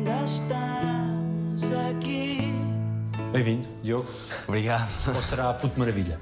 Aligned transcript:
ainda 0.00 0.24
estamos 0.24 1.62
aqui. 1.90 2.52
Bem-vindo, 3.32 3.68
Diogo. 3.82 4.08
Obrigado. 4.48 4.88
Ou 5.14 5.22
será 5.22 5.52
Puto 5.54 5.78
Maravilha? 5.78 6.20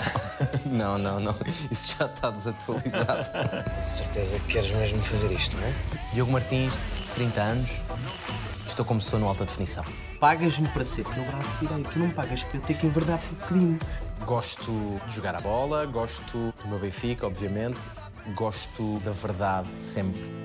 Não, 0.66 0.98
não, 0.98 1.20
não. 1.20 1.34
Isso 1.70 1.96
já 1.98 2.06
está 2.06 2.30
desatualizado. 2.30 3.30
Certeza 3.86 4.38
que 4.40 4.52
queres 4.52 4.70
mesmo 4.72 5.02
fazer 5.02 5.30
isto, 5.32 5.56
não 5.56 5.64
é? 5.64 5.74
Diogo 6.12 6.32
Martins, 6.32 6.80
30 7.14 7.40
anos. 7.40 7.84
Estou 8.66 8.84
como 8.84 9.00
pessoa 9.00 9.20
no 9.20 9.28
alta 9.28 9.44
definição. 9.44 9.84
Pagas-me 10.18 10.68
para 10.68 10.84
ser 10.84 11.04
teu 11.04 11.24
braço 11.24 11.56
direito, 11.60 11.98
não 11.98 12.10
pagas 12.10 12.42
para 12.44 12.58
eu 12.58 12.62
ter 12.62 12.74
que 12.74 12.86
enverdar 12.86 13.18
por 13.18 13.48
crime. 13.48 13.78
Gosto 14.26 14.72
de 15.06 15.14
jogar 15.14 15.36
a 15.36 15.40
bola, 15.40 15.86
gosto 15.86 16.52
do 16.62 16.68
meu 16.68 16.78
Benfica, 16.78 17.26
obviamente. 17.26 17.80
Gosto 18.34 18.98
da 19.00 19.12
verdade 19.12 19.76
sempre. 19.76 20.43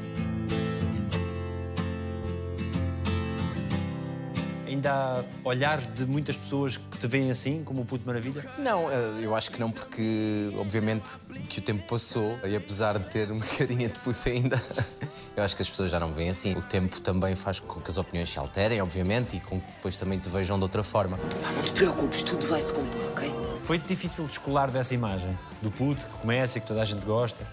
Ainda 4.80 4.94
há 4.94 5.24
olhares 5.44 5.86
de 5.94 6.06
muitas 6.06 6.38
pessoas 6.38 6.78
que 6.78 6.98
te 6.98 7.06
veem 7.06 7.30
assim, 7.30 7.66
como 7.66 7.82
o 7.82 7.86
Puto 7.86 8.08
Maravilha? 8.08 8.46
Não, 8.58 8.90
eh, 8.90 9.16
eu 9.20 9.36
acho 9.36 9.52
que 9.52 9.60
não, 9.60 9.70
porque 9.70 10.50
obviamente 10.58 11.18
que 11.50 11.60
o 11.60 11.62
tempo 11.62 11.86
passou 11.86 12.40
e 12.46 12.56
apesar 12.56 12.98
de 12.98 13.04
ter 13.10 13.30
uma 13.30 13.44
carinha 13.60 13.90
de 13.90 14.00
puto 14.00 14.18
ainda, 14.30 14.56
eu 15.36 15.44
acho 15.44 15.54
que 15.54 15.62
as 15.62 15.70
pessoas 15.70 15.92
já 15.92 16.00
não 16.00 16.08
me 16.08 16.14
veem 16.14 16.30
assim. 16.30 16.54
O 16.54 16.62
tempo 16.62 17.02
também 17.02 17.36
faz 17.36 17.60
com 17.60 17.82
que 17.82 17.92
as 17.92 17.98
opiniões 17.98 18.30
se 18.30 18.40
alterem, 18.40 18.82
obviamente, 18.82 19.36
e 19.36 19.42
com 19.42 19.60
que 19.60 19.68
depois 19.68 19.98
também 19.98 20.18
te 20.18 20.30
vejam 20.30 20.56
de 20.56 20.64
outra 20.64 20.82
forma. 20.82 21.18
Pá, 21.42 21.52
não 21.52 21.62
te 21.62 21.74
preocupes, 21.74 22.24
tudo 22.24 22.48
vai 22.48 22.62
se 22.62 22.72
compor, 22.72 23.04
ok? 23.12 23.34
Foi 23.66 23.78
difícil 23.80 24.28
descolar 24.28 24.72
dessa 24.72 24.94
imagem? 24.94 25.38
Do 25.62 25.72
puto 25.72 26.06
que 26.06 26.20
começa 26.20 26.58
e 26.58 26.62
que 26.62 26.68
toda 26.68 26.82
a 26.82 26.86
gente 26.86 27.06
gosta? 27.06 27.46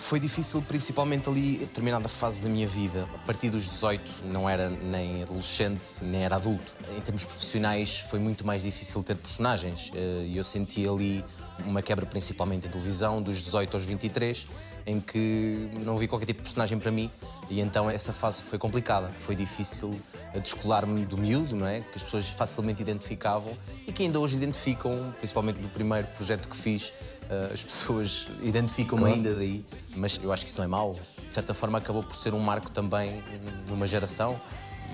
Foi 0.00 0.18
difícil, 0.18 0.62
principalmente 0.62 1.28
ali, 1.28 1.58
determinada 1.58 2.08
fase 2.08 2.42
da 2.42 2.48
minha 2.48 2.66
vida. 2.66 3.06
A 3.14 3.18
partir 3.18 3.50
dos 3.50 3.68
18, 3.68 4.24
não 4.24 4.48
era 4.48 4.68
nem 4.68 5.22
adolescente, 5.22 6.02
nem 6.02 6.24
era 6.24 6.36
adulto. 6.36 6.72
Em 6.96 7.00
termos 7.00 7.22
profissionais, 7.22 8.00
foi 8.00 8.18
muito 8.18 8.44
mais 8.44 8.62
difícil 8.62 9.02
ter 9.04 9.14
personagens. 9.14 9.92
Eh, 9.94 10.24
E 10.26 10.36
eu 10.36 10.42
senti 10.42 10.88
ali 10.88 11.22
uma 11.66 11.82
quebra, 11.82 12.06
principalmente 12.06 12.66
em 12.66 12.70
televisão, 12.70 13.22
dos 13.22 13.40
18 13.42 13.76
aos 13.76 13.84
23, 13.84 14.46
em 14.90 15.00
que 15.00 15.68
não 15.84 15.96
vi 15.96 16.08
qualquer 16.08 16.26
tipo 16.26 16.38
de 16.38 16.42
personagem 16.42 16.78
para 16.78 16.90
mim. 16.90 17.08
E 17.48 17.60
então 17.60 17.88
essa 17.88 18.12
fase 18.12 18.42
foi 18.42 18.58
complicada. 18.58 19.08
Foi 19.18 19.36
difícil 19.36 19.98
eh, 20.34 20.40
descolar-me 20.40 21.04
do 21.04 21.16
miúdo, 21.16 21.54
não 21.54 21.66
é? 21.66 21.80
Que 21.80 21.96
as 21.96 22.02
pessoas 22.02 22.28
facilmente 22.28 22.82
identificavam 22.82 23.54
e 23.86 23.92
que 23.92 24.02
ainda 24.02 24.18
hoje 24.18 24.36
identificam, 24.36 25.14
principalmente 25.18 25.60
no 25.60 25.68
primeiro 25.68 26.08
projeto 26.08 26.48
que 26.48 26.56
fiz, 26.56 26.92
eh, 27.28 27.50
as 27.52 27.62
pessoas 27.62 28.26
identificam-me 28.42 29.04
ainda 29.04 29.34
daí. 29.34 29.64
Mas 29.94 30.18
eu 30.20 30.32
acho 30.32 30.42
que 30.42 30.48
isso 30.48 30.58
não 30.58 30.64
é 30.64 30.68
mau. 30.68 30.98
De 31.26 31.32
certa 31.32 31.54
forma, 31.54 31.78
acabou 31.78 32.02
por 32.02 32.16
ser 32.16 32.34
um 32.34 32.40
marco 32.40 32.70
também 32.70 33.22
numa 33.68 33.86
geração 33.86 34.40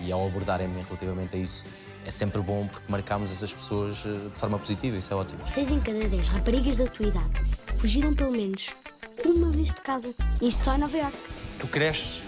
e 0.05 0.12
ao 0.12 0.27
abordarem-me 0.27 0.83
relativamente 0.83 1.36
a 1.36 1.39
isso. 1.39 1.64
É 2.05 2.11
sempre 2.11 2.41
bom 2.41 2.69
porque 2.69 2.84
marcamos 2.89 3.33
essas 3.33 3.52
pessoas 3.52 4.05
eh, 4.05 4.28
de 4.33 4.39
forma 4.39 4.58
positiva, 4.58 4.97
isso 4.97 5.12
é 5.12 5.17
ótimo. 5.17 5.41
Seis 5.47 5.72
em 5.72 5.80
cada 5.80 6.06
dez 6.06 6.28
raparigas 6.28 6.77
da 6.77 6.86
tua 6.86 7.06
idade 7.06 7.41
fugiram 7.78 8.14
pelo 8.14 8.33
menos 8.33 8.70
uma 9.37 9.51
vez 9.51 9.69
de 9.69 9.81
casa. 9.83 10.15
Isto 10.42 10.65
só 10.65 10.75
em 10.75 10.79
Nova 10.79 10.97
Iorque. 10.97 11.25
Tu 11.59 11.67
cresces 11.69 12.23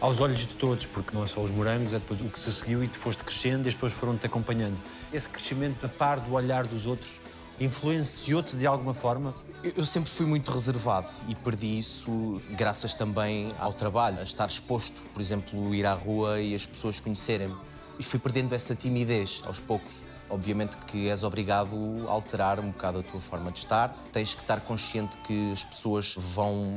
aos 0.00 0.20
olhos 0.20 0.38
de 0.38 0.54
todos, 0.54 0.86
porque 0.86 1.14
não 1.14 1.24
é 1.24 1.26
só 1.26 1.42
os 1.42 1.50
morangos, 1.50 1.92
é 1.92 1.98
depois 1.98 2.20
o 2.20 2.24
que 2.24 2.38
se 2.38 2.52
seguiu 2.52 2.82
e 2.84 2.88
tu 2.88 2.96
foste 2.98 3.24
crescendo 3.24 3.66
e 3.66 3.68
as 3.68 3.74
pessoas 3.74 3.92
foram-te 3.92 4.26
acompanhando. 4.26 4.78
Esse 5.12 5.28
crescimento 5.28 5.84
a 5.84 5.88
par 5.88 6.20
do 6.20 6.32
olhar 6.34 6.66
dos 6.66 6.86
outros 6.86 7.20
influenciou-te 7.60 8.56
de 8.56 8.66
alguma 8.66 8.94
forma? 8.94 9.34
Eu- 9.62 9.72
Eu 9.78 9.84
sempre 9.86 10.08
fui 10.10 10.24
muito 10.26 10.50
reservado 10.52 11.08
e 11.28 11.34
perdi 11.34 11.78
isso 11.78 12.40
graças 12.50 12.94
também 12.94 13.52
ao 13.58 13.72
trabalho, 13.72 14.20
a 14.20 14.22
estar 14.22 14.46
exposto, 14.46 15.02
por 15.12 15.20
exemplo, 15.20 15.74
ir 15.74 15.84
à 15.84 15.94
rua 15.94 16.40
e 16.40 16.54
as 16.54 16.64
pessoas 16.64 17.00
conhecerem-me. 17.00 17.56
E 17.98 18.02
fui 18.04 18.20
perdendo 18.20 18.54
essa 18.54 18.76
timidez 18.76 19.42
aos 19.44 19.58
poucos. 19.58 20.04
Obviamente 20.30 20.76
que 20.78 21.08
és 21.08 21.22
obrigado 21.22 21.76
a 22.08 22.12
alterar 22.12 22.60
um 22.60 22.70
bocado 22.70 22.98
a 22.98 23.02
tua 23.02 23.20
forma 23.20 23.50
de 23.50 23.58
estar. 23.58 23.96
Tens 24.12 24.34
que 24.34 24.42
estar 24.42 24.60
consciente 24.60 25.16
que 25.18 25.52
as 25.52 25.64
pessoas 25.64 26.14
vão 26.16 26.76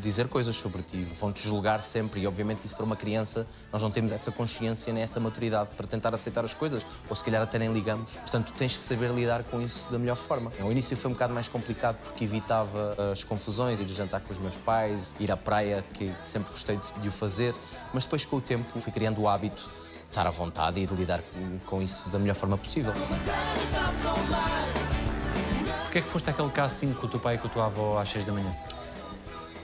dizer 0.00 0.28
coisas 0.28 0.56
sobre 0.56 0.82
ti, 0.82 1.02
vão-te 1.04 1.42
julgar 1.46 1.82
sempre. 1.82 2.20
E 2.20 2.26
obviamente 2.26 2.64
isso 2.64 2.74
para 2.74 2.84
uma 2.84 2.96
criança 2.96 3.46
nós 3.72 3.82
não 3.82 3.90
temos 3.90 4.12
essa 4.12 4.30
consciência 4.30 4.92
nem 4.92 5.02
essa 5.02 5.20
maturidade 5.20 5.70
para 5.76 5.86
tentar 5.86 6.14
aceitar 6.14 6.44
as 6.44 6.54
coisas, 6.54 6.84
ou 7.08 7.16
se 7.16 7.24
calhar 7.24 7.42
até 7.42 7.58
nem 7.58 7.72
ligamos. 7.72 8.16
Portanto, 8.16 8.52
tens 8.52 8.76
que 8.76 8.84
saber 8.84 9.10
lidar 9.10 9.42
com 9.44 9.60
isso 9.60 9.90
da 9.90 9.98
melhor 9.98 10.16
forma. 10.16 10.52
Ao 10.60 10.70
início 10.70 10.96
foi 10.96 11.10
um 11.10 11.14
bocado 11.14 11.34
mais 11.34 11.48
complicado 11.48 11.96
porque 12.02 12.24
evitava 12.24 12.96
as 13.12 13.24
confusões, 13.24 13.80
ir 13.80 13.88
jantar 13.88 14.20
com 14.20 14.32
os 14.32 14.38
meus 14.38 14.56
pais, 14.56 15.08
ir 15.18 15.30
à 15.30 15.36
praia, 15.36 15.84
que 15.94 16.12
sempre 16.22 16.50
gostei 16.50 16.78
de, 17.00 17.08
o 17.08 17.10
fazer, 17.10 17.54
mas 17.92 18.04
depois 18.04 18.24
com 18.24 18.36
o 18.36 18.40
tempo 18.40 18.78
fui 18.78 18.92
criando 18.92 19.20
o 19.20 19.28
hábito 19.28 19.70
estar 20.08 20.26
à 20.26 20.30
vontade 20.30 20.80
e 20.80 20.86
de 20.86 20.94
lidar 20.94 21.20
com- 21.66 21.82
isso 21.82 22.08
da 22.08 22.18
melhor 22.18 22.34
forma 22.34 22.56
possível. 22.56 22.92
Porquê 25.82 25.98
é 25.98 26.00
que 26.02 26.08
foste 26.08 26.30
àquele 26.30 26.50
casting 26.50 26.92
com 26.94 27.06
o 27.06 27.08
teu 27.08 27.20
pai 27.20 27.36
e 27.36 27.38
com 27.38 27.46
a 27.46 27.50
tua 27.50 27.66
avó 27.66 27.98
às 27.98 28.08
6 28.08 28.24
da 28.24 28.32
manhã? 28.32 28.54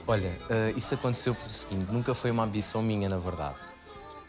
Olha, 0.07 0.31
eh, 0.49 0.73
isso 0.75 0.93
aconteceu 0.93 1.33
pelo 1.33 1.49
seguinte, 1.49 1.85
nunca 1.91 2.13
foi 2.13 2.29
uma 2.31 2.43
ambição 2.43 2.81
minha, 2.81 3.09
na 3.09 3.17
verdade. 3.17 3.55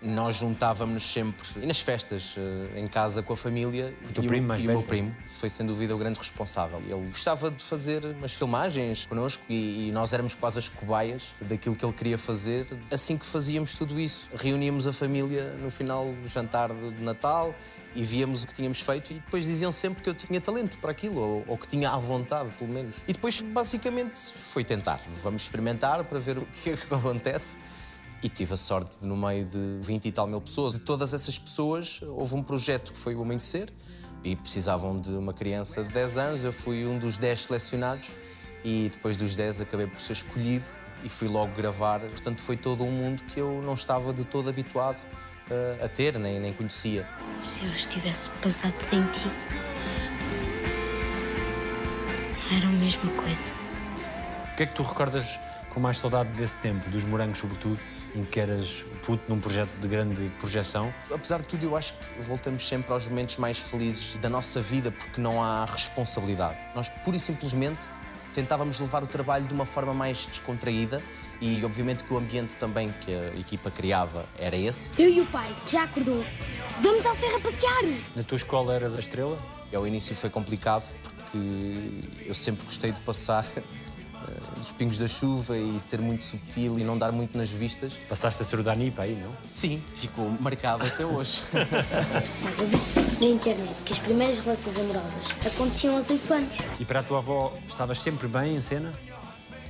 Nós 0.06 0.37
juntávamos 0.37 1.03
sempre, 1.03 1.47
e 1.62 1.67
nas 1.67 1.81
festas, 1.81 2.34
eh, 2.37 2.81
em 2.81 2.87
casa 2.87 3.22
com 3.22 3.33
a 3.33 3.37
família. 3.37 3.94
O 4.09 4.12
teu 4.12 4.25
e 4.25 4.28
primo 4.28 4.49
mais 4.49 4.62
e 4.62 4.65
o 4.65 4.69
meu 4.69 4.83
primo 4.83 5.15
foi, 5.27 5.50
sem 5.50 5.67
dúvida, 5.67 5.94
o 5.94 5.99
grande 5.99 6.19
responsável. 6.19 6.81
Ele 6.81 7.06
gostava 7.09 7.50
de 7.50 7.62
fazer 7.62 8.05
umas 8.05 8.33
filmagens 8.33 9.06
connosco 9.06 9.43
e, 9.49 9.89
e 9.89 9.93
nós 9.93 10.12
éramos 10.12 10.34
quase 10.34 10.59
as 10.59 10.69
cobaias 10.69 11.34
daquilo 11.41 11.77
que 11.77 11.84
ele 11.84 11.93
queria 11.93 12.19
fazer. 12.19 12.67
Assim 12.91 13.17
que 13.19 13.27
fazíamos 13.27 13.75
tudo 13.75 13.99
isso, 14.00 14.31
reuníamos 14.34 14.87
a 14.87 14.93
família 14.93 15.53
no 15.62 15.71
final 15.71 16.06
do 16.23 16.28
jantar 16.28 16.73
de 16.73 16.97
de 16.97 17.03
Natal 17.03 17.55
e 17.94 18.05
víamos 18.05 18.43
o 18.43 18.47
que 18.47 18.55
tínhamos 18.55 18.81
feito 18.81 19.12
e 19.12 19.15
depois 19.15 19.44
diziam 19.44 19.73
sempre 19.73 20.03
que 20.03 20.09
eu 20.09 20.15
tinha 20.15 20.41
talento 20.41 20.78
para 20.78 20.91
aquilo, 20.91 21.19
ou, 21.19 21.44
ou 21.47 21.59
que 21.59 21.67
tinha 21.67 21.91
à 21.91 21.99
vontade, 21.99 22.50
pelo 22.59 22.73
menos. 22.73 23.03
E 23.09 23.12
depois, 23.12 23.41
basicamente, 23.41 24.21
foi 24.21 24.65
tentar. 24.65 25.00
Vamos 25.23 25.43
experimentar 25.43 26.05
para 26.05 26.19
ver 26.19 26.38
o 26.38 26.47
que 26.47 26.71
é 26.71 26.77
que 26.77 26.87
acontece. 26.94 27.56
E 28.22 28.28
tive 28.28 28.54
a 28.54 28.56
sorte 28.56 29.00
de, 29.00 29.06
no 29.06 29.16
meio 29.16 29.44
de 29.44 29.78
20 29.82 30.06
e 30.06 30.12
tal 30.12 30.27
mil 30.27 30.41
pessoas, 30.41 30.72
de 30.72 30.81
todas 30.81 31.12
essas 31.12 31.38
pessoas, 31.38 32.00
houve 32.03 32.34
um 32.34 32.43
projeto 32.43 32.93
que 32.93 32.99
foi 32.99 33.15
o 33.15 33.22
Amanhecer 33.22 33.72
e 34.25 34.34
precisavam 34.34 35.00
de 35.00 35.12
uma 35.12 35.32
criança 35.32 35.84
de 35.84 35.93
10 35.93 36.19
anos. 36.19 36.44
Eu 36.44 36.53
fui 36.53 36.87
um 36.87 36.99
dos 36.99 37.19
10 37.19 37.43
selecionados 37.43 38.10
e 38.65 38.88
depois 38.91 39.16
dos 39.16 39.37
10 39.37 39.60
acabei 39.60 39.87
por 39.87 40.00
ser 40.00 40.15
escolhido 40.15 40.66
e 41.05 41.09
fui 41.09 41.28
logo 41.28 41.53
gravar. 41.53 42.00
Portanto, 42.00 42.41
foi 42.41 42.56
todo 42.56 42.82
um 42.82 42.91
mundo 42.91 43.22
que 43.25 43.38
eu 43.38 43.62
não 43.62 43.75
estava 43.75 44.12
de 44.12 44.25
todo 44.25 44.49
habituado 44.49 45.00
eh, 45.50 45.78
a 45.84 45.88
ter, 45.88 46.19
nem, 46.19 46.41
nem 46.41 46.53
conhecia. 46.53 47.09
Se 47.43 47.65
eu 47.65 47.72
estivesse 47.72 48.28
passado 48.43 48.81
sem 48.81 49.00
ti, 49.12 49.31
era 52.56 52.66
a 52.66 52.72
mesma 52.72 53.10
coisa. 53.12 53.53
O 54.53 54.56
que 54.56 54.62
é 54.65 54.66
que 54.66 54.75
tu 54.75 54.82
recordas 54.82 55.38
com 55.71 55.78
mais 55.78 55.99
saudade 55.99 56.31
desse 56.31 56.56
tempo, 56.56 56.88
dos 56.91 57.05
morangos 57.05 57.38
sobretudo, 57.38 57.78
em 58.16 58.25
que 58.25 58.41
eras 58.41 58.84
puto 59.04 59.22
num 59.28 59.38
projeto 59.38 59.71
de 59.78 59.87
grande 59.87 60.28
projeção? 60.38 60.93
Apesar 61.12 61.43
de 61.43 61.49
tudo, 61.49 61.65
eu 61.65 61.77
acho 61.77 61.93
que 61.93 62.22
voltamos 62.22 62.66
sempre 62.66 62.93
aos 62.93 63.06
momentos 63.06 63.37
mais 63.37 63.59
felizes 63.59 64.16
da 64.16 64.28
nossa 64.28 64.60
vida 64.60 64.91
porque 64.91 65.21
não 65.21 65.43
há 65.43 65.66
responsabilidade. 65.66 66.59
Nós, 66.75 66.88
pura 66.88 67.16
e 67.16 67.21
simplesmente, 67.21 67.87
tentávamos 68.34 68.81
levar 68.81 69.03
o 69.03 69.06
trabalho 69.06 69.47
de 69.47 69.53
uma 69.53 69.66
forma 69.66 69.93
mais 69.93 70.26
descontraída 70.26 71.03
e, 71.41 71.62
obviamente, 71.65 72.05
que 72.05 72.12
o 72.12 72.16
ambiente 72.16 72.56
também 72.56 72.93
que 73.03 73.15
a 73.15 73.34
equipa 73.38 73.71
criava 73.71 74.25
era 74.38 74.56
esse. 74.56 74.93
Eu 75.00 75.10
e 75.10 75.21
o 75.21 75.26
pai, 75.26 75.55
que 75.65 75.72
já 75.72 75.84
acordou, 75.84 76.25
vamos 76.81 77.05
à 77.05 77.15
serra 77.15 77.38
passear. 77.41 77.84
Na 78.15 78.22
tua 78.22 78.37
escola 78.37 78.75
eras 78.75 78.97
a 78.97 79.00
estrela? 79.00 79.38
E 79.71 79.76
ao 79.76 79.87
início 79.87 80.16
foi 80.16 80.31
complicado 80.31 80.91
porque 81.03 82.26
eu 82.26 82.34
sempre 82.34 82.65
gostei 82.65 82.93
de 82.93 83.00
passar 83.00 83.44
eh, 84.28 84.56
dos 84.56 84.71
pingos 84.71 84.99
da 84.99 85.09
chuva 85.09 85.56
e 85.56 85.78
ser 85.78 86.00
muito 86.00 86.25
subtil 86.25 86.78
e 86.78 86.84
não 86.84 86.97
dar 86.97 87.12
muito 87.12 87.37
nas 87.37 87.50
vistas. 87.50 87.94
Passaste 88.09 88.43
a 88.43 88.44
ser 88.44 88.59
o 88.59 88.62
Dani 88.62 88.91
para 88.91 89.04
aí, 89.04 89.15
não? 89.15 89.31
Sim, 89.50 89.82
ficou 89.94 90.31
marcado 90.41 90.85
até 90.85 91.05
hoje. 91.05 91.43
Eu 91.52 92.67
vi 92.67 93.26
na 93.26 93.35
internet 93.35 93.75
que 93.85 93.93
as 93.93 93.99
primeiras 93.99 94.38
relações 94.41 94.79
amorosas 94.79 95.26
aconteciam 95.46 95.96
aos 95.96 96.11
8 96.11 96.35
anos. 96.35 96.56
E 96.81 96.85
para 96.85 97.00
a 97.00 97.02
tua 97.02 97.19
avó, 97.19 97.52
estavas 97.69 97.99
sempre 97.99 98.29
bem 98.29 98.56
em 98.56 98.61
cena? 98.61 98.93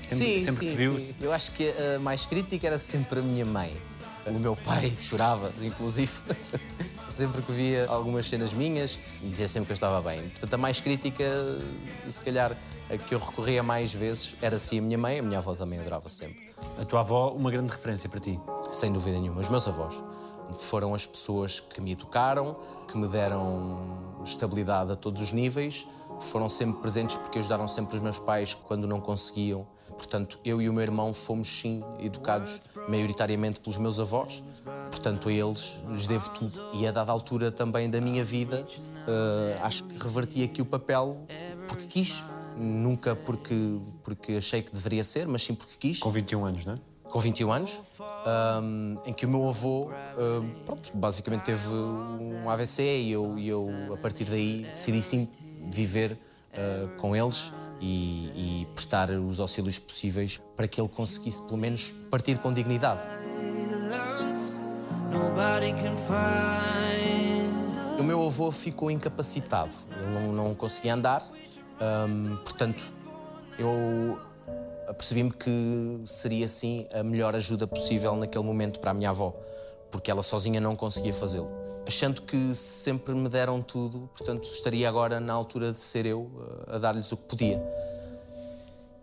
Sempre, 0.00 0.38
sim, 0.38 0.44
sempre 0.44 0.68
sim, 0.68 0.74
te 0.74 0.76
viu? 0.76 0.96
sim. 0.96 1.14
Eu 1.20 1.32
acho 1.32 1.50
que 1.52 1.74
a 1.94 1.98
mais 1.98 2.24
crítica 2.24 2.66
era 2.66 2.78
sempre 2.78 3.18
a 3.18 3.22
minha 3.22 3.44
mãe. 3.44 3.76
O 4.26 4.38
meu 4.38 4.56
pai 4.56 4.90
chorava, 4.94 5.52
inclusive, 5.60 6.12
sempre 7.08 7.42
que 7.42 7.52
via 7.52 7.86
algumas 7.88 8.26
cenas 8.26 8.52
minhas 8.52 8.98
e 9.22 9.26
dizia 9.26 9.48
sempre 9.48 9.66
que 9.66 9.72
eu 9.72 9.74
estava 9.74 10.00
bem. 10.02 10.28
Portanto, 10.28 10.54
a 10.54 10.58
mais 10.58 10.80
crítica, 10.80 11.24
se 12.08 12.20
calhar, 12.22 12.56
a 12.90 12.96
que 12.96 13.14
eu 13.14 13.18
recorria 13.18 13.62
mais 13.62 13.92
vezes 13.92 14.34
era 14.40 14.58
sim 14.58 14.78
a 14.78 14.82
minha 14.82 14.98
mãe, 14.98 15.18
a 15.18 15.22
minha 15.22 15.38
avó 15.38 15.54
também 15.54 15.78
adorava 15.78 16.08
sempre. 16.08 16.50
A 16.80 16.84
tua 16.84 17.00
avó, 17.00 17.30
uma 17.30 17.50
grande 17.50 17.72
referência 17.72 18.08
para 18.08 18.20
ti. 18.20 18.40
Sem 18.72 18.92
dúvida 18.92 19.18
nenhuma. 19.18 19.40
Os 19.40 19.48
meus 19.48 19.66
avós 19.66 20.02
foram 20.60 20.94
as 20.94 21.06
pessoas 21.06 21.58
que 21.60 21.80
me 21.80 21.92
educaram, 21.92 22.56
que 22.86 22.96
me 22.96 23.08
deram 23.08 24.20
estabilidade 24.24 24.92
a 24.92 24.96
todos 24.96 25.20
os 25.20 25.32
níveis, 25.32 25.86
foram 26.20 26.48
sempre 26.48 26.80
presentes 26.80 27.16
porque 27.16 27.38
ajudaram 27.38 27.66
sempre 27.66 27.96
os 27.96 28.02
meus 28.02 28.18
pais 28.18 28.54
quando 28.54 28.86
não 28.86 29.00
conseguiam 29.00 29.66
Portanto, 29.96 30.38
eu 30.44 30.60
e 30.60 30.68
o 30.68 30.72
meu 30.72 30.82
irmão 30.82 31.12
fomos, 31.12 31.48
sim, 31.48 31.82
educados 31.98 32.60
maioritariamente 32.88 33.60
pelos 33.60 33.78
meus 33.78 33.98
avós. 33.98 34.44
Portanto, 34.90 35.28
a 35.28 35.32
eles 35.32 35.80
lhes 35.88 36.06
devo 36.06 36.30
tudo. 36.30 36.60
E 36.74 36.86
a 36.86 36.92
dada 36.92 37.10
altura 37.10 37.50
também 37.50 37.88
da 37.88 38.00
minha 38.00 38.24
vida, 38.24 38.64
uh, 38.64 39.62
acho 39.62 39.84
que 39.84 39.98
reverti 39.98 40.44
aqui 40.44 40.60
o 40.60 40.66
papel 40.66 41.16
porque 41.66 41.86
quis. 41.86 42.22
Nunca 42.56 43.14
porque, 43.14 43.78
porque 44.02 44.32
achei 44.32 44.62
que 44.62 44.72
deveria 44.72 45.04
ser, 45.04 45.26
mas 45.28 45.42
sim 45.42 45.54
porque 45.54 45.74
quis. 45.78 45.98
Com 45.98 46.10
21 46.10 46.44
anos, 46.44 46.64
não 46.64 46.74
é? 46.74 46.78
Com 47.04 47.18
21 47.20 47.52
anos, 47.52 47.80
um, 48.00 48.96
em 49.06 49.12
que 49.12 49.26
o 49.26 49.28
meu 49.28 49.48
avô, 49.48 49.90
um, 50.18 50.64
pronto, 50.64 50.90
basicamente 50.92 51.42
teve 51.42 51.68
um 51.72 52.50
AVC 52.50 52.82
e 52.82 53.12
eu, 53.12 53.38
e 53.38 53.48
eu, 53.48 53.70
a 53.94 53.96
partir 53.96 54.24
daí, 54.24 54.64
decidi 54.64 55.00
sim 55.02 55.28
viver 55.70 56.12
uh, 56.12 56.88
com 56.96 57.14
eles 57.14 57.52
e, 57.80 58.62
e 58.62 58.66
prestar 58.74 59.10
os 59.10 59.38
auxílios 59.38 59.78
possíveis 59.78 60.40
para 60.56 60.66
que 60.66 60.80
ele 60.80 60.88
conseguisse, 60.88 61.42
pelo 61.42 61.58
menos, 61.58 61.92
partir 62.10 62.38
com 62.38 62.52
dignidade. 62.52 63.00
O 67.98 68.02
meu 68.02 68.26
avô 68.26 68.50
ficou 68.50 68.90
incapacitado, 68.90 69.72
ele 70.00 70.10
não, 70.10 70.32
não 70.32 70.54
conseguia 70.54 70.94
andar, 70.94 71.26
portanto, 72.44 72.92
eu 73.58 74.18
percebi-me 74.94 75.30
que 75.30 76.00
seria 76.04 76.48
sim 76.48 76.86
a 76.92 77.02
melhor 77.02 77.34
ajuda 77.34 77.66
possível 77.66 78.14
naquele 78.16 78.44
momento 78.44 78.80
para 78.80 78.90
a 78.90 78.94
minha 78.94 79.10
avó, 79.10 79.34
porque 79.90 80.10
ela 80.10 80.22
sozinha 80.22 80.60
não 80.60 80.76
conseguia 80.76 81.12
fazê-lo. 81.12 81.48
Achando 81.86 82.22
que 82.22 82.54
sempre 82.54 83.14
me 83.14 83.28
deram 83.28 83.62
tudo, 83.62 84.10
portanto, 84.16 84.44
estaria 84.44 84.88
agora 84.88 85.20
na 85.20 85.32
altura 85.32 85.72
de 85.72 85.78
ser 85.78 86.04
eu 86.04 86.28
eh, 86.68 86.74
a 86.74 86.78
dar-lhes 86.78 87.12
o 87.12 87.16
que 87.16 87.22
podia. 87.24 87.62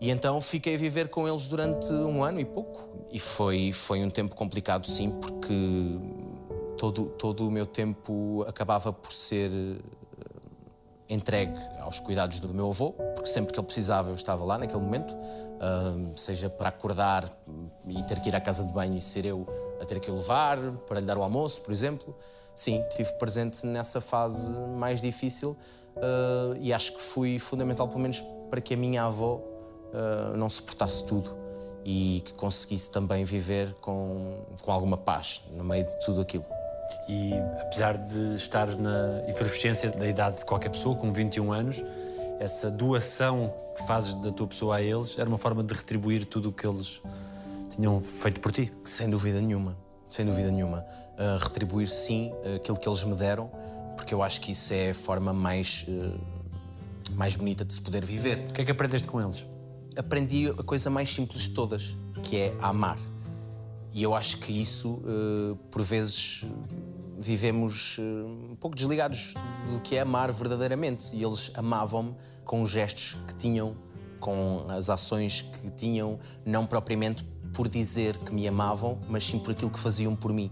E 0.02 0.10
então 0.10 0.42
fiquei 0.42 0.76
a 0.76 0.78
viver 0.78 1.08
com 1.08 1.26
eles 1.26 1.48
durante 1.48 1.94
um 1.94 2.22
ano 2.22 2.42
e 2.42 2.46
pouco. 2.46 2.90
E 3.10 3.20
foi, 3.20 3.72
foi 3.72 4.04
um 4.04 4.10
tempo 4.10 4.36
complicado, 4.36 4.86
sim, 4.86 5.12
porque 5.12 5.98
todo, 6.78 7.06
todo 7.06 7.48
o 7.48 7.52
meu 7.52 7.66
tempo 7.66 8.44
acabava 8.46 8.92
por 8.92 9.14
ser 9.14 9.50
entregue 11.14 11.58
aos 11.80 12.00
cuidados 12.00 12.40
do 12.40 12.54
meu 12.54 12.70
avô, 12.70 12.92
porque 12.92 13.28
sempre 13.28 13.54
que 13.54 13.60
ele 13.60 13.66
precisava 13.66 14.10
eu 14.10 14.16
estava 14.16 14.44
lá 14.44 14.58
naquele 14.58 14.82
momento, 14.82 15.16
seja 16.16 16.50
para 16.50 16.70
acordar 16.70 17.30
e 17.88 18.04
ter 18.04 18.20
que 18.20 18.30
ir 18.30 18.36
à 18.36 18.42
casa 18.42 18.64
de 18.64 18.72
banho 18.74 18.98
e 18.98 19.02
ser 19.02 19.26
eu 19.26 19.48
a 19.82 19.86
ter 19.86 20.00
que 20.00 20.10
o 20.12 20.16
levar, 20.16 20.58
para 20.88 21.00
lhe 21.00 21.06
dar 21.06 21.18
o 21.18 21.24
almoço, 21.24 21.62
por 21.62 21.72
exemplo. 21.72 22.16
Sim, 22.56 22.84
estive 22.88 23.12
presente 23.14 23.66
nessa 23.66 24.00
fase 24.00 24.54
mais 24.54 25.02
difícil 25.02 25.58
uh, 25.98 26.56
e 26.60 26.72
acho 26.72 26.94
que 26.94 27.02
fui 27.02 27.40
fundamental, 27.40 27.88
pelo 27.88 28.00
menos, 28.00 28.24
para 28.50 28.62
que 28.62 28.74
a 28.74 28.78
minha 28.78 29.04
avó 29.04 29.36
uh, 29.38 30.38
não 30.38 30.50
suportasse 30.50 31.04
tudo 31.06 31.36
e 31.84 32.22
que 32.24 32.34
conseguisse 32.34 32.92
também 32.92 33.26
viver 33.26 33.74
com, 33.82 34.46
com 34.62 34.72
alguma 34.72 34.98
paz 34.98 35.42
no 35.52 35.64
meio 35.64 35.86
de 35.86 36.00
tudo 36.06 36.22
aquilo. 36.22 36.46
E 37.08 37.34
apesar 37.62 37.98
de 37.98 38.36
estar 38.36 38.68
na 38.78 39.22
efervescência 39.28 39.92
da 39.92 40.08
idade 40.08 40.38
de 40.38 40.46
qualquer 40.46 40.70
pessoa, 40.70 40.96
com 40.96 41.12
21 41.12 41.52
anos, 41.52 41.84
essa 42.40 42.70
doação 42.70 43.54
que 43.76 43.86
fazes 43.86 44.14
da 44.16 44.32
tua 44.32 44.48
pessoa 44.48 44.78
a 44.78 44.82
eles 44.82 45.18
era 45.18 45.28
uma 45.28 45.38
forma 45.38 45.64
de 45.64 45.74
retribuir 45.74 46.26
tudo 46.26 46.50
o 46.50 46.52
que 46.52 46.68
eles 46.68 47.02
tinham 47.70 48.02
feito 48.02 48.40
por 48.40 48.52
ti? 48.52 48.72
Sem 48.84 49.10
dúvida 49.10 49.42
nenhuma, 49.42 49.78
sem 50.10 50.26
dúvida 50.26 50.52
nenhuma. 50.52 50.86
Uh, 51.14 51.38
retribuir 51.42 51.88
sim 51.88 52.32
aquilo 52.56 52.78
que 52.78 52.88
eles 52.88 53.04
me 53.04 53.16
deram, 53.16 53.50
porque 53.96 54.14
eu 54.14 54.22
acho 54.24 54.42
que 54.42 54.52
isso 54.52 54.74
é 54.74 54.90
a 54.90 54.94
forma 54.94 55.32
mais, 55.32 55.86
uh, 55.88 56.20
mais 57.12 57.36
bonita 57.36 57.64
de 57.64 57.74
se 57.74 57.82
poder 57.82 58.04
viver. 58.04 58.48
O 58.50 58.54
que 58.54 58.62
é 58.62 58.66
que 58.66 58.72
aprendeste 58.72 59.08
com 59.08 59.22
eles? 59.22 59.46
Aprendi 59.98 60.50
a 60.50 60.64
coisa 60.64 60.90
mais 60.90 61.14
simples 61.14 61.44
de 61.44 61.50
todas, 61.52 61.96
que 62.24 62.38
é 62.38 62.54
amar. 62.62 62.98
E 63.94 64.02
eu 64.02 64.16
acho 64.16 64.38
que 64.40 64.52
isso, 64.52 65.02
uh, 65.06 65.56
por 65.70 65.84
vezes, 65.84 66.44
vivemos 67.20 67.98
um 68.00 68.56
pouco 68.56 68.76
desligados 68.76 69.36
do 69.72 69.80
que 69.82 69.96
é 69.96 70.02
amar 70.02 70.32
verdadeiramente. 70.32 71.16
E 71.16 71.24
eles 71.24 71.52
amavam-me 71.54 72.16
com 72.44 72.64
os 72.64 72.72
gestos 72.72 73.18
que 73.28 73.36
tinham, 73.36 73.78
com 74.20 74.66
as 74.70 74.90
ações 74.90 75.44
que 75.44 75.70
tinham, 75.70 76.20
não 76.44 76.66
propriamente 76.66 77.24
por 77.54 77.68
dizer 77.68 78.18
que 78.18 78.34
me 78.34 78.48
amavam, 78.48 79.00
mas 79.08 79.24
sim 79.24 79.38
por 79.38 79.52
aquilo 79.52 79.70
que 79.70 79.80
faziam 79.80 80.16
por 80.16 80.34
mim. 80.34 80.52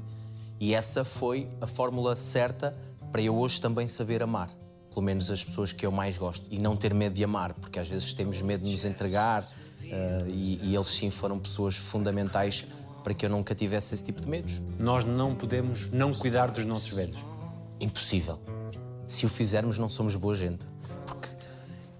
E 0.59 0.75
essa 0.75 1.03
foi 1.03 1.49
a 1.59 1.65
fórmula 1.65 2.15
certa 2.15 2.77
para 3.11 3.21
eu 3.21 3.35
hoje 3.35 3.59
também 3.59 3.87
saber 3.87 4.21
amar. 4.21 4.49
Pelo 4.89 5.01
menos 5.01 5.31
as 5.31 5.43
pessoas 5.43 5.73
que 5.73 5.85
eu 5.85 5.91
mais 5.91 6.17
gosto. 6.17 6.45
E 6.51 6.59
não 6.59 6.75
ter 6.75 6.93
medo 6.93 7.15
de 7.15 7.23
amar, 7.23 7.53
porque 7.53 7.79
às 7.79 7.89
vezes 7.89 8.13
temos 8.13 8.41
medo 8.43 8.63
de 8.63 8.69
nos 8.69 8.85
entregar. 8.85 9.43
Uh, 9.81 10.29
e, 10.29 10.59
e 10.63 10.75
eles 10.75 10.87
sim 10.87 11.09
foram 11.09 11.39
pessoas 11.39 11.75
fundamentais 11.75 12.67
para 13.03 13.13
que 13.13 13.25
eu 13.25 13.29
nunca 13.29 13.53
tivesse 13.55 13.93
esse 13.93 14.03
tipo 14.03 14.21
de 14.21 14.29
medos. 14.29 14.61
Nós 14.79 15.03
não 15.03 15.35
podemos 15.35 15.89
não 15.91 16.13
cuidar 16.13 16.51
dos 16.51 16.65
nossos 16.65 16.89
velhos. 16.89 17.25
Impossível. 17.79 18.39
Se 19.05 19.25
o 19.25 19.29
fizermos, 19.29 19.77
não 19.77 19.89
somos 19.89 20.15
boa 20.15 20.33
gente. 20.33 20.65
Porque 21.05 21.29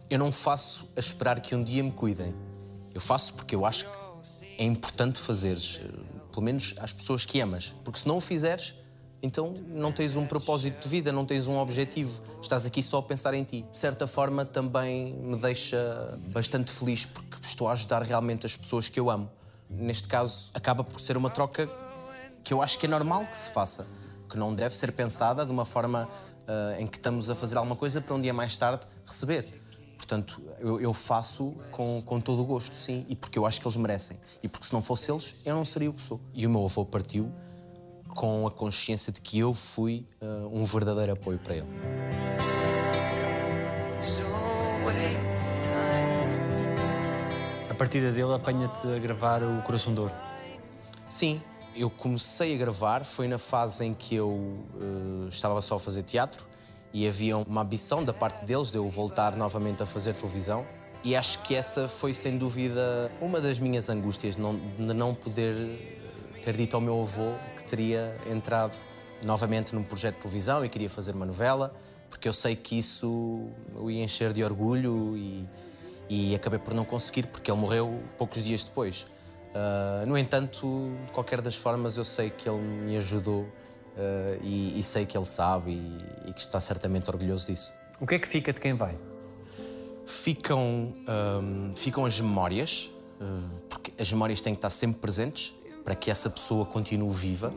eu 0.10 0.20
não 0.20 0.32
faço 0.32 0.88
a 0.96 1.00
esperar 1.00 1.40
que 1.40 1.56
um 1.56 1.64
dia 1.64 1.84
me 1.84 1.92
cuidem. 1.92 2.34
Eu 2.94 3.02
faço 3.02 3.34
porque 3.34 3.56
eu 3.56 3.66
acho 3.66 3.86
que 3.86 3.98
é 4.58 4.64
importante 4.64 5.20
fazeres, 5.20 5.80
pelo 6.32 6.42
menos 6.42 6.76
às 6.78 6.94
pessoas 6.94 7.26
que 7.26 7.40
amas. 7.40 7.74
Porque 7.84 8.00
se 8.00 8.08
não 8.08 8.18
o 8.18 8.22
fizeres, 8.22 8.76
então 9.24 9.54
não 9.68 9.92
tens 9.92 10.16
um 10.16 10.26
propósito 10.26 10.84
de 10.84 10.90
vida, 10.90 11.12
não 11.12 11.26
tens 11.26 11.48
um 11.48 11.58
objetivo. 11.58 12.22
Estás 12.42 12.66
aqui 12.66 12.82
só 12.82 13.00
a 13.00 13.04
pensar 13.04 13.34
em 13.34 13.44
ti. 13.44 13.66
De 13.70 13.76
certa 13.76 14.08
forma, 14.08 14.46
também 14.46 15.14
me 15.16 15.38
deixa 15.38 16.18
bastante 16.28 16.72
feliz 16.72 17.06
porque 17.06 17.38
estou 17.42 17.68
a 17.68 17.74
ajudar 17.74 18.02
realmente 18.02 18.46
as 18.46 18.56
pessoas 18.56 18.90
que 18.90 19.00
eu 19.00 19.10
amo. 19.10 19.30
Neste 19.72 20.08
caso, 20.08 20.52
acaba 20.54 20.84
por 20.84 21.00
ser 21.00 21.18
uma 21.18 21.30
troca 21.30 21.70
que 22.44 22.54
eu 22.54 22.62
acho 22.62 22.78
que 22.78 22.86
é 22.86 22.90
normal 22.90 23.26
que 23.26 23.38
se 23.38 23.50
faça, 23.50 23.88
que 24.30 24.38
não 24.38 24.54
deve 24.54 24.76
ser 24.76 24.92
pensada 24.92 25.46
de 25.46 25.52
uma 25.52 25.66
forma 25.66 26.08
uh, 26.42 26.80
em 26.80 26.88
que 26.88 26.98
estamos 26.98 27.30
a 27.30 27.36
fazer 27.36 27.58
alguma 27.58 27.76
coisa 27.76 28.02
para 28.02 28.16
um 28.16 28.22
dia 28.22 28.34
mais 28.34 28.58
tarde 28.58 28.86
receber. 29.06 29.62
Portanto, 29.98 30.42
eu, 30.60 30.82
eu, 30.82 30.94
faço 30.94 31.54
com, 31.70 32.02
com 32.04 32.20
todo 32.20 32.42
o 32.42 32.46
gosto, 32.46 32.76
sim, 32.76 33.06
e 33.08 33.16
porque 33.16 33.38
eu 33.38 33.46
acho 33.46 33.62
que 33.62 33.68
eles 33.68 33.78
merecem. 33.78 34.18
E 34.42 34.48
porque 34.48 34.66
se 34.66 34.74
não 34.74 34.82
fosse 34.82 35.12
eles, 35.12 35.36
eu 35.46 35.56
não 35.56 35.64
seria 35.64 35.90
o 35.90 35.94
que 35.94 36.02
sou. 36.02 36.20
E 36.34 36.46
o 36.48 36.50
meu 36.50 36.66
avô 36.66 36.84
partiu 36.84 37.32
com 38.10 38.48
a 38.48 38.52
consciência 38.52 39.14
de 39.14 39.22
que 39.22 39.38
eu 39.38 39.54
fui 39.54 40.06
uh, 40.22 40.50
um 40.52 40.64
verdadeiro 40.64 41.14
apoio 41.14 41.38
para 41.38 41.58
ele. 41.58 41.68
Partida 47.82 48.12
dele 48.12 48.32
apanha-te 48.32 48.88
a 48.88 49.00
gravar 49.00 49.42
o 49.42 49.60
Coração 49.64 49.92
de 49.92 50.02
Ouro. 50.02 50.14
Sim, 51.10 51.42
eu 51.76 51.90
comecei 51.90 52.54
a 52.54 52.58
gravar, 52.60 53.04
foi 53.04 53.28
na 53.28 53.40
fase 53.40 53.84
em 53.84 53.92
que 53.92 54.14
eu 54.14 54.30
uh, 54.30 55.28
estava 55.28 55.60
só 55.62 55.78
a 55.78 55.80
fazer 55.80 56.04
teatro 56.04 56.46
e 56.94 57.08
havia 57.08 57.36
uma 57.36 57.62
ambição 57.62 58.04
da 58.04 58.14
parte 58.14 58.46
deles 58.46 58.70
de 58.70 58.78
eu 58.78 58.88
voltar 58.88 59.36
novamente 59.36 59.82
a 59.82 59.88
fazer 59.88 60.14
televisão. 60.14 60.64
E 61.04 61.16
acho 61.16 61.42
que 61.42 61.56
essa 61.56 61.88
foi, 61.88 62.14
sem 62.14 62.38
dúvida, 62.38 63.12
uma 63.20 63.42
das 63.42 63.58
minhas 63.58 63.90
angústias, 63.90 64.36
não, 64.38 64.56
de 64.56 64.94
não 64.94 65.16
poder 65.16 66.38
ter 66.44 66.56
dito 66.56 66.76
ao 66.76 66.82
meu 66.82 67.02
avô 67.02 67.34
que 67.58 67.64
teria 67.64 68.16
entrado 68.30 68.78
novamente 69.24 69.74
num 69.74 69.82
projeto 69.82 70.18
de 70.18 70.22
televisão 70.22 70.64
e 70.64 70.70
queria 70.70 70.88
fazer 70.88 71.16
uma 71.16 71.26
novela, 71.26 71.74
porque 72.12 72.28
eu 72.28 72.34
sei 72.34 72.56
que 72.56 72.78
isso 72.78 73.50
o 73.74 73.90
ia 73.90 74.04
encher 74.04 74.32
de 74.34 74.44
orgulho 74.44 75.18
e, 75.18 75.48
e 76.10 76.36
acabei 76.36 76.60
por 76.60 76.74
não 76.74 76.84
conseguir, 76.84 77.28
porque 77.28 77.50
ele 77.50 77.60
morreu 77.60 77.96
poucos 78.18 78.44
dias 78.44 78.64
depois. 78.64 79.06
Uh, 79.54 80.06
no 80.08 80.18
entanto, 80.18 80.92
de 81.06 81.12
qualquer 81.12 81.42
das 81.42 81.56
formas, 81.56 81.98
eu 81.98 82.06
sei 82.06 82.30
que 82.30 82.50
ele 82.50 82.62
me 82.62 82.98
ajudou 82.98 83.48
Uh, 83.92 84.40
e, 84.42 84.80
e, 84.80 84.84
sei 84.84 85.06
que 85.06 85.18
ele 85.18 85.26
sabe 85.26 85.72
e, 85.72 86.30
e, 86.30 86.34
que 86.34 86.40
está 86.40 86.62
certamente 86.62 87.10
orgulhoso 87.10 87.48
disso. 87.48 87.74
O 88.00 88.08
que 88.08 88.16
é 88.16 88.20
que 88.20 88.28
fica 88.28 88.54
de 88.54 88.62
quem 88.62 88.74
vai? 88.74 88.98
Ficam, 90.06 90.60
um, 90.62 91.04
ehm, 91.08 91.74
ficam 91.76 92.06
as 92.06 92.20
memórias, 92.20 92.90
uh, 93.20 93.60
porque 93.70 93.92
as 94.00 94.12
memórias 94.12 94.40
têm 94.40 94.54
que 94.54 94.60
estar 94.60 94.70
sempre 94.70 95.00
presentes 95.00 95.54
para 95.84 95.94
que 95.94 96.10
essa 96.10 96.30
pessoa 96.30 96.66
continue 96.66 97.12
viva. 97.12 97.54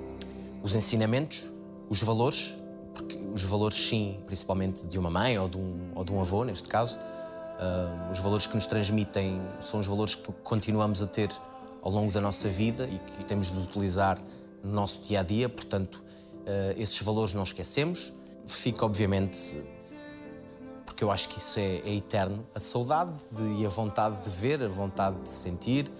Os 0.60 0.74
ensinamentos, 0.74 1.50
os 1.88 2.02
valores, 2.02 2.56
porque 2.92 3.16
os 3.16 3.44
valores, 3.44 3.76
sim, 3.76 4.20
principalmente 4.26 4.84
de 4.86 4.98
uma 4.98 5.10
mãe 5.10 5.38
ou 5.38 5.48
de 5.48 5.56
um, 5.56 5.92
ou 5.94 6.04
de 6.04 6.12
um 6.12 6.20
avô, 6.20 6.44
neste 6.44 6.68
caso, 6.68 6.98
uh, 7.58 8.10
os 8.10 8.18
valores 8.18 8.46
que 8.46 8.54
nos 8.54 8.66
transmitem 8.66 9.40
são 9.60 9.80
os 9.80 9.86
valores 9.86 10.14
que 10.14 10.32
continuamos 10.42 11.02
a 11.02 11.06
ter 11.06 11.30
ao 11.82 11.90
longo 11.90 12.12
da 12.12 12.20
nossa 12.20 12.48
vida 12.48 12.86
e 12.86 12.98
que 12.98 13.24
temos 13.24 13.50
de 13.50 13.58
utilizar 13.58 14.18
no 14.62 14.72
nosso 14.72 15.02
dia 15.02 15.20
a 15.20 15.22
dia, 15.22 15.48
portanto 15.48 16.04
Uh, 16.44 16.76
esses 16.76 17.00
valores 17.00 17.32
não 17.32 17.42
esquecemos. 17.42 18.12
Fica, 18.44 18.84
obviamente, 18.84 19.62
porque 20.84 21.02
eu 21.02 21.10
acho 21.10 21.28
que 21.30 21.38
isso 21.38 21.58
é, 21.58 21.76
é 21.78 21.94
eterno, 21.94 22.46
a 22.54 22.60
saudade 22.60 23.12
de, 23.32 23.62
e 23.62 23.66
a 23.66 23.68
vontade 23.70 24.22
de 24.22 24.28
ver, 24.28 24.62
a 24.62 24.68
vontade 24.68 25.18
de 25.22 25.30
sentir, 25.30 25.90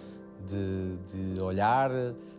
de, 0.46 0.96
de 1.34 1.40
olhar, 1.40 1.90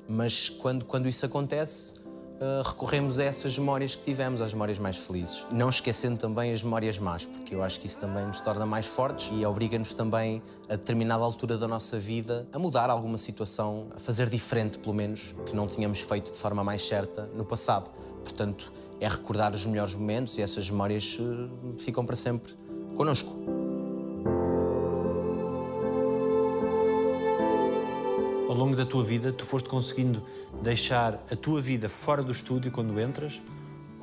mas 0.07 0.49
quando, 0.49 0.85
quando 0.85 1.09
isso 1.09 1.25
acontece, 1.25 1.99
uh, 2.35 2.67
recorremos 2.67 3.19
a 3.19 3.23
essas 3.23 3.57
memórias 3.57 3.95
que 3.95 4.03
tivemos, 4.03 4.41
as 4.41 4.53
memórias 4.53 4.79
mais 4.79 4.97
felizes. 4.97 5.45
Não 5.51 5.69
esquecendo 5.69 6.17
também 6.17 6.51
as 6.51 6.63
memórias 6.63 6.99
más, 6.99 7.25
porque 7.25 7.55
eu 7.55 7.63
acho 7.63 7.79
que 7.79 7.87
isso 7.87 7.99
também 7.99 8.25
nos 8.25 8.41
torna 8.41 8.65
mais 8.65 8.85
fortes 8.85 9.31
e 9.33 9.45
obriga-nos 9.45 9.93
também, 9.93 10.41
a 10.69 10.75
determinada 10.75 11.23
altura 11.23 11.57
da 11.57 11.67
nossa 11.67 11.97
vida, 11.97 12.47
a 12.51 12.59
mudar 12.59 12.89
alguma 12.89 13.17
situação, 13.17 13.87
a 13.95 13.99
fazer 13.99 14.29
diferente, 14.29 14.79
pelo 14.79 14.93
menos, 14.93 15.35
que 15.45 15.55
não 15.55 15.67
tínhamos 15.67 15.99
feito 16.01 16.31
de 16.31 16.37
forma 16.37 16.63
mais 16.63 16.85
certa 16.87 17.29
no 17.33 17.45
passado. 17.45 17.89
Portanto, 18.23 18.71
é 18.99 19.07
recordar 19.07 19.53
os 19.53 19.65
melhores 19.65 19.93
momentos 19.93 20.37
e 20.37 20.41
essas 20.41 20.69
memórias 20.69 21.17
uh, 21.19 21.77
ficam 21.77 22.05
para 22.05 22.15
sempre 22.15 22.53
connosco. 22.95 23.64
Ao 28.47 28.53
longo 28.53 28.75
da 28.75 28.85
tua 28.85 29.03
vida, 29.03 29.31
tu 29.31 29.43
foste 29.43 29.67
conseguindo 29.67 30.23
deixar 30.61 31.15
a 31.31 31.35
tua 31.35 31.59
vida 31.59 31.89
fora 31.89 32.21
do 32.21 32.31
estúdio 32.31 32.71
quando 32.71 32.99
entras? 33.01 33.41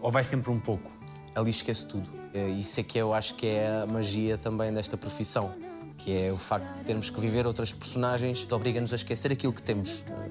Ou 0.01 0.11
vai 0.11 0.25
sempre 0.25 0.51
um 0.51 0.59
pouco? 0.59 0.91
Ali 1.33 1.51
esquece 1.51 1.87
tudo. 1.87 2.09
É, 2.35 2.49
Isso 2.49 2.81
é 2.81 2.83
que 2.83 2.99
eu 2.99 3.15
acho 3.15 3.35
que 3.35 3.47
é 3.47 3.83
a 3.83 3.87
magia 3.87 4.37
também 4.37 4.73
desta 4.75 4.97
profissão, 4.97 5.55
que 5.97 6.13
é 6.13 6.33
o 6.33 6.37
facto 6.37 6.67
de 6.79 6.85
termos 6.85 7.09
que 7.09 7.21
viver 7.21 7.47
outras 7.47 7.73
personagens 7.73 8.45
obriga-nos 8.51 8.93
a 8.93 8.97
esquecer 8.97 9.31
aquilo 9.31 9.53
que 9.53 9.63
temos 9.63 10.05
eh, 10.09 10.29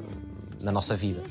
na 0.59 0.73
nossa 0.73 0.93
vida. 0.93 1.23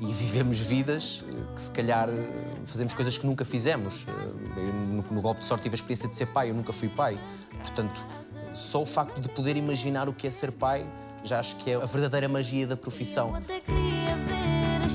E 0.00 0.12
vivemos 0.12 0.58
vidas 0.60 1.24
eh, 1.26 1.54
que 1.54 1.60
se 1.60 1.70
calhar 1.72 2.08
eh, 2.08 2.30
fazemos 2.64 2.94
coisas 2.94 3.18
que 3.18 3.26
nunca 3.26 3.44
fizemos. 3.44 4.06
Eh, 4.08 4.60
eu, 4.60 5.04
no 5.10 5.20
golpe 5.20 5.40
de 5.40 5.46
sorte 5.46 5.64
tive 5.64 5.74
a 5.74 5.76
experiência 5.76 6.08
de 6.08 6.16
ser 6.16 6.26
pai, 6.26 6.50
eu 6.50 6.54
nunca 6.54 6.72
fui 6.72 6.88
pai. 6.88 7.18
Portanto, 7.60 8.06
só 8.54 8.80
o 8.80 8.86
facto 8.86 9.20
de 9.20 9.28
poder 9.30 9.56
imaginar 9.56 10.08
o 10.08 10.12
que 10.12 10.28
é 10.28 10.30
ser 10.30 10.52
pai 10.52 10.86
já 11.24 11.40
acho 11.40 11.56
que 11.56 11.70
é 11.70 11.74
a 11.74 11.86
verdadeira 11.86 12.28
magia 12.28 12.66
da 12.66 12.76
profissão. 12.76 13.34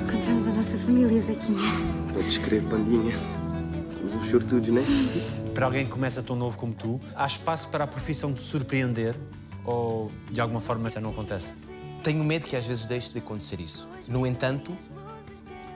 Encontramos 0.02 0.48
a 0.48 0.52
nossa 0.52 0.78
família, 0.78 1.22
Zequinha. 1.22 1.60
Podes 2.14 2.38
crer, 2.38 2.64
pandinha. 2.64 3.18
Somos 3.94 4.14
uns 4.16 4.30
sortudos, 4.30 4.70
né? 4.70 4.82
Para 5.54 5.66
alguém 5.66 5.86
que 5.86 5.92
começa 5.92 6.22
tão 6.22 6.36
novo 6.36 6.58
como 6.58 6.74
tu, 6.74 7.00
há 7.16 7.26
espaço 7.26 7.70
para 7.70 7.86
a 7.86 7.88
profissão 7.88 8.34
te 8.34 8.42
surpreender? 8.42 9.16
Ou 9.64 10.12
de 10.30 10.42
alguma 10.42 10.62
forma 10.62 10.90
já 10.90 11.00
não 11.00 11.12
acontece? 11.12 11.54
Tenho 12.04 12.24
medo 12.24 12.46
que 12.46 12.56
às 12.56 12.68
vezes 12.68 12.86
deixe 12.86 13.12
de 13.12 13.20
acontecer 13.20 13.60
isso. 13.60 13.90
No 14.08 14.28
entanto, 14.28 14.78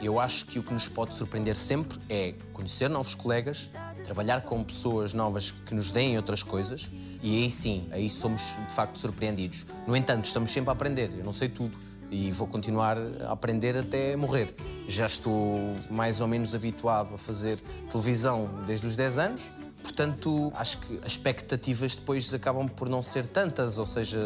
eu 0.02 0.20
acho 0.20 0.46
que 0.46 0.60
o 0.60 0.64
que 0.64 0.74
nos 0.74 0.88
pode 0.88 1.16
surpreender 1.16 1.56
sempre 1.56 1.98
é 2.10 2.34
conhecer 2.54 2.90
novos 2.90 3.16
colegas, 3.16 3.70
trabalhar 4.04 4.42
com 4.42 4.64
pessoas 4.64 5.14
novas 5.14 5.52
que 5.52 5.74
nos 5.74 5.92
deem 5.92 6.18
outras 6.18 6.44
coisas 6.44 6.90
e 7.22 7.38
aí 7.38 7.50
sim, 7.50 7.88
aí 7.92 8.10
somos 8.10 8.56
de 8.68 8.74
facto 8.74 8.98
surpreendidos. 8.98 9.66
No 9.86 9.96
entanto, 9.96 10.26
estamos 10.26 10.52
sempre 10.52 10.70
a 10.70 10.74
aprender. 10.74 11.12
Eu 11.18 11.24
não 11.24 11.34
sei 11.34 11.50
tudo 11.50 11.78
e 12.12 12.32
vou 12.32 12.48
continuar 12.48 12.98
a 12.98 13.32
aprender 13.32 13.78
até 13.78 14.16
morrer. 14.16 14.56
Já 14.88 15.06
estou 15.06 15.76
mais 15.92 16.22
ou 16.22 16.28
menos 16.28 16.56
habituado 16.56 17.14
a 17.14 17.18
fazer 17.18 17.60
televisão 17.90 18.50
desde 18.66 18.88
os 18.88 18.96
10 18.96 19.18
anos. 19.18 19.52
Portanto, 19.84 20.52
acho 20.56 20.78
que 20.80 20.98
as 20.98 21.14
expectativas 21.14 21.96
depois 21.96 22.34
acabam 22.34 22.68
por 22.68 22.90
não 22.90 23.02
ser 23.02 23.26
tantas, 23.26 23.78
ou 23.78 23.86
seja, 23.86 24.20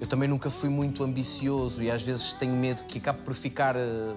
eu 0.00 0.06
também 0.06 0.28
nunca 0.28 0.48
fui 0.48 0.68
muito 0.68 1.02
ambicioso 1.02 1.82
e 1.82 1.90
às 1.90 2.02
vezes 2.02 2.32
tenho 2.32 2.54
medo 2.54 2.84
que 2.84 2.98
acabe 2.98 3.20
por 3.22 3.34
ficar 3.34 3.76
eh, 3.76 4.14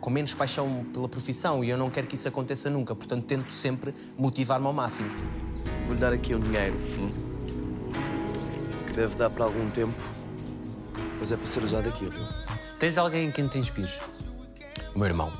com 0.00 0.08
menos 0.08 0.32
paixão 0.34 0.84
pela 0.92 1.08
profissão 1.08 1.64
e 1.64 1.70
eu 1.70 1.76
não 1.76 1.90
quero 1.90 2.06
que 2.06 2.14
isso 2.14 2.28
aconteça 2.28 2.70
nunca, 2.70 2.94
portanto 2.94 3.24
tento 3.24 3.50
sempre 3.52 3.94
motivar-me 4.16 4.66
ao 4.66 4.72
máximo. 4.72 5.10
Vou-lhe 5.84 6.00
dar 6.00 6.12
aqui 6.12 6.34
um 6.34 6.40
dinheiro. 6.40 6.76
hum? 6.98 7.12
Que 8.86 8.92
deve 8.92 9.14
dar 9.16 9.30
para 9.30 9.44
algum 9.44 9.70
tempo. 9.70 9.94
Mas 11.18 11.32
é 11.32 11.36
para 11.36 11.46
ser 11.46 11.62
usado 11.62 11.88
aquilo. 11.88 12.12
Tens 12.78 12.98
alguém 12.98 13.28
em 13.28 13.32
quem 13.32 13.46
te 13.48 13.58
inspires? 13.58 13.98
O 14.94 14.98
meu 14.98 15.08
irmão. 15.08 15.32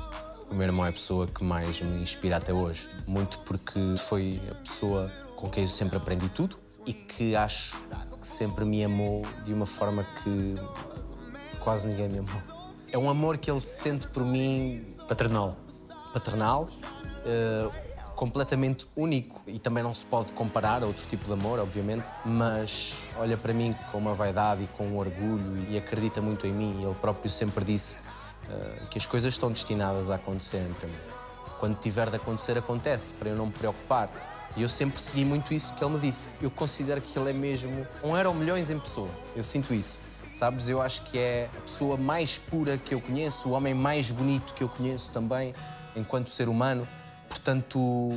O 0.49 0.55
meu 0.55 0.65
irmão 0.65 0.85
é 0.85 0.89
a 0.89 0.93
pessoa 0.93 1.27
que 1.27 1.43
mais 1.43 1.81
me 1.81 2.01
inspira 2.01 2.37
até 2.37 2.53
hoje. 2.53 2.87
Muito 3.07 3.39
porque 3.39 3.79
foi 3.97 4.41
a 4.49 4.55
pessoa 4.55 5.11
com 5.35 5.49
quem 5.49 5.63
eu 5.63 5.69
sempre 5.69 5.97
aprendi 5.97 6.29
tudo 6.29 6.57
e 6.85 6.93
que 6.93 7.35
acho 7.35 7.75
que 8.19 8.25
sempre 8.25 8.65
me 8.65 8.83
amou 8.83 9.25
de 9.45 9.53
uma 9.53 9.65
forma 9.65 10.05
que 10.23 10.55
quase 11.59 11.87
ninguém 11.87 12.07
me 12.07 12.19
amou. 12.19 12.41
É 12.91 12.97
um 12.97 13.09
amor 13.09 13.37
que 13.37 13.51
ele 13.51 13.59
sente 13.59 14.07
por 14.07 14.23
mim 14.23 14.95
Paternal. 15.07 15.57
paternal, 16.13 16.67
eh, 17.25 17.69
completamente 18.17 18.87
único 18.95 19.39
e 19.45 19.59
também 19.59 19.83
não 19.83 19.93
se 19.93 20.03
pode 20.03 20.33
comparar 20.33 20.81
a 20.81 20.87
outro 20.87 21.07
tipo 21.07 21.25
de 21.25 21.33
amor, 21.33 21.59
obviamente, 21.59 22.11
mas 22.25 22.97
olha 23.15 23.37
para 23.37 23.53
mim 23.53 23.75
com 23.91 23.99
uma 23.99 24.15
vaidade 24.15 24.63
e 24.63 24.67
com 24.75 24.85
um 24.85 24.97
orgulho 24.97 25.63
e 25.69 25.77
acredita 25.77 26.19
muito 26.19 26.47
em 26.47 26.51
mim. 26.51 26.79
Ele 26.83 26.95
próprio 26.95 27.29
sempre 27.29 27.63
disse 27.63 27.99
eh, 28.49 28.81
que 28.89 28.97
as 28.97 29.05
coisas 29.05 29.35
estão 29.35 29.51
destinadas 29.51 30.09
a 30.09 30.15
acontecerem 30.15 30.73
para 30.73 30.87
mim. 30.87 30.97
Quando 31.59 31.77
tiver 31.77 32.09
de 32.09 32.15
acontecer, 32.15 32.57
acontece, 32.57 33.13
para 33.13 33.29
eu 33.29 33.35
não 33.35 33.45
me 33.45 33.51
preocupar. 33.51 34.09
E 34.55 34.63
eu 34.63 34.69
sempre 34.69 34.99
segui 34.99 35.23
muito 35.23 35.53
isso 35.53 35.75
que 35.75 35.83
ele 35.83 35.93
me 35.93 35.99
disse. 35.99 36.33
Eu 36.41 36.49
considero 36.49 36.99
que 36.99 37.19
ele 37.19 37.29
é 37.29 37.33
mesmo 37.33 37.85
um 38.03 38.17
euro 38.17 38.33
milhões 38.33 38.71
em 38.71 38.79
pessoa. 38.79 39.11
Eu 39.35 39.43
sinto 39.43 39.75
isso. 39.75 39.99
Sabes, 40.33 40.67
eu 40.67 40.81
acho 40.81 41.03
que 41.03 41.19
é 41.19 41.51
a 41.55 41.61
pessoa 41.61 41.97
mais 41.97 42.39
pura 42.39 42.79
que 42.79 42.95
eu 42.95 42.99
conheço, 42.99 43.49
o 43.49 43.51
homem 43.51 43.75
mais 43.75 44.09
bonito 44.09 44.55
que 44.55 44.63
eu 44.63 44.69
conheço 44.69 45.11
também, 45.11 45.53
enquanto 45.95 46.31
ser 46.31 46.49
humano. 46.49 46.87
Portanto, 47.29 48.11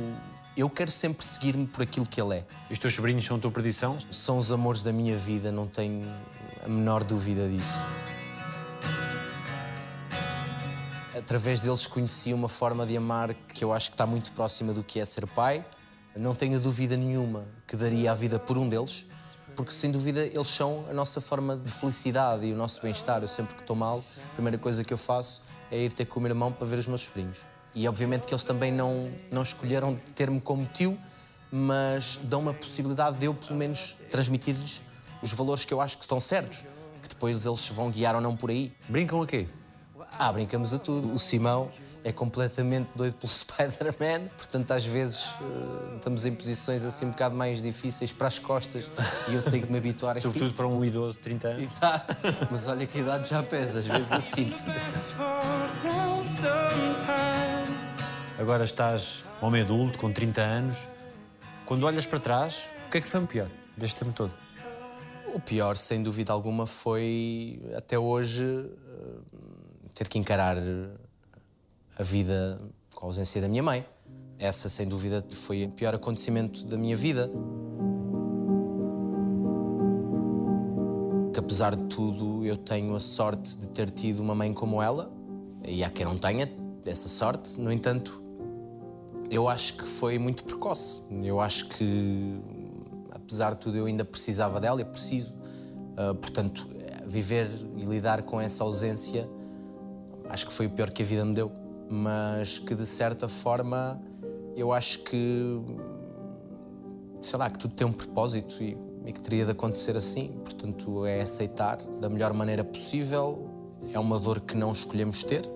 eu 0.55 0.69
quero 0.69 0.91
sempre 0.91 1.25
seguir-me 1.25 1.65
por 1.65 1.81
aquilo 1.81 2.05
que 2.05 2.21
ele 2.21 2.37
é. 2.37 2.45
E 2.69 2.73
os 2.73 2.79
teus 2.79 2.93
sobrinhos 2.93 3.25
são 3.25 3.37
a 3.37 3.39
tua 3.39 3.51
perdição? 3.51 3.97
São 4.11 4.37
os 4.37 4.51
amores 4.51 4.83
da 4.83 4.91
minha 4.91 5.17
vida, 5.17 5.51
não 5.51 5.67
tenho 5.67 6.07
a 6.63 6.67
menor 6.67 7.03
dúvida 7.03 7.47
disso. 7.47 7.85
Através 11.17 11.59
deles 11.59 11.87
conheci 11.87 12.33
uma 12.33 12.49
forma 12.49 12.85
de 12.85 12.97
amar 12.97 13.33
que 13.33 13.63
eu 13.63 13.71
acho 13.71 13.91
que 13.91 13.93
está 13.93 14.05
muito 14.05 14.31
próxima 14.33 14.73
do 14.73 14.83
que 14.83 14.99
é 14.99 15.05
ser 15.05 15.27
pai. 15.27 15.65
Não 16.17 16.35
tenho 16.35 16.59
dúvida 16.59 16.97
nenhuma 16.97 17.45
que 17.65 17.75
daria 17.75 18.11
a 18.11 18.13
vida 18.13 18.37
por 18.37 18.57
um 18.57 18.67
deles, 18.67 19.05
porque 19.55 19.71
sem 19.71 19.91
dúvida 19.91 20.25
eles 20.25 20.47
são 20.47 20.85
a 20.89 20.93
nossa 20.93 21.21
forma 21.21 21.55
de 21.55 21.71
felicidade 21.71 22.45
e 22.45 22.53
o 22.53 22.55
nosso 22.55 22.81
bem-estar. 22.81 23.21
Eu 23.21 23.27
sempre 23.27 23.55
que 23.55 23.61
estou 23.61 23.75
mal, 23.75 24.03
a 24.31 24.33
primeira 24.33 24.57
coisa 24.57 24.83
que 24.83 24.93
eu 24.93 24.97
faço 24.97 25.41
é 25.69 25.77
ir 25.79 25.93
ter 25.93 26.05
com 26.05 26.19
o 26.19 26.23
meu 26.23 26.31
irmão 26.31 26.51
para 26.51 26.67
ver 26.67 26.79
os 26.79 26.87
meus 26.87 27.01
sobrinhos. 27.01 27.45
E 27.73 27.87
obviamente 27.87 28.27
que 28.27 28.33
eles 28.33 28.43
também 28.43 28.71
não, 28.71 29.11
não 29.31 29.41
escolheram 29.41 29.97
ter-me 30.15 30.41
como 30.41 30.65
tio, 30.65 30.97
mas 31.51 32.19
dão-me 32.23 32.49
a 32.49 32.53
possibilidade 32.53 33.17
de 33.17 33.25
eu, 33.25 33.33
pelo 33.33 33.55
menos, 33.57 33.95
transmitir-lhes 34.09 34.81
os 35.21 35.31
valores 35.33 35.63
que 35.65 35.73
eu 35.73 35.79
acho 35.81 35.97
que 35.97 36.03
estão 36.03 36.19
certos, 36.19 36.65
que 37.01 37.09
depois 37.09 37.45
eles 37.45 37.59
se 37.59 37.73
vão 37.73 37.89
guiar 37.91 38.15
ou 38.15 38.21
não 38.21 38.35
por 38.35 38.49
aí. 38.49 38.73
Brincam 38.89 39.21
a 39.21 39.27
quê? 39.27 39.47
Ah, 40.17 40.31
brincamos 40.31 40.73
a 40.73 40.79
tudo. 40.79 41.13
O 41.13 41.19
Simão 41.19 41.71
é 42.03 42.11
completamente 42.11 42.89
doido 42.95 43.13
pelo 43.13 43.31
Spider-Man, 43.31 44.27
portanto, 44.35 44.71
às 44.71 44.85
vezes 44.85 45.29
eh, 45.39 45.95
estamos 45.97 46.25
em 46.25 46.33
posições 46.33 46.83
assim 46.83 47.05
um 47.05 47.09
bocado 47.11 47.35
mais 47.35 47.61
difíceis 47.61 48.11
para 48.11 48.27
as 48.27 48.39
costas 48.39 48.85
e 49.29 49.35
eu 49.35 49.43
tenho 49.43 49.65
que 49.65 49.71
me 49.71 49.77
habituar 49.77 50.17
a 50.17 50.19
Sobretudo 50.21 50.47
isso. 50.47 50.55
para 50.57 50.67
um 50.67 50.83
idoso 50.83 51.13
de 51.17 51.19
30 51.21 51.47
anos. 51.47 51.63
Exato. 51.63 52.15
Mas 52.49 52.67
olha 52.67 52.85
que 52.87 52.97
a 52.97 53.01
idade 53.01 53.29
já 53.29 53.43
pesa, 53.43 53.79
às 53.79 53.85
vezes 53.85 54.11
eu 54.11 54.21
sinto. 54.21 54.63
Agora 58.41 58.63
estás 58.63 59.23
homem 59.39 59.61
adulto, 59.61 59.99
com 59.99 60.11
30 60.11 60.41
anos. 60.41 60.89
Quando 61.63 61.83
olhas 61.83 62.07
para 62.07 62.19
trás, 62.19 62.67
o 62.87 62.89
que 62.89 62.97
é 62.97 63.01
que 63.01 63.07
foi 63.07 63.23
o 63.23 63.27
pior 63.27 63.47
deste 63.77 64.03
tempo 64.03 64.13
todo? 64.13 64.33
O 65.31 65.39
pior, 65.39 65.77
sem 65.77 66.01
dúvida 66.01 66.33
alguma, 66.33 66.65
foi 66.65 67.61
até 67.77 67.99
hoje 67.99 68.43
eh, 68.43 69.37
ter 69.93 70.07
que 70.07 70.17
encarar 70.17 70.57
a 71.95 72.01
vida 72.01 72.57
com 72.95 73.05
a 73.05 73.09
ausência 73.09 73.39
da 73.39 73.47
minha 73.47 73.61
mãe. 73.61 73.85
Essa, 74.39 74.67
sem 74.69 74.87
dúvida, 74.87 75.23
foi 75.29 75.65
o 75.65 75.71
pior 75.73 75.93
acontecimento 75.93 76.65
da 76.65 76.77
minha 76.77 76.97
vida. 76.97 77.29
Que 81.31 81.39
apesar 81.39 81.75
de 81.75 81.83
tudo, 81.83 82.43
eu 82.43 82.57
tenho 82.57 82.95
a 82.95 82.99
sorte 82.99 83.55
de 83.55 83.69
ter 83.69 83.91
tido 83.91 84.19
uma 84.19 84.33
mãe 84.33 84.51
como 84.51 84.81
ela, 84.81 85.11
e 85.63 85.83
há 85.83 85.91
quem 85.91 86.07
não 86.07 86.17
tenha 86.17 86.51
essa 86.87 87.07
sorte. 87.07 87.61
No 87.61 87.71
entanto, 87.71 88.30
eu 89.31 89.47
acho 89.47 89.75
que 89.77 89.85
foi 89.85 90.19
muito 90.19 90.43
precoce. 90.43 91.03
Eu 91.23 91.39
acho 91.39 91.69
que, 91.69 92.37
apesar 93.11 93.53
de 93.53 93.61
tudo, 93.61 93.77
eu 93.77 93.85
ainda 93.85 94.03
precisava 94.03 94.59
dela 94.59 94.81
e 94.81 94.85
preciso. 94.85 95.33
Ah, 95.95 96.13
portanto, 96.13 96.67
viver 97.05 97.49
e 97.77 97.83
lidar 97.85 98.23
com 98.23 98.41
essa 98.41 98.63
ausência, 98.63 99.29
acho 100.29 100.45
que 100.45 100.53
foi 100.53 100.65
o 100.67 100.69
pior 100.69 100.91
que 100.91 101.01
a 101.01 101.05
vida 101.05 101.23
me 101.23 101.33
deu. 101.33 101.49
Mas 101.89 102.59
que, 102.59 102.75
de 102.75 102.85
certa 102.85 103.29
forma, 103.29 104.01
eu 104.55 104.73
acho 104.73 104.99
que, 104.99 105.61
sei 107.21 107.39
lá, 107.39 107.49
que 107.49 107.57
tudo 107.57 107.73
tem 107.73 107.87
um 107.87 107.93
propósito 107.93 108.61
e, 108.61 108.77
e 109.05 109.13
que 109.13 109.21
teria 109.21 109.45
de 109.45 109.51
acontecer 109.51 109.95
assim. 109.95 110.27
Portanto, 110.43 111.05
é 111.05 111.21
aceitar 111.21 111.77
da 112.01 112.09
melhor 112.09 112.33
maneira 112.33 112.65
possível. 112.65 113.49
É 113.93 113.99
uma 113.99 114.19
dor 114.19 114.41
que 114.41 114.57
não 114.57 114.73
escolhemos 114.73 115.23
ter, 115.23 115.49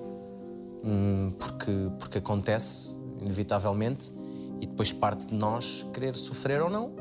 hum, 0.84 1.34
porque, 1.38 1.72
porque 2.00 2.18
acontece, 2.18 2.98
inevitavelmente, 3.26 4.14
e 4.62 4.68
depois 4.68 4.94
parte 4.94 5.28
de 5.28 5.36
nós 5.36 5.86
querer 5.94 6.16
sofrer 6.16 6.62
ou 6.62 6.70
não. 6.70 6.92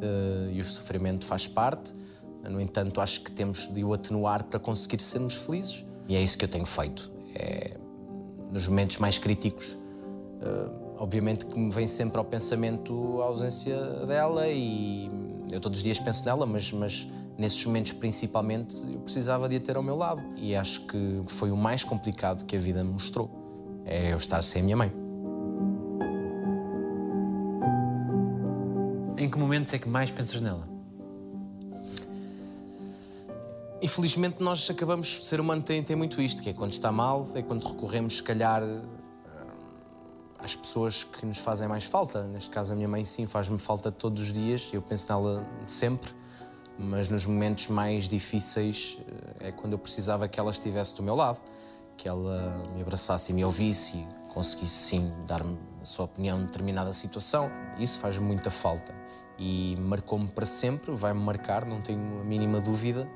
Eh, 0.00 0.52
e 0.54 0.60
o 0.60 0.64
sofrimento 0.64 1.24
faz 1.24 1.46
parte. 1.46 1.94
No 2.48 2.60
entanto, 2.60 3.00
acho 3.00 3.20
que 3.20 3.30
temos 3.30 3.72
de 3.72 3.84
o 3.84 3.92
atenuar 3.92 4.44
para 4.44 4.58
conseguir 4.58 5.00
sermos 5.00 5.34
felizes. 5.34 5.84
E 6.08 6.16
é 6.16 6.22
isso 6.22 6.36
que 6.36 6.44
eu 6.44 6.48
tenho 6.48 6.66
feito. 6.66 7.12
É 7.34 7.76
nos 8.52 8.68
momentos 8.68 8.98
mais 8.98 9.18
críticos, 9.18 9.78
eh, 10.42 10.68
obviamente 10.98 11.46
que 11.46 11.58
me 11.58 11.70
vem 11.70 11.88
sempre 11.88 12.18
ao 12.18 12.24
pensamento 12.24 13.20
a 13.22 13.24
ausência 13.24 13.76
dela 14.06 14.46
e 14.46 15.10
eu 15.50 15.58
todos 15.58 15.78
os 15.78 15.82
dias 15.82 15.98
penso 15.98 16.24
nela, 16.24 16.44
mas, 16.44 16.70
mas 16.70 17.08
nesses 17.38 17.64
momentos 17.64 17.92
principalmente 17.92 18.76
eu 18.92 19.00
precisava 19.00 19.48
de 19.48 19.56
a 19.56 19.60
ter 19.60 19.76
ao 19.76 19.82
meu 19.82 19.96
lado. 19.96 20.22
E 20.36 20.54
acho 20.54 20.82
que 20.82 21.22
foi 21.26 21.50
o 21.50 21.56
mais 21.56 21.82
complicado 21.82 22.44
que 22.44 22.54
a 22.54 22.60
vida 22.60 22.84
me 22.84 22.92
mostrou, 22.92 23.30
é 23.86 24.12
eu 24.12 24.18
estar 24.18 24.42
sem 24.42 24.60
a 24.60 24.64
minha 24.64 24.76
mãe. 24.76 25.01
Que 29.32 29.38
momentos 29.38 29.72
é 29.72 29.78
que 29.78 29.88
mais 29.88 30.10
pensas 30.10 30.42
nela? 30.42 30.68
Infelizmente 33.80 34.42
nós 34.42 34.68
acabamos, 34.68 35.18
o 35.18 35.22
ser 35.22 35.40
humano 35.40 35.62
tem, 35.62 35.82
tem 35.82 35.96
muito 35.96 36.20
isto, 36.20 36.42
que 36.42 36.50
é 36.50 36.52
quando 36.52 36.72
está 36.72 36.92
mal, 36.92 37.26
é 37.34 37.40
quando 37.40 37.66
recorremos 37.66 38.18
se 38.18 38.22
calhar 38.22 38.62
eh, 38.62 38.80
às 40.38 40.54
pessoas 40.54 41.02
que 41.02 41.24
nos 41.24 41.38
fazem 41.38 41.66
mais 41.66 41.84
falta. 41.84 42.24
Neste 42.24 42.50
caso 42.50 42.74
a 42.74 42.76
minha 42.76 42.86
mãe 42.86 43.06
sim 43.06 43.26
faz-me 43.26 43.58
falta 43.58 43.90
todos 43.90 44.22
os 44.22 44.32
dias, 44.32 44.68
eu 44.70 44.82
penso 44.82 45.10
nela 45.10 45.44
sempre, 45.66 46.12
mas 46.78 47.08
nos 47.08 47.24
momentos 47.24 47.68
mais 47.68 48.06
difíceis 48.06 48.98
eh, 49.40 49.48
é 49.48 49.52
quando 49.52 49.72
eu 49.72 49.78
precisava 49.78 50.28
que 50.28 50.38
ela 50.38 50.50
estivesse 50.50 50.94
do 50.94 51.02
meu 51.02 51.14
lado, 51.14 51.40
que 51.96 52.06
ela 52.06 52.62
me 52.74 52.82
abraçasse 52.82 53.32
e 53.32 53.34
me 53.34 53.44
ouvisse 53.44 53.96
e 53.96 54.28
conseguisse 54.28 54.90
sim 54.90 55.10
dar-me 55.26 55.58
a 55.80 55.84
sua 55.86 56.04
opinião 56.04 56.38
em 56.38 56.44
determinada 56.44 56.92
situação. 56.92 57.50
Isso 57.78 57.98
faz 57.98 58.18
muita 58.18 58.50
falta 58.50 59.02
e 59.44 59.74
marcou-me 59.76 60.28
para 60.28 60.46
sempre, 60.46 60.92
vai-me 60.92 61.20
marcar, 61.20 61.66
não 61.66 61.80
tenho 61.80 62.20
a 62.20 62.24
mínima 62.24 62.60
dúvida 62.60 63.08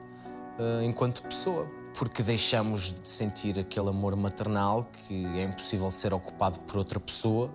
uh, 0.59 0.83
enquanto 0.83 1.23
pessoa, 1.23 1.71
porque 1.97 2.21
deixamos 2.21 2.92
de 2.92 3.09
sentir 3.09 3.56
aquele 3.61 3.90
amor 3.90 4.16
maternal 4.16 4.85
que 5.06 5.25
é 5.38 5.45
impossível 5.45 5.88
ser 5.88 6.12
ocupado 6.12 6.59
por 6.61 6.78
outra 6.78 6.99
pessoa 6.99 7.49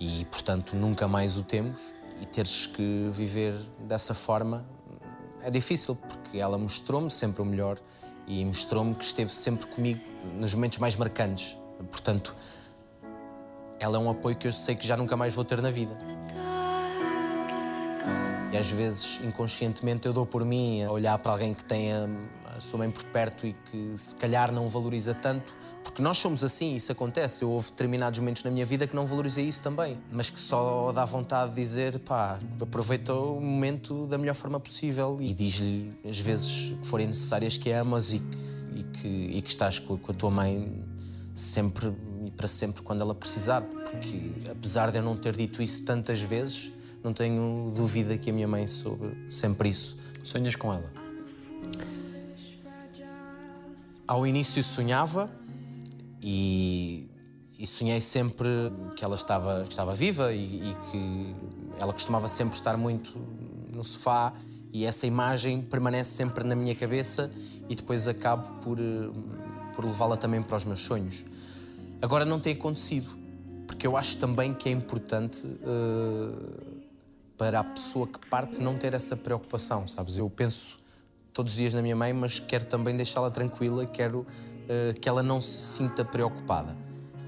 e, 0.00 0.24
portanto, 0.24 0.74
nunca 0.74 1.06
mais 1.06 1.36
o 1.36 1.42
temos. 1.42 1.92
E 2.18 2.24
teres 2.24 2.66
que 2.66 3.10
viver 3.12 3.54
dessa 3.80 4.14
forma 4.14 4.66
é 5.42 5.50
difícil, 5.50 5.94
porque 5.94 6.38
ela 6.38 6.56
mostrou-me 6.56 7.10
sempre 7.10 7.42
o 7.42 7.44
melhor 7.44 7.78
e 8.26 8.42
mostrou-me 8.42 8.94
que 8.94 9.04
esteve 9.04 9.30
sempre 9.30 9.66
comigo 9.66 10.00
nos 10.34 10.54
momentos 10.54 10.78
mais 10.78 10.96
marcantes. 10.96 11.58
Portanto, 11.90 12.34
ela 13.78 13.98
é 13.98 14.00
um 14.00 14.08
apoio 14.08 14.34
que 14.34 14.48
eu 14.48 14.52
sei 14.52 14.74
que 14.74 14.86
já 14.86 14.96
nunca 14.96 15.14
mais 15.14 15.34
vou 15.34 15.44
ter 15.44 15.60
na 15.60 15.70
vida. 15.70 15.96
E 18.52 18.56
às 18.56 18.70
vezes, 18.70 19.20
inconscientemente, 19.22 20.06
eu 20.06 20.12
dou 20.12 20.24
por 20.24 20.44
mim 20.44 20.82
a 20.82 20.90
olhar 20.90 21.18
para 21.18 21.32
alguém 21.32 21.52
que 21.52 21.62
tem 21.62 21.92
a, 21.92 22.08
a 22.56 22.60
sua 22.60 22.78
mãe 22.78 22.90
por 22.90 23.04
perto 23.04 23.46
e 23.46 23.54
que 23.70 23.92
se 23.96 24.16
calhar 24.16 24.50
não 24.50 24.68
valoriza 24.68 25.12
tanto, 25.12 25.54
porque 25.84 26.02
nós 26.02 26.16
somos 26.18 26.42
assim, 26.42 26.74
isso 26.74 26.90
acontece. 26.90 27.42
Eu 27.42 27.50
houve 27.50 27.70
determinados 27.70 28.18
momentos 28.18 28.42
na 28.42 28.50
minha 28.50 28.64
vida 28.64 28.86
que 28.86 28.96
não 28.96 29.06
valorizei 29.06 29.44
isso 29.46 29.62
também, 29.62 29.98
mas 30.10 30.30
que 30.30 30.40
só 30.40 30.90
dá 30.92 31.04
vontade 31.04 31.50
de 31.50 31.56
dizer, 31.60 31.98
pá, 31.98 32.38
aproveita 32.60 33.12
o 33.12 33.40
momento 33.40 34.06
da 34.06 34.16
melhor 34.16 34.34
forma 34.34 34.58
possível. 34.58 35.18
E 35.20 35.32
diz-lhe 35.32 35.92
as 36.08 36.18
vezes 36.18 36.74
que 36.80 36.86
forem 36.86 37.06
necessárias 37.06 37.56
que 37.58 37.70
a 37.72 37.80
amas 37.80 38.12
e 38.12 38.18
que, 38.18 38.38
e 38.74 38.82
que, 38.82 39.08
e 39.38 39.42
que 39.42 39.50
estás 39.50 39.78
com, 39.78 39.98
com 39.98 40.12
a 40.12 40.14
tua 40.14 40.30
mãe 40.30 40.86
sempre 41.34 41.92
e 42.24 42.30
para 42.30 42.48
sempre 42.48 42.82
quando 42.82 43.00
ela 43.00 43.14
precisar, 43.14 43.62
porque 43.62 44.32
apesar 44.50 44.90
de 44.90 44.98
eu 44.98 45.02
não 45.02 45.16
ter 45.16 45.36
dito 45.36 45.62
isso 45.62 45.84
tantas 45.84 46.20
vezes, 46.20 46.72
não 47.02 47.12
tenho 47.12 47.72
dúvida 47.76 48.16
que 48.18 48.30
a 48.30 48.32
minha 48.32 48.48
mãe 48.48 48.66
soube 48.66 49.16
sempre 49.28 49.68
isso. 49.68 49.96
Sonhas 50.22 50.56
com 50.56 50.72
ela? 50.72 50.92
Ao 54.06 54.26
início 54.26 54.62
sonhava 54.64 55.30
e, 56.22 57.08
e 57.58 57.66
sonhei 57.66 58.00
sempre 58.00 58.48
que 58.96 59.04
ela 59.04 59.14
estava, 59.14 59.62
estava 59.68 59.94
viva 59.94 60.32
e, 60.32 60.70
e 60.70 60.76
que 60.90 61.34
ela 61.80 61.92
costumava 61.92 62.28
sempre 62.28 62.56
estar 62.56 62.76
muito 62.76 63.18
no 63.74 63.84
sofá 63.84 64.32
e 64.72 64.84
essa 64.84 65.06
imagem 65.06 65.62
permanece 65.62 66.10
sempre 66.10 66.44
na 66.44 66.54
minha 66.54 66.74
cabeça 66.74 67.30
e 67.68 67.74
depois 67.74 68.06
acabo 68.08 68.60
por, 68.62 68.78
por 69.74 69.84
levá-la 69.84 70.16
também 70.16 70.42
para 70.42 70.56
os 70.56 70.64
meus 70.64 70.80
sonhos. 70.80 71.24
Agora 72.00 72.24
não 72.24 72.38
tem 72.38 72.54
acontecido, 72.54 73.10
porque 73.66 73.86
eu 73.86 73.96
acho 73.96 74.16
também 74.18 74.54
que 74.54 74.68
é 74.68 74.72
importante 74.72 75.46
uh, 75.46 76.77
para 77.38 77.60
a 77.60 77.64
pessoa 77.64 78.06
que 78.06 78.18
parte 78.28 78.60
não 78.60 78.76
ter 78.76 78.92
essa 78.92 79.16
preocupação, 79.16 79.86
sabes? 79.86 80.18
Eu 80.18 80.28
penso 80.28 80.76
todos 81.32 81.52
os 81.52 81.58
dias 81.58 81.72
na 81.72 81.80
minha 81.80 81.94
mãe, 81.94 82.12
mas 82.12 82.40
quero 82.40 82.66
também 82.66 82.96
deixá-la 82.96 83.30
tranquila, 83.30 83.86
quero 83.86 84.26
uh, 84.26 85.00
que 85.00 85.08
ela 85.08 85.22
não 85.22 85.40
se 85.40 85.76
sinta 85.76 86.04
preocupada. 86.04 86.76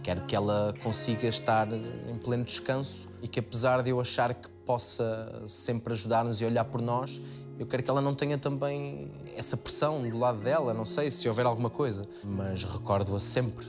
Quero 0.03 0.23
que 0.23 0.35
ela 0.35 0.75
consiga 0.83 1.29
estar 1.29 1.69
em 1.73 2.19
pleno 2.19 2.43
descanso 2.43 3.09
e 3.23 3.29
que, 3.29 3.39
apesar 3.39 3.83
de 3.83 3.91
eu 3.91 4.01
achar 4.01 4.35
que 4.35 4.49
possa 4.67 5.43
sempre 5.47 5.93
ajudar-nos 5.93 6.41
e 6.41 6.45
olhar 6.45 6.65
por 6.65 6.81
nós, 6.81 7.23
eu 7.59 7.67
quero 7.67 7.83
que 7.83 7.91
ela 7.91 8.01
não 8.01 8.15
tenha 8.15 8.39
também 8.39 9.13
essa 9.37 9.57
pressão 9.57 10.03
do 10.03 10.19
lado 10.19 10.41
dela, 10.41 10.75
não 10.75 10.87
sei 10.87 11.11
se 11.11 11.29
houver 11.29 11.47
alguma 11.47 11.71
coisa, 11.71 12.03
mas 12.25 12.65
recordo-a 12.65 13.21
sempre. 13.21 13.67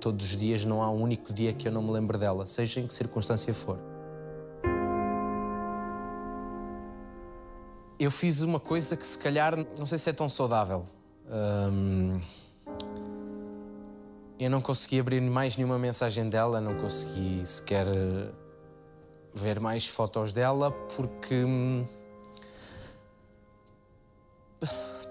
Todos 0.00 0.24
os 0.24 0.36
dias 0.36 0.64
não 0.64 0.82
há 0.82 0.90
um 0.90 1.02
único 1.02 1.34
dia 1.34 1.52
que 1.52 1.68
eu 1.68 1.72
não 1.72 1.82
me 1.82 1.90
lembre 1.90 2.16
dela, 2.16 2.46
seja 2.46 2.80
em 2.80 2.86
que 2.86 2.94
circunstância 2.94 3.52
for. 3.52 3.93
Eu 8.04 8.10
fiz 8.10 8.42
uma 8.42 8.60
coisa 8.60 8.98
que 8.98 9.06
se 9.06 9.16
calhar 9.16 9.56
não 9.78 9.86
sei 9.86 9.96
se 9.96 10.10
é 10.10 10.12
tão 10.12 10.28
saudável. 10.28 10.84
Eu 14.38 14.50
não 14.50 14.60
consegui 14.60 15.00
abrir 15.00 15.22
mais 15.22 15.56
nenhuma 15.56 15.78
mensagem 15.78 16.28
dela, 16.28 16.60
não 16.60 16.74
consegui 16.74 17.40
sequer 17.46 17.86
ver 19.32 19.58
mais 19.58 19.86
fotos 19.86 20.34
dela 20.34 20.70
porque. 20.70 21.46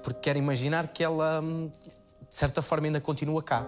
Porque 0.03 0.19
quero 0.19 0.38
imaginar 0.38 0.89
que 0.89 1.03
ela, 1.03 1.41
de 1.41 2.36
certa 2.36 2.62
forma, 2.62 2.86
ainda 2.86 3.01
continua 3.01 3.41
cá. 3.41 3.65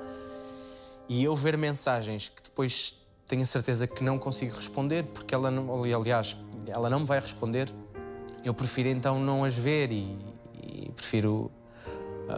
E 1.09 1.23
eu 1.23 1.35
ver 1.35 1.57
mensagens 1.57 2.29
que 2.29 2.43
depois 2.43 2.95
tenho 3.25 3.41
a 3.41 3.45
certeza 3.47 3.87
que 3.87 4.03
não 4.03 4.19
consigo 4.19 4.55
responder, 4.55 5.03
porque 5.03 5.33
ela 5.33 5.49
não, 5.49 5.83
aliás, 5.95 6.37
ela 6.67 6.91
não 6.91 6.99
me 6.99 7.05
vai 7.07 7.19
responder, 7.19 7.73
eu 8.47 8.53
prefiro 8.53 8.89
então 8.89 9.19
não 9.19 9.43
as 9.43 9.57
ver 9.57 9.91
e, 9.91 10.17
e 10.61 10.91
prefiro 10.95 11.51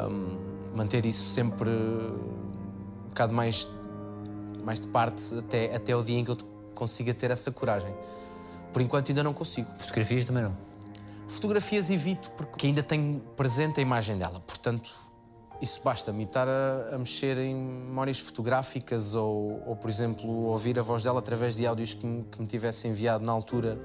hum, 0.10 0.38
manter 0.74 1.06
isso 1.06 1.30
sempre 1.30 1.70
um 1.70 3.10
bocado 3.10 3.34
mais, 3.34 3.68
mais 4.64 4.80
de 4.80 4.88
parte 4.88 5.38
até, 5.38 5.76
até 5.76 5.96
o 5.96 6.04
dia 6.04 6.20
em 6.20 6.24
que 6.24 6.32
eu 6.32 6.38
consiga 6.74 7.14
ter 7.14 7.32
essa 7.32 7.52
coragem. 7.52 7.94
Por 8.72 8.82
enquanto 8.82 9.10
ainda 9.10 9.24
não 9.24 9.34
consigo. 9.34 9.68
Fotografias 9.80 10.26
também 10.26 10.44
não? 10.44 10.56
Fotografias 11.28 11.90
evito 11.90 12.32
porque 12.32 12.68
ainda 12.68 12.84
tenho 12.84 13.20
presente 13.36 13.80
a 13.80 13.82
imagem 13.82 14.18
dela, 14.18 14.40
portanto 14.40 15.08
isso 15.62 15.82
basta-me 15.84 16.24
estar 16.24 16.48
a, 16.48 16.96
a, 16.96 16.98
mexer 16.98 17.38
em 17.38 17.56
memórias 17.56 18.20
fotográficas 18.20 19.16
ou, 19.16 19.64
ou, 19.66 19.76
por 19.76 19.90
exemplo, 19.90 20.46
ouvir 20.46 20.78
a 20.78 20.82
voz 20.82 21.04
dela 21.04 21.20
através 21.20 21.56
de 21.56 21.66
áudios 21.66 21.94
que 21.94 22.06
me, 22.06 22.24
que 22.24 22.40
me 22.40 22.48
tivesse 22.48 22.88
enviado 22.88 23.26
na 23.26 23.32
altura. 23.32 23.80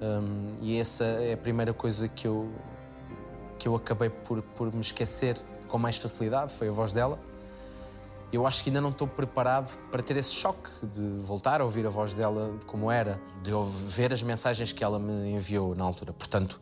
Um, 0.00 0.56
e 0.60 0.78
essa 0.78 1.04
é 1.04 1.32
a 1.32 1.36
primeira 1.36 1.72
coisa 1.72 2.08
que 2.08 2.26
eu, 2.26 2.50
que 3.58 3.66
eu 3.66 3.74
acabei 3.74 4.10
por, 4.10 4.42
por 4.42 4.72
me 4.72 4.80
esquecer 4.80 5.40
com 5.68 5.78
mais 5.78 5.96
facilidade, 5.96 6.52
foi 6.52 6.68
a 6.68 6.72
voz 6.72 6.92
dela. 6.92 7.18
Eu 8.32 8.46
acho 8.46 8.62
que 8.62 8.70
ainda 8.70 8.80
não 8.80 8.90
estou 8.90 9.06
preparado 9.06 9.76
para 9.90 10.02
ter 10.02 10.16
esse 10.16 10.34
choque 10.34 10.68
de 10.82 11.02
voltar 11.20 11.60
a 11.60 11.64
ouvir 11.64 11.86
a 11.86 11.88
voz 11.88 12.12
dela 12.12 12.58
como 12.66 12.90
era, 12.90 13.20
de 13.42 13.50
ver 13.86 14.12
as 14.12 14.22
mensagens 14.22 14.72
que 14.72 14.82
ela 14.82 14.98
me 14.98 15.30
enviou 15.30 15.74
na 15.74 15.84
altura. 15.84 16.12
Portanto, 16.12 16.60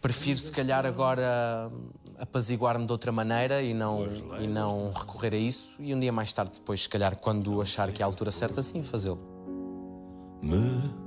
prefiro 0.00 0.38
se 0.38 0.52
calhar 0.52 0.86
agora 0.86 1.70
apaziguar-me 2.18 2.86
de 2.86 2.92
outra 2.92 3.10
maneira 3.10 3.62
e 3.62 3.74
não, 3.74 4.06
e 4.40 4.46
não 4.46 4.92
recorrer 4.92 5.34
a 5.34 5.36
isso 5.36 5.74
e 5.80 5.94
um 5.94 5.98
dia 5.98 6.12
mais 6.12 6.32
tarde 6.32 6.54
depois, 6.54 6.82
se 6.82 6.88
calhar, 6.88 7.16
quando 7.16 7.60
achar 7.60 7.90
que 7.92 8.00
é 8.00 8.04
a 8.04 8.06
altura 8.06 8.30
certa, 8.30 8.62
sim, 8.62 8.82
fazê-lo. 8.82 9.18
Me 10.40 11.03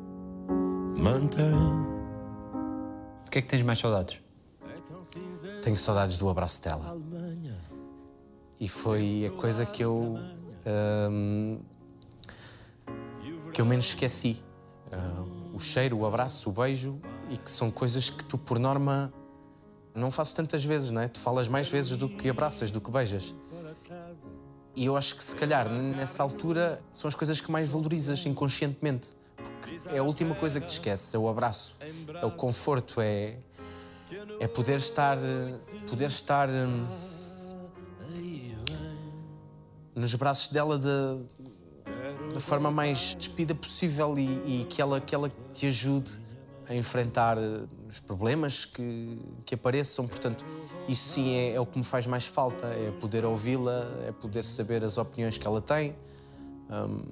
mantém. 0.98 1.56
De 3.26 3.32
que 3.32 3.40
é 3.40 3.42
que 3.42 3.48
tens 3.48 3.64
mais 3.64 3.80
saudades? 3.80 4.22
Tenho 5.64 5.76
saudades 5.76 6.18
do 6.18 6.30
abraço 6.30 6.62
dela. 6.62 6.98
E 8.60 8.68
foi 8.68 9.26
a 9.26 9.40
coisa 9.40 9.66
que 9.66 9.84
eu. 9.84 10.18
hum, 11.12 11.60
que 13.54 13.62
eu 13.62 13.66
menos 13.66 13.86
esqueci. 13.86 14.44
Hum, 14.92 15.52
o 15.54 15.60
cheiro, 15.60 15.98
o 15.98 16.06
abraço, 16.06 16.50
o 16.50 16.54
beijo, 16.54 17.00
e 17.30 17.38
que 17.38 17.50
são 17.50 17.72
coisas 17.72 18.10
que 18.10 18.24
tu, 18.24 18.38
por 18.38 18.60
norma, 18.60 19.12
não 19.94 20.12
fazes 20.12 20.34
tantas 20.34 20.64
vezes, 20.64 20.90
não 20.90 21.02
é? 21.02 21.08
Tu 21.08 21.20
falas 21.20 21.48
mais 21.48 21.68
vezes 21.68 21.98
do 21.98 22.08
que 22.08 22.30
abraças, 22.30 22.72
do 22.72 22.80
que 22.80 22.92
beijas. 22.92 23.34
E 24.76 24.86
eu 24.86 24.96
acho 24.96 25.16
que, 25.16 25.24
se 25.24 25.36
calhar, 25.36 25.68
nessa 25.68 26.22
altura, 26.22 26.80
são 26.94 27.08
as 27.08 27.16
coisas 27.16 27.42
que 27.42 27.52
mais 27.52 27.70
valorizas 27.70 28.24
inconscientemente. 28.28 29.17
É 29.86 29.98
a 30.00 30.04
última 30.04 30.36
coisa 30.36 30.60
que 30.60 30.68
te 30.68 30.74
esqueces, 30.74 31.14
é 31.14 31.18
o 31.18 31.28
abraço, 31.28 31.76
é 31.80 32.26
o 32.26 32.32
conforto, 32.32 33.00
é, 33.02 33.38
é 34.40 34.48
poder 34.48 34.78
estar. 34.78 35.18
poder 35.88 36.08
estar. 36.08 36.50
hum, 36.50 36.88
nos 39.98 40.14
braços 40.14 40.50
dela 40.50 40.78
da, 40.78 41.18
da 42.32 42.40
forma 42.40 42.70
mais 42.70 43.16
despida 43.16 43.56
possível 43.56 44.18
e, 44.18 44.62
e 44.62 44.66
que, 44.70 44.80
ela, 44.80 45.02
que 45.02 45.16
ela 45.16 45.32
te 45.54 45.66
ajude 45.66 46.12
a 46.70 46.76
enfrentar 46.76 47.38
eh, 47.38 47.62
os 47.90 48.00
problemas 48.00 48.64
que, 48.64 49.20
que 49.44 49.56
apareçam. 49.56 50.08
Portanto, 50.08 50.46
isso 50.88 51.14
sim 51.14 51.34
é, 51.34 51.54
é 51.54 51.60
o 51.60 51.66
que 51.66 51.78
me 51.80 51.84
faz 51.84 52.06
mais 52.06 52.28
falta: 52.28 52.68
é 52.68 52.92
poder 53.00 53.26
ouvi-la, 53.26 53.88
é 54.06 54.12
poder 54.12 54.44
saber 54.44 54.84
as 54.84 54.98
opiniões 54.98 55.38
que 55.38 55.48
ela 55.48 55.62
tem, 55.62 55.96
hum, 56.70 57.04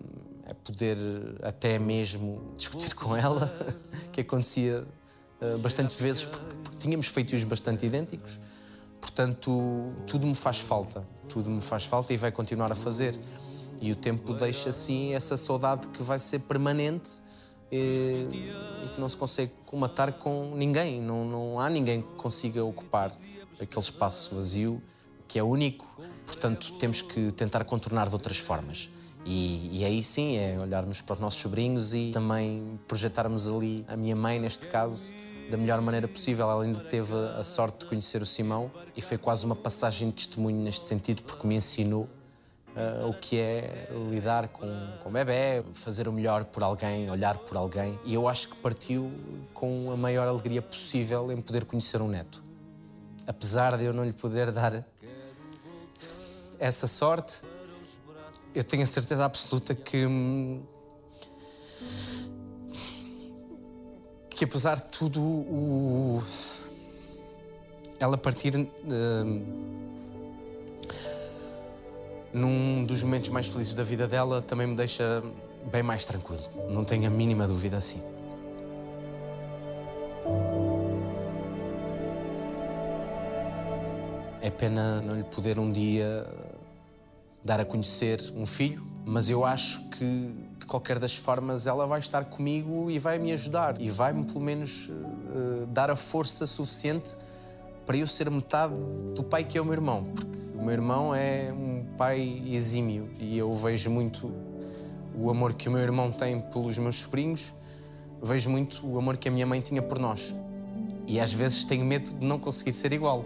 é 0.45 0.53
poder 0.53 0.97
até 1.41 1.79
mesmo 1.79 2.53
discutir 2.55 2.93
com 2.93 3.15
ela, 3.15 3.51
que 4.13 4.21
acontecia 4.21 4.85
uh, 5.41 5.57
bastante 5.57 6.01
vezes, 6.01 6.25
porque, 6.25 6.45
porque 6.63 6.77
tínhamos 6.77 7.07
feitios 7.07 7.43
bastante 7.43 7.85
idênticos. 7.85 8.39
Portanto, 9.01 9.93
tudo 10.07 10.25
me 10.25 10.35
faz 10.35 10.59
falta, 10.59 11.07
tudo 11.27 11.49
me 11.49 11.61
faz 11.61 11.85
falta 11.85 12.13
e 12.13 12.17
vai 12.17 12.31
continuar 12.31 12.71
a 12.71 12.75
fazer. 12.75 13.19
E 13.81 13.91
o 13.91 13.95
tempo 13.95 14.33
deixa 14.33 14.69
assim 14.69 15.13
essa 15.13 15.35
saudade 15.35 15.87
que 15.89 16.01
vai 16.01 16.17
ser 16.17 16.39
permanente 16.39 17.11
e, 17.71 18.27
e 18.83 18.89
que 18.93 19.01
não 19.01 19.09
se 19.09 19.17
consegue 19.17 19.51
comatar 19.65 20.13
com 20.13 20.55
ninguém. 20.55 21.01
Não, 21.01 21.25
não 21.25 21.59
há 21.59 21.69
ninguém 21.69 22.01
que 22.01 22.13
consiga 22.15 22.63
ocupar 22.63 23.11
aquele 23.59 23.81
espaço 23.81 24.33
vazio 24.33 24.81
que 25.27 25.37
é 25.37 25.43
único. 25.43 25.85
Portanto, 26.25 26.73
temos 26.79 27.01
que 27.01 27.31
tentar 27.31 27.63
contornar 27.65 28.07
de 28.07 28.13
outras 28.13 28.37
formas. 28.37 28.89
E, 29.25 29.79
e, 29.79 29.83
aí 29.83 30.03
sim 30.03 30.37
é 30.37 30.55
olharmos 30.59 31.01
para 31.01 31.13
os 31.13 31.19
nossos 31.19 31.41
sobrinhos 31.41 31.95
e 31.95 32.11
também 32.13 32.79
projetarmos 32.87 33.51
ali 33.51 33.83
a 33.87 33.97
minha 33.97 34.15
mãe, 34.15 34.39
neste 34.39 34.67
caso, 34.67 35.11
da 35.49 35.57
melhor 35.57 35.81
maneira 35.81 36.07
possível. 36.07 36.49
Ela 36.49 36.63
ainda 36.63 36.79
teve 36.81 37.11
a 37.35 37.43
sorte 37.43 37.79
de 37.79 37.85
conhecer 37.87 38.21
o 38.21 38.25
Simão 38.25 38.71
e 38.95 39.01
foi 39.01 39.17
quase 39.17 39.43
uma 39.43 39.55
passagem 39.55 40.09
de 40.09 40.15
testemunho 40.15 40.61
neste 40.61 40.85
sentido, 40.85 41.23
porque 41.23 41.47
me 41.47 41.55
ensinou 41.55 42.07
uh, 42.75 43.09
o 43.09 43.13
que 43.15 43.39
é 43.39 43.89
lidar 44.11 44.47
com, 44.49 44.67
com 45.01 45.09
o 45.09 45.11
bebê, 45.11 45.63
fazer 45.73 46.07
o 46.07 46.13
melhor 46.13 46.45
por 46.45 46.61
alguém, 46.61 47.09
olhar 47.09 47.39
por 47.39 47.57
alguém. 47.57 47.99
E 48.05 48.13
eu 48.13 48.27
acho 48.27 48.49
que 48.49 48.55
partiu 48.57 49.11
com 49.55 49.91
a 49.91 49.97
maior 49.97 50.27
alegria 50.27 50.61
possível 50.61 51.31
em 51.31 51.41
poder 51.41 51.65
conhecer 51.65 51.99
um 51.99 52.07
neto. 52.07 52.43
Apesar 53.25 53.75
de 53.75 53.85
eu 53.85 53.93
não 53.93 54.05
lhe 54.05 54.13
poder 54.13 54.51
dar 54.51 54.85
essa 56.59 56.85
sorte, 56.85 57.41
eu 58.55 58.63
tenho 58.63 58.83
a 58.83 58.87
certeza 58.87 59.25
absoluta 59.25 59.75
que. 59.75 60.07
que 64.29 64.45
apesar 64.45 64.77
de 64.77 64.85
tudo, 64.85 65.21
o, 65.21 66.23
ela 67.99 68.17
partir. 68.17 68.55
Uh, 68.55 69.75
num 72.33 72.83
dos 72.83 73.01
momentos 73.01 73.29
mais 73.29 73.47
felizes 73.47 73.73
da 73.73 73.83
vida 73.83 74.07
dela, 74.07 74.41
também 74.41 74.67
me 74.67 74.75
deixa 74.75 75.23
bem 75.71 75.81
mais 75.81 76.03
tranquilo. 76.03 76.43
Não 76.69 76.83
tenho 76.83 77.07
a 77.07 77.09
mínima 77.09 77.47
dúvida 77.47 77.77
assim. 77.77 78.01
É 84.41 84.49
pena 84.49 85.01
não 85.01 85.15
lhe 85.15 85.23
poder 85.23 85.57
um 85.57 85.71
dia 85.71 86.27
dar 87.45 87.59
a 87.59 87.65
conhecer 87.65 88.33
um 88.35 88.43
filho, 88.43 88.83
mas 89.05 89.29
eu 89.29 89.45
acho 89.45 89.87
que 89.89 90.33
de 90.57 90.65
qualquer 90.65 90.97
das 90.97 91.15
formas 91.15 91.67
ela 91.67 91.85
vai 91.85 91.99
estar 91.99 92.25
comigo 92.25 92.89
e 92.89 92.97
vai 92.97 93.19
me 93.19 93.31
ajudar 93.31 93.79
e 93.79 93.87
vai-me 93.91 94.25
pelo 94.25 94.41
menos 94.41 94.89
uh, 94.89 95.67
dar 95.67 95.91
a 95.91 95.95
força 95.95 96.47
suficiente 96.47 97.15
para 97.85 97.95
eu 97.95 98.07
ser 98.07 98.31
metade 98.31 98.73
do 99.13 99.23
pai 99.23 99.43
que 99.43 99.59
é 99.59 99.61
o 99.61 99.65
meu 99.65 99.75
irmão, 99.75 100.05
porque 100.05 100.39
o 100.55 100.63
meu 100.63 100.71
irmão 100.71 101.13
é 101.13 101.53
um 101.53 101.85
pai 101.95 102.41
exímio 102.47 103.11
e 103.19 103.37
eu 103.37 103.53
vejo 103.53 103.91
muito 103.91 104.33
o 105.15 105.29
amor 105.29 105.53
que 105.53 105.69
o 105.69 105.71
meu 105.71 105.81
irmão 105.81 106.11
tem 106.11 106.39
pelos 106.39 106.75
meus 106.79 106.95
sobrinhos, 106.95 107.53
vejo 108.23 108.49
muito 108.49 108.85
o 108.87 108.97
amor 108.97 109.17
que 109.17 109.29
a 109.29 109.31
minha 109.31 109.45
mãe 109.45 109.61
tinha 109.61 109.83
por 109.83 109.99
nós. 109.99 110.35
E 111.07 111.19
às 111.19 111.31
vezes 111.31 111.63
tenho 111.63 111.85
medo 111.85 112.11
de 112.11 112.25
não 112.25 112.39
conseguir 112.39 112.73
ser 112.73 112.91
igual. 112.91 113.23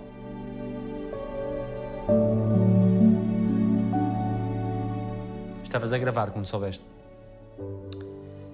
Estavas 5.70 5.94
a 5.94 6.00
gravar 6.00 6.32
quando 6.32 6.48
soubeste? 6.48 6.84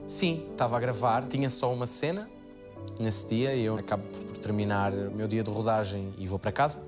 Sim, 0.06 0.50
estava 0.52 0.76
a 0.76 0.80
gravar. 0.82 1.26
Tinha 1.30 1.50
só 1.50 1.72
uma 1.72 1.88
cena 1.88 2.30
nesse 3.00 3.30
dia 3.30 3.56
eu 3.56 3.78
acabo 3.78 4.04
por 4.04 4.38
terminar 4.38 4.92
o 4.92 5.12
meu 5.12 5.26
dia 5.26 5.42
de 5.42 5.50
rodagem 5.50 6.14
e 6.18 6.28
vou 6.28 6.38
para 6.38 6.52
casa. 6.52 6.84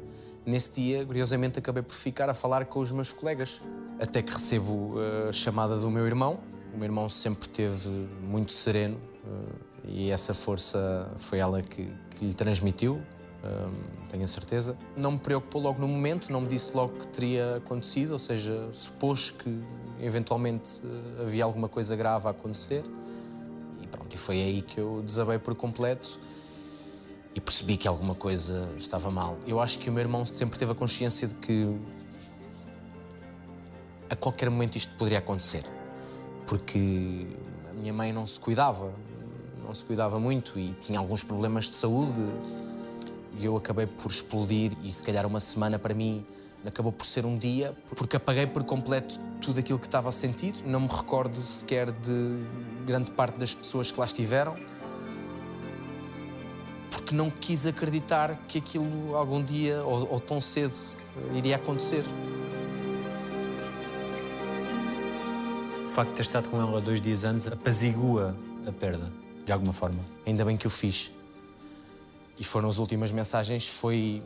Nesse 0.46 0.82
dia, 0.82 1.06
curiosamente, 1.06 1.60
acabei 1.60 1.82
por 1.82 1.94
ficar 1.94 2.30
a 2.30 2.34
falar 2.34 2.66
com 2.66 2.82
os 2.82 2.92
meus 2.92 3.14
colegas, 3.14 3.62
até 4.02 4.22
que 4.22 4.34
recebo 4.34 4.96
a 5.30 5.32
chamada 5.32 5.78
do 5.78 5.90
meu 5.90 6.06
irmão. 6.06 6.42
O 6.74 6.78
meu 6.78 6.88
irmão 6.88 7.08
sempre 7.08 7.48
teve 7.48 7.88
muito 8.22 8.52
sereno 8.52 9.00
eh, 9.26 9.54
e 9.86 10.12
essa 10.12 10.34
força 10.34 11.10
foi 11.16 11.40
ela 11.40 11.62
que, 11.62 11.90
que 12.10 12.26
lhe 12.26 12.34
transmitiu, 12.34 13.02
eh, 13.46 13.70
tenho 14.10 14.26
a 14.26 14.28
certeza. 14.28 14.78
Não 15.00 15.14
me 15.14 15.20
preocupou 15.20 15.62
logo 15.62 15.80
no 15.80 15.88
momento, 15.88 16.34
não 16.34 16.42
me 16.42 16.48
disse 16.50 16.76
logo 16.76 17.00
que 17.00 17.08
teria 17.08 17.56
acontecido, 17.56 18.12
ou 18.12 18.20
seja, 18.20 18.68
supôs 18.74 19.32
que 19.32 19.64
eventualmente 20.02 20.82
eh, 20.84 21.22
havia 21.22 21.44
alguma 21.44 21.68
coisa 21.68 21.96
grave 21.96 22.28
a 22.28 22.32
acontecer. 22.32 22.84
E 23.82 23.88
pronto, 23.88 24.14
e 24.14 24.18
foi 24.18 24.42
aí 24.42 24.62
que 24.62 24.80
eu 24.80 25.02
desabei 25.04 25.40
por 25.40 25.56
completo 25.56 26.20
e 27.34 27.40
percebi 27.40 27.78
que 27.78 27.88
alguma 27.88 28.16
coisa 28.16 28.68
estava 28.78 29.12
mal. 29.12 29.38
Eu 29.46 29.60
acho 29.60 29.80
que 29.80 29.90
o 29.90 29.94
meu 29.94 30.02
irmão 30.02 30.26
sempre 30.26 30.58
teve 30.58 30.72
a 30.72 30.76
consciência 30.76 31.28
de 31.28 31.36
que 31.36 31.80
a 34.10 34.16
qualquer 34.16 34.50
momento 34.50 34.76
isto 34.76 34.94
poderia 34.98 35.20
acontecer. 35.20 35.64
Porque 36.46 37.28
a 37.70 37.74
minha 37.74 37.94
mãe 37.94 38.12
não 38.12 38.26
se 38.26 38.40
cuidava, 38.40 38.94
não 39.64 39.74
se 39.74 39.86
cuidava 39.86 40.20
muito 40.20 40.58
e 40.58 40.74
tinha 40.80 40.98
alguns 40.98 41.24
problemas 41.24 41.66
de 41.66 41.76
saúde. 41.76 42.12
E 43.40 43.46
eu 43.46 43.56
acabei 43.56 43.86
por 43.86 44.10
explodir 44.10 44.72
e 44.84 44.92
se 44.92 45.04
calhar 45.04 45.26
uma 45.26 45.40
semana 45.40 45.78
para 45.78 45.94
mim 45.94 46.26
acabou 46.66 46.92
por 46.92 47.06
ser 47.06 47.26
um 47.26 47.38
dia, 47.38 47.76
porque 47.96 48.18
apaguei 48.18 48.48
por 48.48 48.64
completo 48.64 49.20
tudo 49.42 49.60
aquilo 49.60 49.80
que 49.80 49.86
estava 49.86 50.10
a 50.10 50.12
sentir. 50.12 50.56
Não 50.66 50.82
me 50.82 50.88
recordo 50.88 51.42
sequer 51.42 51.92
de 51.92 52.44
grande 52.86 53.12
parte 53.12 53.38
das 53.40 53.54
pessoas 53.54 53.92
que 53.92 54.00
lá 54.00 54.06
estiveram 54.06 54.58
porque 57.08 57.16
não 57.16 57.30
quis 57.30 57.66
acreditar 57.66 58.38
que 58.50 58.58
aquilo 58.58 59.16
algum 59.16 59.42
dia 59.42 59.82
ou, 59.84 60.12
ou 60.12 60.20
tão 60.20 60.42
cedo 60.42 60.76
iria 61.34 61.56
acontecer. 61.56 62.04
O 65.86 65.90
facto 65.90 66.10
de 66.10 66.16
ter 66.16 66.22
estado 66.24 66.50
com 66.50 66.60
ela 66.60 66.82
dois 66.82 67.00
dias 67.00 67.24
antes 67.24 67.48
apazigua 67.48 68.36
a 68.68 68.72
perda, 68.74 69.10
de 69.46 69.52
alguma 69.54 69.72
forma. 69.72 70.00
Ainda 70.26 70.44
bem 70.44 70.58
que 70.58 70.68
o 70.68 70.70
fiz. 70.70 71.10
E 72.38 72.44
foram 72.44 72.68
as 72.68 72.78
últimas 72.78 73.12
mensagens, 73.12 73.68
foi 73.68 74.22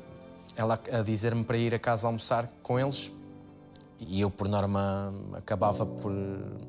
ela 0.55 0.81
a 0.91 1.01
dizer-me 1.01 1.43
para 1.43 1.57
ir 1.57 1.73
a 1.73 1.79
casa 1.79 2.07
almoçar 2.07 2.49
com 2.61 2.79
eles, 2.79 3.11
e 4.07 4.19
eu, 4.19 4.31
por 4.31 4.47
norma, 4.47 5.13
acabava 5.33 5.85
por 5.85 6.11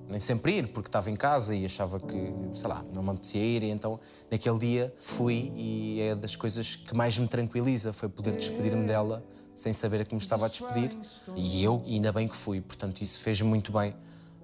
nem 0.07 0.21
sempre 0.21 0.59
ir, 0.59 0.69
porque 0.69 0.89
estava 0.89 1.11
em 1.11 1.17
casa 1.17 1.55
e 1.55 1.65
achava 1.65 1.99
que, 1.99 2.35
sei 2.53 2.69
lá, 2.69 2.83
não 2.93 3.03
me 3.03 3.09
apetecia 3.09 3.41
ir. 3.41 3.63
E 3.63 3.71
então, 3.71 3.99
naquele 4.31 4.59
dia, 4.59 4.95
fui 5.01 5.51
e 5.57 6.01
é 6.03 6.15
das 6.15 6.37
coisas 6.37 6.77
que 6.77 6.95
mais 6.95 7.17
me 7.17 7.27
tranquiliza 7.27 7.93
foi 7.93 8.09
poder 8.11 8.37
despedir-me 8.37 8.87
dela 8.87 9.25
sem 9.55 9.73
saber 9.73 10.03
a 10.03 10.05
que 10.05 10.15
me 10.15 10.21
estava 10.21 10.45
a 10.45 10.49
despedir. 10.49 10.95
E 11.35 11.65
eu, 11.65 11.83
ainda 11.87 12.13
bem 12.13 12.29
que 12.29 12.37
fui, 12.37 12.61
portanto, 12.61 13.01
isso 13.01 13.21
fez 13.21 13.41
muito 13.41 13.73
bem. 13.73 13.95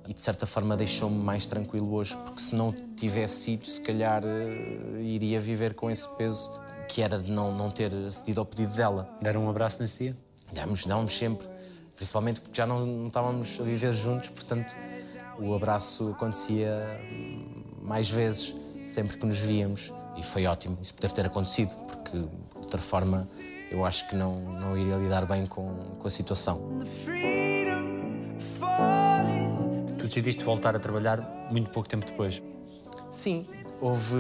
E 0.07 0.15
de 0.15 0.23
certa 0.23 0.47
forma 0.47 0.75
deixou-me 0.75 1.19
mais 1.23 1.47
tranquilo 1.47 1.93
hoje, 1.93 2.17
porque 2.25 2.41
se 2.41 2.55
não 2.55 2.73
tivesse 2.97 3.43
sido, 3.43 3.67
se 3.67 3.83
calhar 3.83 4.23
eh, 4.25 5.03
iria 5.03 5.39
viver 5.39 5.75
com 5.75 5.91
esse 5.91 6.09
peso 6.17 6.51
que 6.89 7.03
era 7.03 7.19
de 7.19 7.31
não, 7.31 7.55
não 7.55 7.71
ter 7.71 7.93
cedido 8.11 8.41
ao 8.41 8.47
pedido 8.47 8.75
dela. 8.75 9.09
Deram 9.21 9.45
um 9.45 9.51
abraço 9.51 9.81
nesse 9.81 10.05
dia? 10.05 10.17
Damos, 10.53 10.87
damos 10.87 11.17
sempre 11.17 11.47
principalmente 11.99 12.41
porque 12.41 12.57
já 12.57 12.67
não, 12.67 12.87
não 12.87 13.09
estávamos 13.09 13.59
a 13.61 13.65
viver 13.65 13.93
juntos, 13.93 14.29
portanto 14.31 14.75
o 15.39 15.55
abraço 15.55 16.11
acontecia 16.11 17.01
mais 17.83 18.09
vezes, 18.09 18.55
sempre 18.85 19.19
que 19.19 19.27
nos 19.27 19.39
víamos, 19.39 19.93
e 20.17 20.23
foi 20.23 20.47
ótimo 20.47 20.79
isso 20.81 20.95
poder 20.95 21.13
ter 21.13 21.27
acontecido, 21.27 21.75
porque 21.87 22.17
de 22.17 22.29
outra 22.57 22.81
forma 22.81 23.29
eu 23.71 23.85
acho 23.85 24.09
que 24.09 24.17
não, 24.17 24.41
não 24.41 24.79
iria 24.79 24.95
lidar 24.95 25.27
bem 25.27 25.47
com, 25.47 25.75
com 25.99 26.07
a 26.07 26.11
situação. 26.11 26.81
Tu 29.99 30.07
decidiste 30.07 30.45
voltar 30.45 30.77
a 30.77 30.79
trabalhar 30.79 31.49
muito 31.51 31.71
pouco 31.71 31.89
tempo 31.89 32.07
depois. 32.07 32.43
Sim, 33.11 33.47
houve 33.81 34.17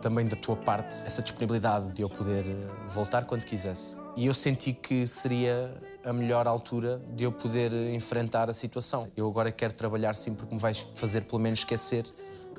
também 0.00 0.26
da 0.26 0.36
tua 0.36 0.56
parte 0.56 0.94
essa 1.06 1.22
disponibilidade 1.22 1.92
de 1.92 2.02
eu 2.02 2.08
poder 2.08 2.44
voltar 2.86 3.24
quando 3.24 3.44
quisesse. 3.44 3.96
E 4.16 4.26
eu 4.26 4.34
senti 4.34 4.72
que 4.72 5.06
seria 5.06 5.72
a 6.04 6.12
melhor 6.12 6.46
altura 6.46 7.00
de 7.14 7.24
eu 7.24 7.32
poder 7.32 7.72
enfrentar 7.92 8.48
a 8.48 8.54
situação. 8.54 9.08
Eu 9.16 9.28
agora 9.28 9.52
quero 9.52 9.74
trabalhar 9.74 10.14
sim 10.14 10.34
porque 10.34 10.54
me 10.54 10.60
vais 10.60 10.88
fazer 10.94 11.22
pelo 11.22 11.40
menos 11.40 11.60
esquecer, 11.60 12.04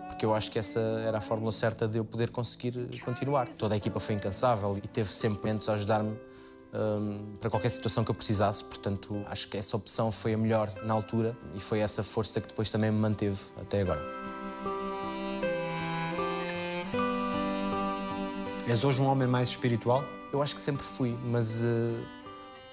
porque 0.08 0.25
eu 0.25 0.34
acho 0.34 0.52
que 0.52 0.60
essa 0.60 0.80
era 0.80 1.17
a 1.17 1.21
fórmula 1.21 1.52
certa 1.52 1.88
de 1.88 1.97
eu 1.97 2.06
poder 2.06 2.30
conseguir 2.30 2.73
continuar. 3.04 3.47
Toda 3.49 3.75
a 3.75 3.78
equipa 3.78 3.99
foi 3.99 4.15
incansável 4.15 4.78
e 4.78 4.88
teve 4.88 5.10
sempre 5.10 5.39
momentos 5.39 5.67
a 5.69 5.73
ajudar-me 5.73 6.15
hum, 6.73 7.34
para 7.39 7.49
qualquer 7.49 7.69
situação 7.69 8.04
que 8.04 8.12
eu 8.12 8.15
precisasse. 8.15 8.63
Portanto, 8.63 9.23
acho 9.28 9.47
que 9.47 9.58
essa 9.58 9.75
opção 9.75 10.12
foi 10.12 10.34
a 10.34 10.38
melhor 10.38 10.71
na 10.84 10.93
altura 10.93 11.36
e 11.56 11.60
foi 11.60 11.80
essa 11.80 12.04
força 12.04 12.39
que 12.39 12.47
depois 12.47 12.69
também 12.69 12.91
me 12.91 12.99
manteve 12.99 13.39
até 13.60 13.82
agora. 13.82 14.19
És 18.70 18.84
hoje 18.84 19.02
um 19.02 19.08
homem 19.08 19.28
mais 19.28 19.50
espiritual? 19.50 20.06
Eu 20.32 20.44
acho 20.44 20.54
que 20.54 20.62
sempre 20.62 20.84
fui, 20.84 21.18
mas 21.26 21.62
uh, 21.62 22.06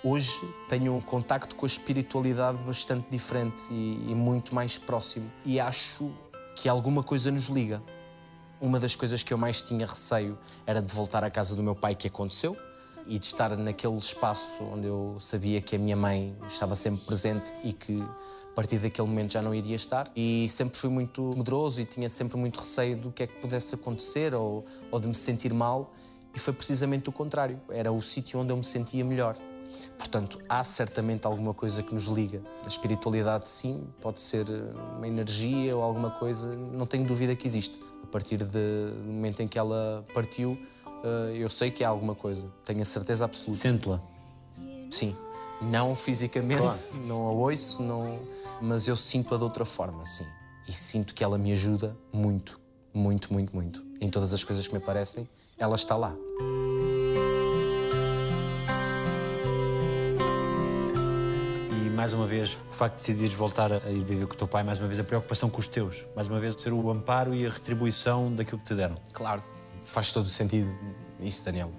hoje 0.05 0.39
tenho 0.69 0.95
um 0.95 1.01
contacto 1.01 1.57
com 1.57 1.65
a 1.65 1.67
espiritualidade 1.67 2.63
bastante 2.65 3.09
diferente 3.09 3.63
e, 3.71 4.11
e 4.11 4.15
muito 4.15 4.55
mais 4.55 4.77
próximo. 4.77 5.33
E 5.43 5.59
acho 5.59 6.13
que 6.55 6.69
alguma 6.69 7.03
coisa 7.03 7.31
nos 7.31 7.47
liga. 7.47 7.83
Uma 8.61 8.79
das 8.79 8.95
coisas 8.95 9.23
que 9.23 9.33
eu 9.33 9.39
mais 9.39 9.63
tinha 9.63 9.87
receio 9.87 10.39
era 10.67 10.83
de 10.83 10.93
voltar 10.93 11.25
à 11.25 11.31
casa 11.31 11.57
do 11.57 11.63
meu 11.63 11.75
pai, 11.75 11.95
que 11.95 12.09
aconteceu, 12.09 12.55
e 13.07 13.19
de 13.19 13.25
estar 13.25 13.57
naquele 13.57 13.97
espaço 13.97 14.63
onde 14.65 14.89
eu 14.89 15.17
sabia 15.19 15.63
que 15.63 15.77
a 15.77 15.79
minha 15.79 15.97
mãe 15.97 16.37
estava 16.47 16.77
sempre 16.77 17.07
presente 17.07 17.55
e 17.65 17.73
que 17.73 18.05
partir 18.57 18.79
daquele 18.79 19.07
momento 19.07 19.35
já 19.35 19.42
não 19.42 19.55
iria 19.55 19.77
estar. 19.77 20.11
E 20.16 20.49
sempre 20.49 20.79
fui 20.79 20.88
muito 20.88 21.31
medroso 21.37 21.79
e 21.79 21.85
tinha 21.85 22.09
sempre 22.09 22.38
muito 22.38 22.59
receio 22.59 22.97
do 22.97 23.12
que 23.12 23.25
é 23.25 23.27
que 23.27 23.38
pudesse 23.38 23.75
acontecer 23.75 24.35
ou, 24.35 24.64
ou 24.90 24.99
de 24.99 25.07
me 25.07 25.14
sentir 25.14 25.53
mal. 25.53 25.92
E 26.35 26.38
foi 26.38 26.55
precisamente 26.55 27.07
o 27.11 27.12
contrário. 27.12 27.61
Era 27.69 27.92
o 27.92 28.01
sítio 28.01 28.40
onde 28.40 28.53
eu 28.53 28.57
me 28.57 28.64
sentia 28.64 29.05
melhor. 29.05 29.37
Portanto, 29.99 30.38
há 30.49 30.64
certamente 30.64 31.27
alguma 31.27 31.53
coisa 31.53 31.83
que 31.83 31.92
nos 31.92 32.07
liga. 32.07 32.40
A 32.64 32.69
espiritualidade, 32.69 33.47
sim, 33.47 33.87
pode 34.01 34.21
ser 34.21 34.47
uma 34.97 35.07
energia 35.07 35.77
ou 35.77 35.83
alguma 35.83 36.11
coisa, 36.11 36.57
não 36.57 36.87
tenho 36.87 37.05
dúvida 37.05 37.37
que 37.37 37.47
existe. 37.47 37.81
A 38.03 38.07
partir 38.07 38.38
de, 38.38 38.45
do 38.47 39.05
momento 39.07 39.40
em 39.40 39.49
que 39.49 39.59
ela 39.59 40.03
partiu, 40.14 40.59
eh, 41.05 41.37
eu 41.37 41.51
sei 41.51 41.71
que 41.71 41.85
há 41.85 41.88
alguma 41.88 42.14
coisa, 42.14 42.49
tenho 42.64 42.81
a 42.81 42.85
certeza 42.85 43.25
absoluta. 43.25 43.59
Sente-la? 43.59 44.01
Sim. 44.90 45.14
Não 45.61 45.95
fisicamente, 45.95 46.61
claro. 46.61 47.07
não 47.07 47.27
a 47.27 47.31
ouço, 47.31 47.83
não... 47.83 48.21
mas 48.61 48.87
eu 48.87 48.97
sinto-a 48.97 49.38
de 49.38 49.45
outra 49.45 49.64
forma, 49.64 50.05
sim. 50.05 50.27
E 50.69 50.73
sinto 50.73 51.14
que 51.14 51.25
ela 51.25 51.38
me 51.38 51.53
ajuda 51.53 51.97
muito, 52.12 52.61
muito, 52.92 53.33
muito, 53.33 53.55
muito. 53.55 53.85
Em 54.01 54.11
todas 54.11 54.33
as 54.35 54.45
coisas 54.45 54.66
que 54.66 54.75
me 54.75 54.79
aparecem, 54.79 55.27
ela 55.59 55.77
está 55.77 55.97
lá. 55.97 56.14
E 61.71 61.90
mais 61.90 62.12
uma 62.12 62.27
vez, 62.27 62.59
o 62.69 62.73
facto 62.73 62.97
de 62.97 63.01
decidires 63.01 63.33
voltar 63.33 63.73
a 63.73 63.90
ir 63.90 64.05
viver 64.05 64.27
com 64.27 64.35
o 64.35 64.37
teu 64.37 64.49
pai, 64.49 64.62
mais 64.62 64.79
uma 64.79 64.88
vez 64.88 65.01
a 65.01 65.05
preocupação 65.05 65.49
com 65.49 65.61
os 65.61 65.69
teus, 65.69 66.07
mais 66.14 66.29
uma 66.29 66.38
vez 66.38 66.55
ser 66.61 66.73
o 66.73 66.90
amparo 66.90 67.35
e 67.35 67.47
a 67.47 67.51
retribuição 67.51 68.31
daquilo 68.35 68.59
que 68.59 68.66
te 68.66 68.75
deram. 68.75 68.97
Claro, 69.12 69.42
faz 69.85 70.12
todo 70.12 70.27
o 70.27 70.29
sentido 70.29 70.71
isso, 71.21 71.45
Daniel, 71.45 71.71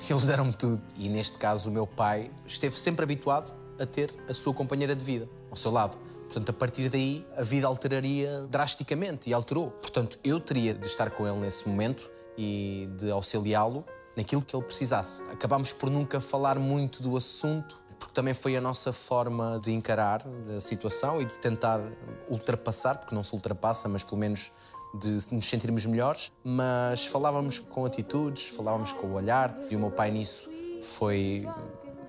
eles 0.08 0.24
deram-me 0.24 0.52
tudo. 0.52 0.82
E 0.96 1.08
neste 1.08 1.38
caso, 1.38 1.68
o 1.68 1.72
meu 1.72 1.86
pai 1.86 2.30
esteve 2.46 2.74
sempre 2.74 3.04
habituado 3.04 3.52
a 3.78 3.86
ter 3.86 4.14
a 4.28 4.34
sua 4.34 4.52
companheira 4.52 4.94
de 4.94 5.04
vida 5.04 5.28
ao 5.50 5.56
seu 5.56 5.70
lado. 5.70 5.96
Portanto, 6.24 6.50
a 6.50 6.52
partir 6.52 6.88
daí, 6.88 7.26
a 7.36 7.42
vida 7.42 7.66
alteraria 7.66 8.46
drasticamente 8.48 9.28
e 9.28 9.34
alterou. 9.34 9.70
Portanto, 9.70 10.18
eu 10.22 10.38
teria 10.38 10.72
de 10.72 10.86
estar 10.86 11.10
com 11.10 11.26
ele 11.26 11.38
nesse 11.38 11.68
momento 11.68 12.08
e 12.38 12.88
de 12.96 13.10
auxiliá-lo 13.10 13.84
naquilo 14.16 14.42
que 14.42 14.54
ele 14.54 14.64
precisasse. 14.64 15.22
Acabámos 15.32 15.72
por 15.72 15.90
nunca 15.90 16.20
falar 16.20 16.58
muito 16.58 17.02
do 17.02 17.16
assunto, 17.16 17.80
porque 17.98 18.14
também 18.14 18.32
foi 18.32 18.56
a 18.56 18.60
nossa 18.60 18.92
forma 18.92 19.60
de 19.62 19.72
encarar 19.72 20.24
a 20.56 20.60
situação 20.60 21.20
e 21.20 21.24
de 21.24 21.36
tentar 21.38 21.80
ultrapassar, 22.28 22.98
porque 22.98 23.14
não 23.14 23.24
se 23.24 23.32
ultrapassa, 23.32 23.88
mas 23.88 24.04
pelo 24.04 24.18
menos 24.18 24.52
de 24.94 25.10
nos 25.32 25.46
sentirmos 25.46 25.86
melhores, 25.86 26.32
mas 26.42 27.06
falávamos 27.06 27.58
com 27.58 27.84
atitudes, 27.84 28.48
falávamos 28.48 28.92
com 28.92 29.06
o 29.06 29.12
olhar, 29.14 29.56
e 29.70 29.76
o 29.76 29.78
meu 29.78 29.90
pai 29.90 30.10
nisso 30.10 30.50
foi 30.82 31.46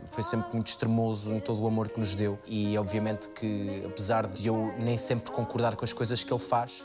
foi 0.07 0.23
sempre 0.23 0.53
muito 0.53 0.67
extremoso 0.67 1.33
em 1.33 1.39
todo 1.39 1.61
o 1.61 1.67
amor 1.67 1.87
que 1.87 1.97
nos 1.97 2.13
deu. 2.13 2.37
E 2.45 2.77
obviamente 2.77 3.29
que 3.29 3.81
apesar 3.85 4.27
de 4.27 4.45
eu 4.45 4.73
nem 4.77 4.97
sempre 4.97 5.31
concordar 5.31 5.75
com 5.77 5.85
as 5.85 5.93
coisas 5.93 6.21
que 6.21 6.33
ele 6.33 6.41
faz, 6.41 6.83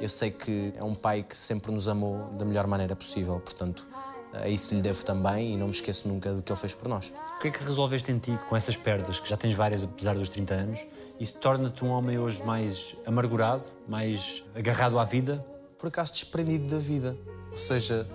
eu 0.00 0.08
sei 0.08 0.30
que 0.30 0.72
é 0.76 0.84
um 0.84 0.94
pai 0.94 1.24
que 1.24 1.36
sempre 1.36 1.72
nos 1.72 1.88
amou 1.88 2.30
da 2.30 2.44
melhor 2.44 2.68
maneira 2.68 2.94
possível, 2.94 3.40
portanto 3.40 3.84
a 4.32 4.48
isso 4.48 4.74
lhe 4.74 4.80
devo 4.80 5.04
também 5.04 5.54
e 5.54 5.56
não 5.56 5.66
me 5.66 5.72
esqueço 5.72 6.06
nunca 6.08 6.32
do 6.32 6.42
que 6.42 6.52
ele 6.52 6.58
fez 6.58 6.74
por 6.74 6.88
nós. 6.88 7.12
O 7.36 7.40
que 7.40 7.48
é 7.48 7.50
que 7.50 7.62
resolveste 7.64 8.10
em 8.12 8.18
ti 8.18 8.38
com 8.48 8.56
essas 8.56 8.76
perdas, 8.76 9.20
que 9.20 9.28
já 9.28 9.36
tens 9.36 9.54
várias 9.54 9.84
apesar 9.84 10.14
dos 10.14 10.28
30 10.28 10.54
anos? 10.54 10.86
Isso 11.18 11.34
torna-te 11.36 11.84
um 11.84 11.88
homem 11.88 12.18
hoje 12.18 12.42
mais 12.42 12.96
amargurado, 13.06 13.64
mais 13.88 14.44
agarrado 14.54 14.98
à 14.98 15.04
vida? 15.04 15.44
Por 15.78 15.88
acaso 15.88 16.12
desprendido 16.12 16.68
da 16.68 16.78
vida. 16.78 17.16
Ou 17.50 17.56
seja, 17.56 18.06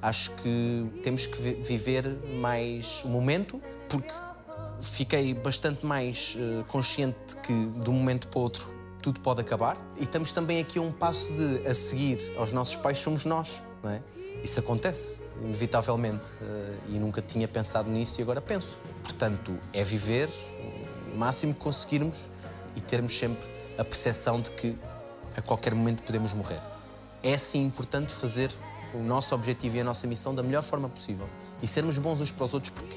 acho 0.00 0.30
que 0.36 0.86
temos 1.02 1.26
que 1.26 1.40
viver 1.62 2.06
mais 2.40 3.02
o 3.04 3.08
momento, 3.08 3.60
porque 3.88 4.12
fiquei 4.80 5.34
bastante 5.34 5.84
mais 5.84 6.36
uh, 6.36 6.64
consciente 6.64 7.36
que 7.42 7.52
de 7.52 7.90
um 7.90 7.94
momento 7.94 8.28
para 8.28 8.38
o 8.38 8.42
outro 8.42 8.80
tudo 9.00 9.20
pode 9.20 9.40
acabar. 9.40 9.76
E 9.98 10.04
estamos 10.04 10.32
também 10.32 10.60
aqui 10.60 10.78
a 10.78 10.82
um 10.82 10.92
passo 10.92 11.32
de, 11.32 11.66
a 11.66 11.74
seguir 11.74 12.34
aos 12.36 12.52
nossos 12.52 12.76
pais, 12.76 12.98
somos 12.98 13.24
nós, 13.24 13.62
não 13.82 13.90
é? 13.90 14.02
Isso 14.42 14.60
acontece, 14.60 15.22
inevitavelmente. 15.42 16.30
Uh, 16.34 16.76
e 16.88 16.98
nunca 16.98 17.22
tinha 17.22 17.48
pensado 17.48 17.90
nisso 17.90 18.20
e 18.20 18.22
agora 18.22 18.40
penso. 18.40 18.78
Portanto, 19.02 19.58
é 19.72 19.82
viver 19.82 20.28
o 21.12 21.16
máximo 21.16 21.54
que 21.54 21.60
conseguirmos 21.60 22.30
e 22.76 22.80
termos 22.80 23.16
sempre 23.16 23.48
a 23.78 23.84
percepção 23.84 24.40
de 24.40 24.50
que 24.50 24.76
a 25.36 25.42
qualquer 25.42 25.74
momento 25.74 26.02
podemos 26.02 26.34
morrer. 26.34 26.60
É 27.22 27.36
sim 27.36 27.64
importante 27.64 28.12
fazer 28.12 28.50
o 28.94 28.98
nosso 28.98 29.34
objetivo 29.34 29.76
e 29.76 29.80
a 29.80 29.84
nossa 29.84 30.06
missão 30.06 30.34
da 30.34 30.42
melhor 30.42 30.62
forma 30.62 30.88
possível 30.88 31.28
e 31.62 31.66
sermos 31.66 31.98
bons 31.98 32.20
uns 32.20 32.32
para 32.32 32.44
os 32.44 32.54
outros, 32.54 32.72
porque 32.72 32.96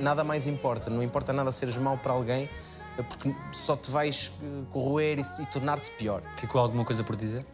nada 0.00 0.24
mais 0.24 0.46
importa. 0.46 0.90
Não 0.90 1.02
importa 1.02 1.32
nada 1.32 1.52
seres 1.52 1.76
mau 1.76 1.96
para 1.96 2.12
alguém, 2.12 2.48
porque 2.96 3.34
só 3.52 3.76
te 3.76 3.90
vais 3.90 4.32
eh, 4.42 4.64
corroer 4.70 5.18
e, 5.18 5.22
e 5.42 5.46
tornar-te 5.46 5.90
pior. 5.92 6.22
Ficou 6.36 6.60
alguma 6.60 6.84
coisa 6.84 7.02
por 7.04 7.16
dizer? 7.16 7.46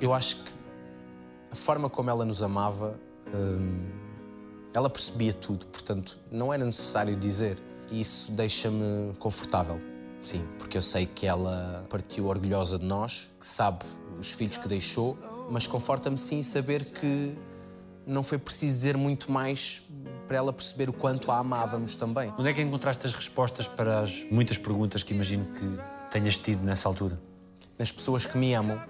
Eu 0.00 0.14
acho 0.14 0.36
que 0.36 0.49
a 1.50 1.54
forma 1.54 1.90
como 1.90 2.10
ela 2.10 2.24
nos 2.24 2.42
amava, 2.42 2.98
hum, 3.34 3.88
ela 4.72 4.88
percebia 4.88 5.32
tudo, 5.32 5.66
portanto, 5.66 6.18
não 6.30 6.52
era 6.52 6.64
necessário 6.64 7.16
dizer. 7.16 7.58
E 7.90 8.00
isso 8.00 8.30
deixa-me 8.30 9.16
confortável, 9.18 9.80
sim, 10.22 10.44
porque 10.58 10.78
eu 10.78 10.82
sei 10.82 11.06
que 11.06 11.26
ela 11.26 11.84
partiu 11.90 12.26
orgulhosa 12.26 12.78
de 12.78 12.84
nós, 12.84 13.28
que 13.38 13.44
sabe 13.44 13.84
os 14.18 14.30
filhos 14.30 14.56
que 14.56 14.68
deixou, 14.68 15.18
mas 15.50 15.66
conforta-me 15.66 16.16
sim 16.16 16.40
saber 16.42 16.84
que 16.84 17.34
não 18.06 18.22
foi 18.22 18.38
preciso 18.38 18.74
dizer 18.74 18.96
muito 18.96 19.30
mais 19.30 19.82
para 20.28 20.36
ela 20.36 20.52
perceber 20.52 20.88
o 20.88 20.92
quanto 20.92 21.32
a 21.32 21.38
amávamos 21.38 21.96
também. 21.96 22.32
Onde 22.38 22.48
é 22.48 22.52
que 22.52 22.62
encontraste 22.62 23.06
as 23.06 23.12
respostas 23.12 23.66
para 23.66 24.00
as 24.00 24.24
muitas 24.30 24.56
perguntas 24.56 25.02
que 25.02 25.12
imagino 25.12 25.46
que 25.46 25.78
tenhas 26.10 26.38
tido 26.38 26.62
nessa 26.62 26.88
altura? 26.88 27.20
Nas 27.76 27.90
pessoas 27.90 28.24
que 28.24 28.38
me 28.38 28.54
amam, 28.54 28.80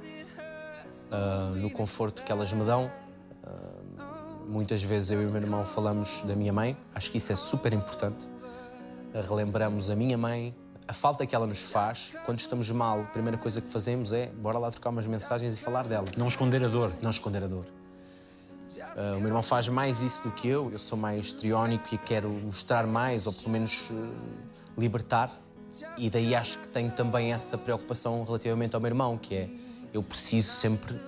uh, 1.11 1.55
no 1.57 1.71
conforto 1.71 2.23
que 2.23 2.33
elas 2.33 2.53
me 2.53 2.65
dão. 2.65 2.91
Uh, 3.45 4.49
muitas 4.49 4.83
vezes 4.83 5.11
eu 5.11 5.23
e 5.23 5.27
o 5.27 5.31
meu 5.31 5.43
irmão 5.43 5.65
falamos 5.65 6.23
da 6.23 6.35
minha 6.35 6.53
mãe, 6.53 6.77
acho 6.95 7.11
que 7.11 7.19
isso 7.19 7.33
é 7.33 7.37
super 7.37 7.73
importante. 7.73 8.27
Uh, 9.15 9.21
relembramos 9.29 9.91
a 9.91 9.97
minha 9.97 10.17
mãe, 10.17 10.55
a 10.87 10.93
falta 10.93 11.25
que 11.27 11.35
ela 11.35 11.47
nos 11.47 11.63
faz. 11.71 12.13
Quando 12.25 12.41
estamos 12.41 12.71
mal, 12.71 13.01
a 13.01 13.05
primeira 13.05 13.39
coisa 13.39 13.61
que 13.61 13.69
fazemos 13.69 14.13
é 14.13 14.27
bora 14.27 14.59
lá 14.59 14.71
trocar 14.71 14.91
umas 14.91 15.07
mensagens 15.07 15.55
e 15.55 15.57
falar 15.57 15.87
dela. 15.87 16.07
Não 16.17 16.27
esconder 16.27 16.65
a 16.65 16.69
dor. 16.69 16.93
Não 17.03 17.11
esconder 17.11 17.45
a 17.45 17.47
dor. 17.47 17.65
Uh, 18.97 19.17
o 19.17 19.19
meu 19.19 19.29
irmão 19.29 19.43
faz 19.43 19.69
mais 19.69 20.01
isso 20.01 20.23
do 20.23 20.31
que 20.33 20.49
eu. 20.49 20.71
Eu 20.73 20.79
sou 20.79 20.99
mais 20.99 21.27
histriónico 21.27 21.95
e 21.95 21.99
quero 21.99 22.29
mostrar 22.29 22.87
mais, 22.87 23.27
ou 23.27 23.33
pelo 23.33 23.51
menos 23.51 23.89
uh, 23.91 24.13
libertar. 24.77 25.31
E 25.97 26.11
daí 26.11 26.35
acho 26.35 26.59
que 26.59 26.69
tenho 26.69 26.91
também 26.91 27.33
essa 27.33 27.57
preocupação 27.57 28.25
relativamente 28.25 28.75
ao 28.75 28.81
meu 28.81 28.89
irmão, 28.89 29.17
que 29.17 29.35
é 29.35 29.49
eu 29.93 30.03
preciso 30.03 30.53
sempre 30.53 31.01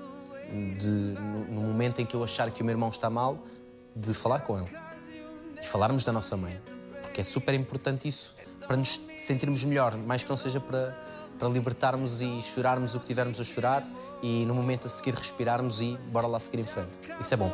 de, 0.79 0.89
no, 0.89 1.45
no, 1.47 1.61
momento 1.63 2.01
em 2.01 2.07
que 2.07 2.15
eu 2.15 2.23
achar 2.23 2.51
que 2.51 2.63
o 2.63 2.65
meu 2.65 2.73
irmão 2.73 2.91
está 2.91 3.09
mal, 3.09 3.43
de 3.95 4.13
falar 4.13 4.41
com 4.41 4.59
ele. 4.59 4.69
E 5.61 5.67
falarmos 5.67 6.05
da 6.05 6.13
nossa 6.13 6.37
mãe, 6.37 6.61
porque 7.01 7.21
é 7.21 7.25
super 7.25 7.55
importante 7.55 8.09
isso. 8.09 8.35
Para 8.67 8.77
nos 8.77 9.01
sentirmos 9.17 9.65
melhor, 9.65 9.97
mais 9.97 10.23
que 10.23 10.31
não 10.31 10.37
seja 10.37 10.61
para 10.61 10.97
para 11.39 11.49
libertarmos 11.49 12.21
e 12.23 12.41
chorarmos 12.41 12.95
o 12.95 13.01
que 13.01 13.07
tivermos 13.07 13.41
a 13.41 13.43
chorar 13.43 13.83
e 14.23 14.45
no 14.45 14.55
momento 14.55 14.87
a 14.87 14.91
seguir 14.91 15.13
respirarmos 15.13 15.81
e 15.81 15.97
bora 16.13 16.27
lá 16.29 16.39
seguir 16.39 16.61
em 16.61 16.67
frente. 16.67 16.93
Isso 17.19 17.35
é 17.35 17.37
bom. 17.37 17.53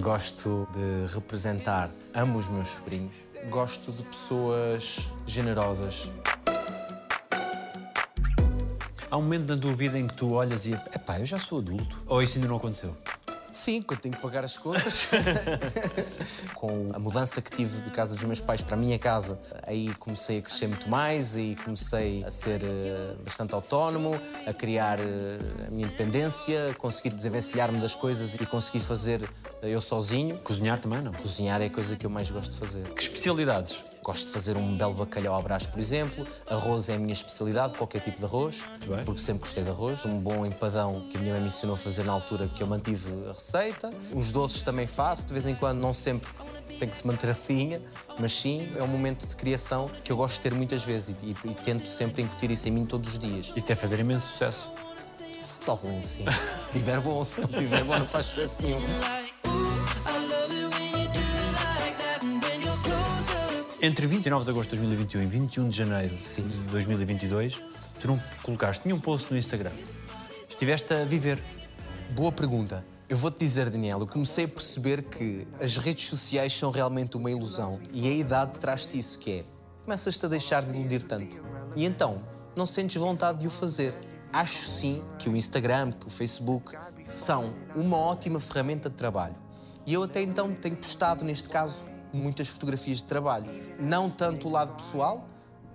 Gosto 0.00 0.66
de 0.72 1.14
representar, 1.14 1.88
amo 2.12 2.40
os 2.40 2.48
meus 2.48 2.68
sobrinhos 2.68 3.25
gosto 3.50 3.92
de 3.92 4.02
pessoas 4.02 5.10
generosas. 5.26 6.10
Há 9.08 9.16
um 9.16 9.22
momento 9.22 9.48
na 9.48 9.56
tua 9.56 9.72
vida 9.72 9.98
em 9.98 10.06
que 10.06 10.14
tu 10.14 10.32
olhas 10.32 10.66
e 10.66 10.72
epá, 10.72 11.20
eu 11.20 11.26
já 11.26 11.38
sou 11.38 11.58
adulto. 11.58 12.02
Ou 12.06 12.22
isso 12.22 12.38
ainda 12.38 12.48
não 12.48 12.56
aconteceu? 12.56 12.96
Sim, 13.56 13.80
quando 13.80 14.00
tenho 14.00 14.14
que 14.14 14.20
pagar 14.20 14.44
as 14.44 14.58
contas. 14.58 15.08
Com 16.54 16.90
a 16.92 16.98
mudança 16.98 17.40
que 17.40 17.50
tive 17.50 17.80
de 17.80 17.90
casa 17.90 18.14
dos 18.14 18.22
meus 18.24 18.38
pais 18.38 18.60
para 18.60 18.76
a 18.76 18.78
minha 18.78 18.98
casa, 18.98 19.40
aí 19.62 19.94
comecei 19.94 20.40
a 20.40 20.42
crescer 20.42 20.66
muito 20.66 20.90
mais 20.90 21.38
e 21.38 21.56
comecei 21.64 22.22
a 22.22 22.30
ser 22.30 22.60
eh, 22.62 23.16
bastante 23.24 23.54
autónomo, 23.54 24.20
a 24.46 24.52
criar 24.52 25.00
eh, 25.00 25.38
a 25.66 25.70
minha 25.70 25.86
independência, 25.86 26.70
a 26.70 26.74
conseguir 26.74 27.14
desenvencilhar-me 27.14 27.80
das 27.80 27.94
coisas 27.94 28.34
e 28.34 28.44
conseguir 28.44 28.80
fazer 28.80 29.22
eh, 29.62 29.70
eu 29.70 29.80
sozinho. 29.80 30.36
Cozinhar 30.40 30.78
também, 30.78 31.00
não? 31.00 31.12
Cozinhar 31.12 31.62
é 31.62 31.64
a 31.64 31.70
coisa 31.70 31.96
que 31.96 32.04
eu 32.04 32.10
mais 32.10 32.30
gosto 32.30 32.50
de 32.52 32.58
fazer. 32.58 32.82
Que 32.90 33.00
especialidades? 33.00 33.82
Gosto 34.06 34.26
de 34.26 34.32
fazer 34.32 34.56
um 34.56 34.76
belo 34.76 34.94
bacalhau 34.94 35.34
à 35.34 35.42
brás, 35.42 35.66
por 35.66 35.80
exemplo. 35.80 36.24
Arroz 36.48 36.88
é 36.88 36.94
a 36.94 36.98
minha 36.98 37.12
especialidade, 37.12 37.74
qualquer 37.76 38.00
tipo 38.00 38.16
de 38.20 38.24
arroz, 38.24 38.62
porque 39.04 39.20
sempre 39.20 39.40
gostei 39.40 39.64
de 39.64 39.70
arroz. 39.70 40.04
Um 40.06 40.20
bom 40.20 40.46
empadão 40.46 41.00
que 41.10 41.16
a 41.16 41.20
minha 41.20 41.32
mãe 41.32 41.42
me 41.42 41.48
ensinou 41.48 41.74
a 41.74 41.76
fazer 41.76 42.04
na 42.04 42.12
altura, 42.12 42.46
que 42.54 42.62
eu 42.62 42.68
mantive 42.68 43.08
a 43.28 43.32
receita. 43.32 43.90
Os 44.14 44.30
doces 44.30 44.62
também 44.62 44.86
faço, 44.86 45.26
de 45.26 45.32
vez 45.32 45.44
em 45.44 45.56
quando, 45.56 45.80
não 45.80 45.92
sempre 45.92 46.30
tem 46.78 46.88
que 46.88 46.94
se 46.96 47.04
manter 47.04 47.30
a 47.30 47.36
linha, 47.48 47.82
mas 48.16 48.32
sim, 48.32 48.72
é 48.78 48.82
um 48.84 48.86
momento 48.86 49.26
de 49.26 49.34
criação 49.34 49.90
que 50.04 50.12
eu 50.12 50.16
gosto 50.16 50.36
de 50.36 50.42
ter 50.42 50.54
muitas 50.54 50.84
vezes 50.84 51.16
e, 51.20 51.26
e- 51.44 51.50
e 51.50 51.54
tento 51.56 51.88
sempre 51.88 52.22
incutir 52.22 52.48
isso 52.52 52.68
em 52.68 52.70
mim 52.70 52.86
todos 52.86 53.10
os 53.14 53.18
dias. 53.18 53.52
Isso 53.56 53.66
deve 53.66 53.80
fazer 53.80 53.98
imenso 53.98 54.28
sucesso. 54.28 54.68
Faz 55.44 55.68
algum, 55.68 56.00
sim. 56.04 56.24
se 56.60 56.70
tiver 56.70 57.00
bom, 57.00 57.24
se 57.24 57.40
não 57.40 57.48
tiver 57.48 57.82
bom, 57.82 57.98
não 57.98 58.06
faz 58.06 58.26
sucesso 58.26 58.62
nenhum. 58.62 58.78
Entre 63.82 64.06
29 64.06 64.44
de 64.44 64.50
agosto 64.50 64.70
de 64.70 64.76
2021 64.76 65.22
e 65.22 65.26
21 65.26 65.68
de 65.68 65.76
janeiro 65.76 66.16
de 66.16 66.68
2022, 66.70 67.60
tu 68.00 68.08
não 68.08 68.22
colocaste 68.42 68.86
nenhum 68.86 68.98
post 68.98 69.30
no 69.30 69.36
Instagram. 69.36 69.70
Estiveste 70.48 70.94
a 70.94 71.04
viver. 71.04 71.38
Boa 72.14 72.32
pergunta. 72.32 72.82
Eu 73.06 73.18
vou-te 73.18 73.38
dizer, 73.38 73.68
Daniel, 73.68 74.00
eu 74.00 74.06
comecei 74.06 74.46
a 74.46 74.48
perceber 74.48 75.02
que 75.02 75.46
as 75.60 75.76
redes 75.76 76.08
sociais 76.08 76.56
são 76.56 76.70
realmente 76.70 77.18
uma 77.18 77.30
ilusão 77.30 77.78
e 77.92 78.08
a 78.08 78.12
idade 78.12 78.58
traz-te 78.58 78.98
isso, 78.98 79.18
que 79.18 79.30
é 79.30 79.44
começas-te 79.84 80.24
a 80.24 80.28
deixar 80.28 80.62
de 80.62 80.74
iludir 80.74 81.02
tanto. 81.02 81.44
E 81.76 81.84
então, 81.84 82.22
não 82.56 82.64
sentes 82.64 82.96
vontade 82.96 83.40
de 83.40 83.46
o 83.46 83.50
fazer. 83.50 83.92
Acho 84.32 84.70
sim 84.70 85.02
que 85.18 85.28
o 85.28 85.36
Instagram, 85.36 85.92
que 85.92 86.06
o 86.06 86.10
Facebook 86.10 86.74
são 87.06 87.52
uma 87.74 87.98
ótima 87.98 88.40
ferramenta 88.40 88.88
de 88.88 88.96
trabalho. 88.96 89.36
E 89.84 89.92
eu 89.92 90.02
até 90.02 90.22
então 90.22 90.52
tenho 90.54 90.76
postado, 90.76 91.24
neste 91.24 91.48
caso, 91.48 91.84
muitas 92.16 92.48
fotografias 92.48 92.98
de 92.98 93.04
trabalho. 93.04 93.46
Não 93.78 94.10
tanto 94.10 94.48
o 94.48 94.50
lado 94.50 94.74
pessoal, 94.74 95.28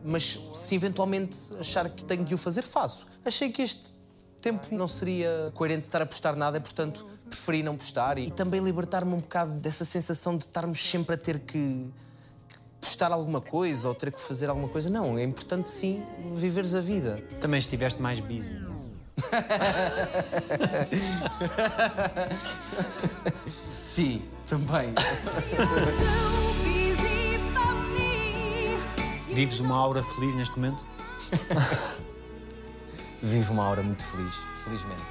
mas 0.04 0.40
se 0.54 0.76
eventualmente 0.76 1.38
achar 1.60 1.90
que 1.90 2.04
tenho 2.04 2.26
de 2.26 2.34
o 2.34 2.38
fazer, 2.38 2.64
faço. 2.64 3.06
Achei 3.24 3.52
que 3.52 3.62
este 3.62 3.94
tempo 4.42 4.76
não 4.76 4.88
seria 4.88 5.52
coerente 5.54 5.88
estar 5.88 6.02
a 6.02 6.06
postar 6.06 6.36
nada, 6.36 6.60
portanto 6.60 7.06
preferi 7.30 7.64
não 7.64 7.78
postar 7.78 8.18
e, 8.18 8.26
e 8.26 8.32
também 8.32 8.62
libertar-me 8.62 9.14
um 9.14 9.20
bocado 9.20 9.54
dessa 9.62 9.86
sensação 9.86 10.36
de 10.36 10.44
estarmos 10.44 10.84
sempre 10.84 11.16
a 11.16 11.18
ter 11.18 11.40
que, 11.40 11.88
que 12.50 12.58
postar 12.82 13.12
alguma 13.12 13.40
coisa 13.40 13.88
ou 13.88 13.96
ter 13.96 14.12
que 14.12 14.20
fazer 14.20 14.50
alguma 14.50 14.68
coisa. 14.68 14.90
Não, 14.90 15.18
é 15.18 15.24
importante 15.24 15.70
sim 15.70 16.04
viveres 16.36 16.74
a 16.74 16.82
vida. 16.82 17.24
Também 17.40 17.60
estiveste 17.60 18.02
mais 18.02 18.20
busy. 18.20 18.58
Sim, 23.82 24.22
também. 24.52 24.94
Vives 29.34 29.62
uma 29.62 29.78
aura 29.78 30.04
feliz 30.04 30.36
neste 30.36 30.60
momento? 30.60 30.84
Vivo 33.24 33.54
uma 33.54 33.64
hora 33.64 33.82
muito 33.82 34.04
feliz, 34.04 34.34
felizmente. 34.66 35.02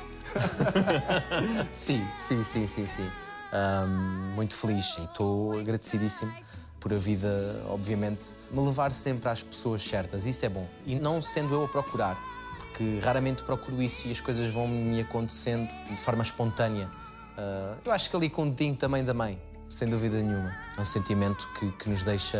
sim, 1.72 2.06
sim, 2.18 2.44
sim, 2.44 2.66
sim, 2.66 2.86
sim. 2.86 3.10
Ahm, 3.50 4.34
muito 4.34 4.54
feliz 4.54 4.98
e 4.98 5.04
estou 5.04 5.58
agradecidíssimo 5.58 6.32
por 6.78 6.92
a 6.92 6.98
vida, 6.98 7.64
obviamente, 7.66 8.34
me 8.50 8.62
levar 8.62 8.92
sempre 8.92 9.30
às 9.30 9.42
pessoas 9.42 9.82
certas. 9.82 10.26
Isso 10.26 10.44
é 10.44 10.50
bom. 10.50 10.68
E 10.84 11.00
não 11.00 11.22
sendo 11.22 11.54
eu 11.54 11.64
a 11.64 11.68
procurar, 11.68 12.18
porque 12.58 12.98
raramente 13.02 13.42
procuro 13.44 13.80
isso 13.80 14.06
e 14.06 14.10
as 14.10 14.20
coisas 14.20 14.52
vão 14.52 14.68
me 14.68 15.00
acontecendo 15.00 15.66
de 15.88 15.96
forma 15.96 16.22
espontânea. 16.22 16.99
Ah, 17.40 17.76
eu 17.84 17.92
acho 17.92 18.10
que 18.10 18.16
ali 18.16 18.28
com 18.28 18.42
o 18.42 18.50
dedinho 18.50 18.76
também 18.76 19.02
da 19.02 19.14
mãe, 19.14 19.40
sem 19.70 19.88
dúvida 19.88 20.20
nenhuma. 20.20 20.54
É 20.76 20.80
um 20.80 20.84
sentimento 20.84 21.48
que, 21.58 21.70
que 21.72 21.88
nos 21.88 22.02
deixa 22.02 22.38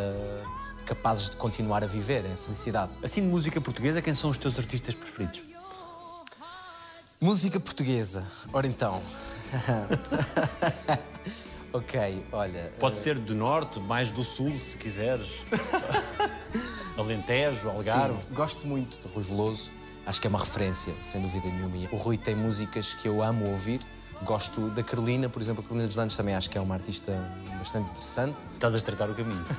capazes 0.85 1.31
de 1.31 1.37
continuar 1.37 1.83
a 1.83 1.87
viver, 1.87 2.25
é 2.27 2.33
a 2.33 2.37
felicidade. 2.37 2.91
Assim, 3.03 3.23
de 3.23 3.29
música 3.29 3.61
portuguesa, 3.61 4.03
quem 4.03 4.13
são 4.13 4.29
os 4.29 4.37
teus 4.37 4.59
artistas 4.59 4.95
preferidos? 4.95 5.43
Música 7.21 7.61
portuguesa. 7.61 8.27
Ora 8.53 8.67
então. 8.67 9.01
ok, 11.73 12.25
olha. 12.33 12.73
Pode 12.79 12.97
ser 12.97 13.19
do 13.19 13.35
norte, 13.35 13.79
mais 13.81 14.11
do 14.11 14.25
sul, 14.25 14.51
se 14.51 14.77
quiseres. 14.77 15.45
Alentejo, 16.99 17.71
Algarve. 17.71 18.21
Sim, 18.21 18.35
gosto 18.35 18.67
muito 18.67 19.01
de 19.01 19.15
Rui 19.15 19.23
Veloso. 19.23 19.71
Acho 20.05 20.21
que 20.21 20.27
é 20.27 20.31
uma 20.31 20.39
referência, 20.39 20.95
sem 21.01 21.23
dúvida 21.23 21.47
nenhuma. 21.47 21.89
O 21.93 21.97
Rui 21.97 22.19
tem 22.19 22.35
músicas 22.35 22.95
que 22.95 23.07
eu 23.07 23.23
amo 23.23 23.49
ouvir. 23.49 23.81
Gosto 24.23 24.69
da 24.71 24.83
Carolina, 24.83 25.29
por 25.29 25.41
exemplo, 25.41 25.61
a 25.61 25.65
Carolina 25.65 25.87
dos 25.87 25.97
Landes 25.97 26.17
também 26.17 26.35
acho 26.35 26.51
que 26.51 26.59
é 26.59 26.61
uma 26.61 26.75
artista 26.75 27.13
bastante 27.59 27.89
interessante. 27.91 28.43
Estás 28.55 28.75
a 28.75 28.77
estreitar 28.77 29.11
o 29.11 29.15
caminho. 29.15 29.45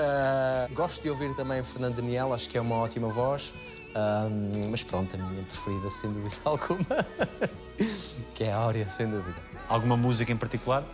Ah, 0.00 0.68
gosto 0.74 1.02
de 1.02 1.10
ouvir 1.10 1.34
também 1.34 1.62
Fernando 1.64 1.96
Daniel, 1.96 2.32
acho 2.32 2.48
que 2.48 2.56
é 2.56 2.60
uma 2.60 2.76
ótima 2.76 3.08
voz. 3.08 3.52
Ahm, 3.94 4.68
mas 4.70 4.82
pronto, 4.82 5.14
a 5.16 5.18
minha 5.18 5.42
preferida, 5.42 5.90
sem 5.90 6.12
dúvida 6.12 6.36
alguma, 6.44 7.06
que 8.34 8.44
é 8.44 8.52
a 8.52 8.56
Áurea, 8.58 8.88
sem 8.88 9.08
dúvida. 9.08 9.36
Alguma 9.68 9.96
música 9.96 10.30
em 10.30 10.36
particular? 10.36 10.84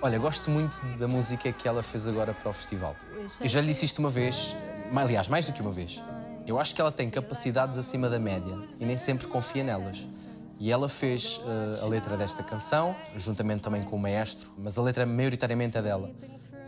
Olha, 0.00 0.18
gosto 0.18 0.50
muito 0.50 0.80
da 0.98 1.08
música 1.08 1.50
que 1.50 1.66
ela 1.66 1.82
fez 1.82 2.06
agora 2.06 2.34
para 2.34 2.50
o 2.50 2.52
festival. 2.52 2.94
Eu 3.40 3.48
já 3.48 3.60
lhe 3.60 3.68
disse 3.68 3.86
isto 3.86 3.98
uma 3.98 4.10
vez, 4.10 4.54
aliás, 4.94 5.26
mais 5.28 5.46
do 5.46 5.52
que 5.52 5.62
uma 5.62 5.72
vez. 5.72 6.04
Eu 6.46 6.60
acho 6.60 6.74
que 6.74 6.80
ela 6.80 6.92
tem 6.92 7.08
capacidades 7.08 7.78
acima 7.78 8.08
da 8.08 8.18
média 8.18 8.54
e 8.78 8.84
nem 8.84 8.96
sempre 8.96 9.26
confia 9.26 9.64
nelas. 9.64 10.06
E 10.60 10.70
ela 10.70 10.88
fez 10.88 11.40
eh, 11.44 11.80
a 11.82 11.86
letra 11.86 12.16
desta 12.16 12.42
canção, 12.42 12.94
juntamente 13.16 13.62
também 13.62 13.82
com 13.82 13.96
o 13.96 13.98
maestro, 13.98 14.52
mas 14.56 14.78
a 14.78 14.82
letra 14.82 15.04
maioritariamente 15.04 15.76
é 15.76 15.82
dela. 15.82 16.10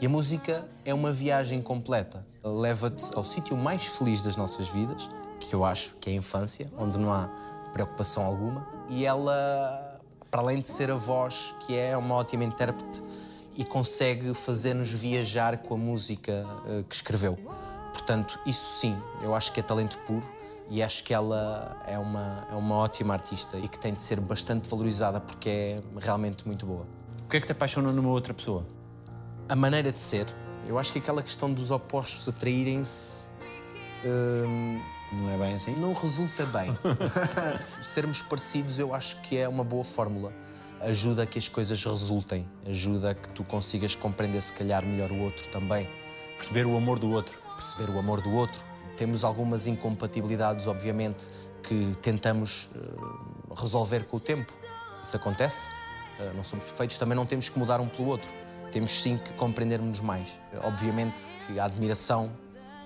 E 0.01 0.07
a 0.07 0.09
música 0.09 0.67
é 0.85 0.93
uma 0.93 1.13
viagem 1.13 1.63
completa. 1.63 2.25
Leva-te 2.45 3.17
ao 3.17 3.25
sítio 3.25 3.57
mais 3.57 3.87
feliz 3.87 4.21
das 4.21 4.37
nossas 4.37 4.69
vidas, 4.69 5.09
que 5.41 5.55
eu 5.55 5.65
acho 5.65 5.97
que 5.97 6.11
é 6.11 6.13
a 6.13 6.17
infância, 6.17 6.67
onde 6.77 6.99
não 6.99 7.13
há 7.13 7.31
preocupação 7.73 8.25
alguma. 8.25 8.67
E 8.89 9.07
ela, 9.07 10.01
para 10.31 10.41
além 10.41 10.61
de 10.61 10.69
ser 10.69 10.91
a 10.91 10.97
voz, 10.97 11.55
que 11.61 11.75
é 11.77 11.97
uma 11.97 12.15
ótima 12.15 12.45
intérprete, 12.45 13.03
e 13.57 13.65
consegue 13.65 14.35
fazer-nos 14.35 14.91
viajar 14.91 15.59
com 15.59 15.75
a 15.75 15.79
música 15.79 16.45
eh, 16.67 16.85
que 16.87 16.95
escreveu. 16.95 17.39
Portanto, 17.93 18.39
isso 18.45 18.79
sim, 18.79 18.99
eu 19.23 19.35
acho 19.35 19.51
que 19.51 19.61
é 19.61 19.63
talento 19.63 19.97
puro 20.01 20.36
e 20.69 20.83
acho 20.83 21.05
que 21.05 21.15
ela 21.15 21.77
é 21.87 21.99
uma, 21.99 22.47
é 22.51 22.55
uma 22.55 22.75
ótima 22.77 23.15
artista 23.15 23.57
e 23.57 23.69
que 23.69 23.79
tem 23.79 23.95
de 23.95 24.03
ser 24.03 24.21
bastante 24.21 24.69
valorizada 24.69 25.21
porque 25.21 25.49
é 25.49 25.83
realmente 26.01 26.47
muito 26.47 26.67
boa. 26.67 26.87
O 27.23 27.29
que 27.29 27.37
é 27.37 27.41
que 27.41 27.47
te 27.47 27.53
apaixona 27.53 27.93
numa 27.93 28.11
outra 28.11 28.35
pessoa? 28.35 28.67
A 29.49 29.55
maneira 29.57 29.93
de 29.93 29.99
ser, 29.99 30.27
eu 30.67 30.79
acho 30.79 30.93
que 30.93 30.99
aquela 30.99 31.23
questão 31.23 31.53
dos 31.53 31.71
opostos 31.71 32.29
atraírem-se 32.29 33.29
hum, 34.05 34.81
Não 35.13 35.31
é 35.31 35.37
bem 35.39 35.55
assim? 35.55 35.75
não 35.77 35.93
resulta 35.93 36.45
bem. 36.47 36.77
Sermos 37.83 38.23
parecidos, 38.23 38.79
eu 38.79 38.95
acho 38.95 39.21
que 39.23 39.37
é 39.37 39.49
uma 39.49 39.63
boa 39.65 39.85
fórmula. 39.85 40.33
Ajuda 40.81 41.23
a 41.23 41.27
que 41.27 41.39
as 41.39 41.49
coisas 41.49 41.83
resultem, 41.85 42.47
ajuda 42.69 43.13
a 43.13 43.15
que 43.15 43.29
tu 43.31 43.43
consigas 43.45 43.95
compreender, 43.95 44.41
se 44.41 44.53
calhar, 44.53 44.85
melhor 44.85 45.11
o 45.11 45.21
outro 45.23 45.49
também. 45.49 45.89
Perceber 46.37 46.67
o 46.67 46.77
amor 46.77 46.99
do 46.99 47.11
outro. 47.11 47.39
perceber 47.57 47.91
o 47.91 47.99
amor 47.99 48.21
do 48.21 48.31
outro. 48.33 48.63
Temos 48.97 49.25
algumas 49.25 49.67
incompatibilidades, 49.67 50.67
obviamente, 50.67 51.29
que 51.63 51.97
tentamos 52.01 52.71
eh, 52.75 52.79
resolver 53.55 54.05
com 54.07 54.17
o 54.17 54.21
tempo. 54.21 54.53
Isso 55.03 55.17
acontece. 55.17 55.69
Eh, 56.19 56.33
não 56.35 56.43
somos 56.43 56.65
perfeitos, 56.65 56.97
também 56.97 57.17
não 57.17 57.27
temos 57.27 57.49
que 57.49 57.59
mudar 57.59 57.81
um 57.81 57.89
pelo 57.89 58.09
outro. 58.09 58.33
Temos 58.73 58.91
sim 58.91 59.19
que 59.19 59.33
compreendermos 59.35 60.01
mais. 60.01 60.41
Obviamente 60.63 61.29
que 61.47 61.59
a 61.59 61.65
admiração 61.65 62.33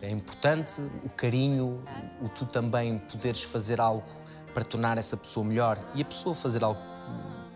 é 0.03 0.11
importante, 0.11 0.81
o 1.05 1.11
carinho, 1.11 1.83
o 2.23 2.29
tu 2.29 2.47
também 2.47 2.99
poderes 2.99 3.43
fazer 3.43 3.81
algo 3.81 4.07
para 4.55 4.65
tornar 4.65 4.99
essa 4.99 5.17
pessoa 5.17 5.45
melhor 5.45 5.79
e 5.95 6.03
a 6.03 6.05
pessoa 6.05 6.35
fazer 6.35 6.65
algo 6.65 6.81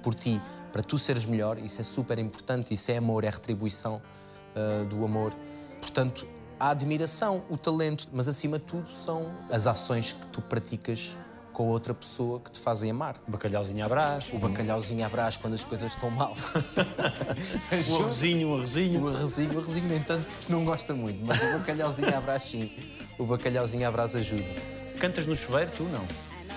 por 0.02 0.14
ti 0.14 0.40
para 0.74 0.82
tu 0.82 0.98
seres 0.98 1.24
melhor, 1.24 1.56
isso 1.58 1.80
é 1.80 1.84
super 1.84 2.18
importante, 2.18 2.74
isso 2.74 2.90
é 2.90 2.96
amor, 2.96 3.22
é 3.22 3.30
retribuição 3.30 4.02
eh, 4.56 4.84
do 4.84 5.04
amor. 5.04 5.32
Portanto, 5.80 6.28
a 6.58 6.70
admiração, 6.70 7.42
o 7.50 7.56
talento, 7.56 8.08
mas 8.12 8.28
acima 8.28 8.58
de 8.58 8.64
tudo 8.64 8.88
são 8.88 9.34
as 9.50 9.66
ações 9.66 10.12
que 10.12 10.26
tu 10.26 10.40
praticas 10.42 11.16
com 11.52 11.68
a 11.68 11.70
outra 11.70 11.94
pessoa 11.94 12.40
que 12.40 12.50
te 12.50 12.58
fazem 12.58 12.90
amar. 12.90 13.16
Bacalhauzinho 13.28 13.84
à 13.84 13.88
brás. 13.88 14.30
O 14.32 14.38
bacalhauzinho 14.38 15.06
à 15.06 15.08
brás 15.08 15.36
quando 15.36 15.54
as 15.54 15.64
coisas 15.64 15.92
estão 15.92 16.10
mal. 16.10 16.34
Um 17.88 17.96
arrozinho, 17.96 18.48
um 18.48 18.54
arrozinho. 18.56 19.04
O 19.04 19.08
arrozinho, 19.08 19.54
o 19.54 19.58
arrozinho 19.60 19.88
nem 19.88 20.02
tanto 20.02 20.26
porque 20.28 20.52
não 20.52 20.64
gosta 20.64 20.92
muito, 20.92 21.24
mas 21.24 21.40
o 21.40 21.58
bacalhauzinho 21.58 22.16
à 22.16 22.20
brás 22.20 22.42
sim. 22.42 22.72
O 23.18 23.24
bacalhauzinho 23.24 23.86
à 23.86 23.90
brás 23.90 24.16
ajuda. 24.16 24.52
Cantas 24.98 25.26
no 25.26 25.36
chuveiro, 25.36 25.70
tu 25.76 25.84
não. 25.84 26.04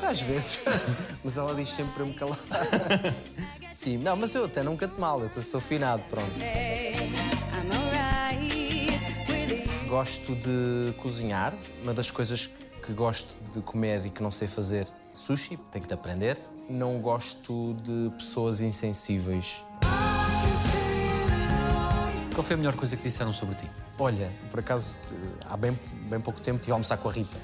Às 0.03 0.21
vezes. 0.21 0.59
mas 1.24 1.38
ela 1.38 1.55
diz 1.55 1.69
sempre 1.69 1.93
para 1.93 2.05
me 2.05 2.13
calar. 2.13 2.38
Sim, 3.71 3.97
não, 3.97 4.15
mas 4.15 4.34
eu 4.34 4.45
até 4.45 4.63
não 4.63 4.78
canto 4.78 4.99
mal, 4.99 5.21
eu 5.21 5.43
sou 5.43 5.59
afinado, 5.59 6.03
pronto. 6.09 6.32
Gosto 9.88 10.35
de 10.35 10.93
cozinhar. 10.97 11.53
Uma 11.81 11.93
das 11.93 12.11
coisas 12.11 12.49
que 12.85 12.91
gosto 12.91 13.39
de 13.51 13.61
comer 13.61 14.05
e 14.05 14.09
que 14.09 14.21
não 14.21 14.29
sei 14.29 14.45
fazer, 14.45 14.85
sushi, 15.13 15.55
tenho 15.71 15.85
que 15.85 15.93
aprender. 15.93 16.38
Não 16.69 16.99
gosto 16.99 17.73
de 17.83 18.11
pessoas 18.17 18.59
insensíveis. 18.59 19.63
Qual 22.35 22.43
foi 22.43 22.55
a 22.55 22.57
melhor 22.57 22.75
coisa 22.75 22.97
que 22.97 23.03
disseram 23.03 23.31
sobre 23.31 23.55
ti? 23.55 23.69
Olha, 23.97 24.29
por 24.51 24.59
acaso, 24.59 24.97
há 25.45 25.55
bem, 25.55 25.79
bem 26.09 26.19
pouco 26.19 26.41
tempo 26.41 26.57
estive 26.57 26.73
a 26.73 26.75
almoçar 26.75 26.97
com 26.97 27.07
a 27.07 27.11
Rita. 27.13 27.38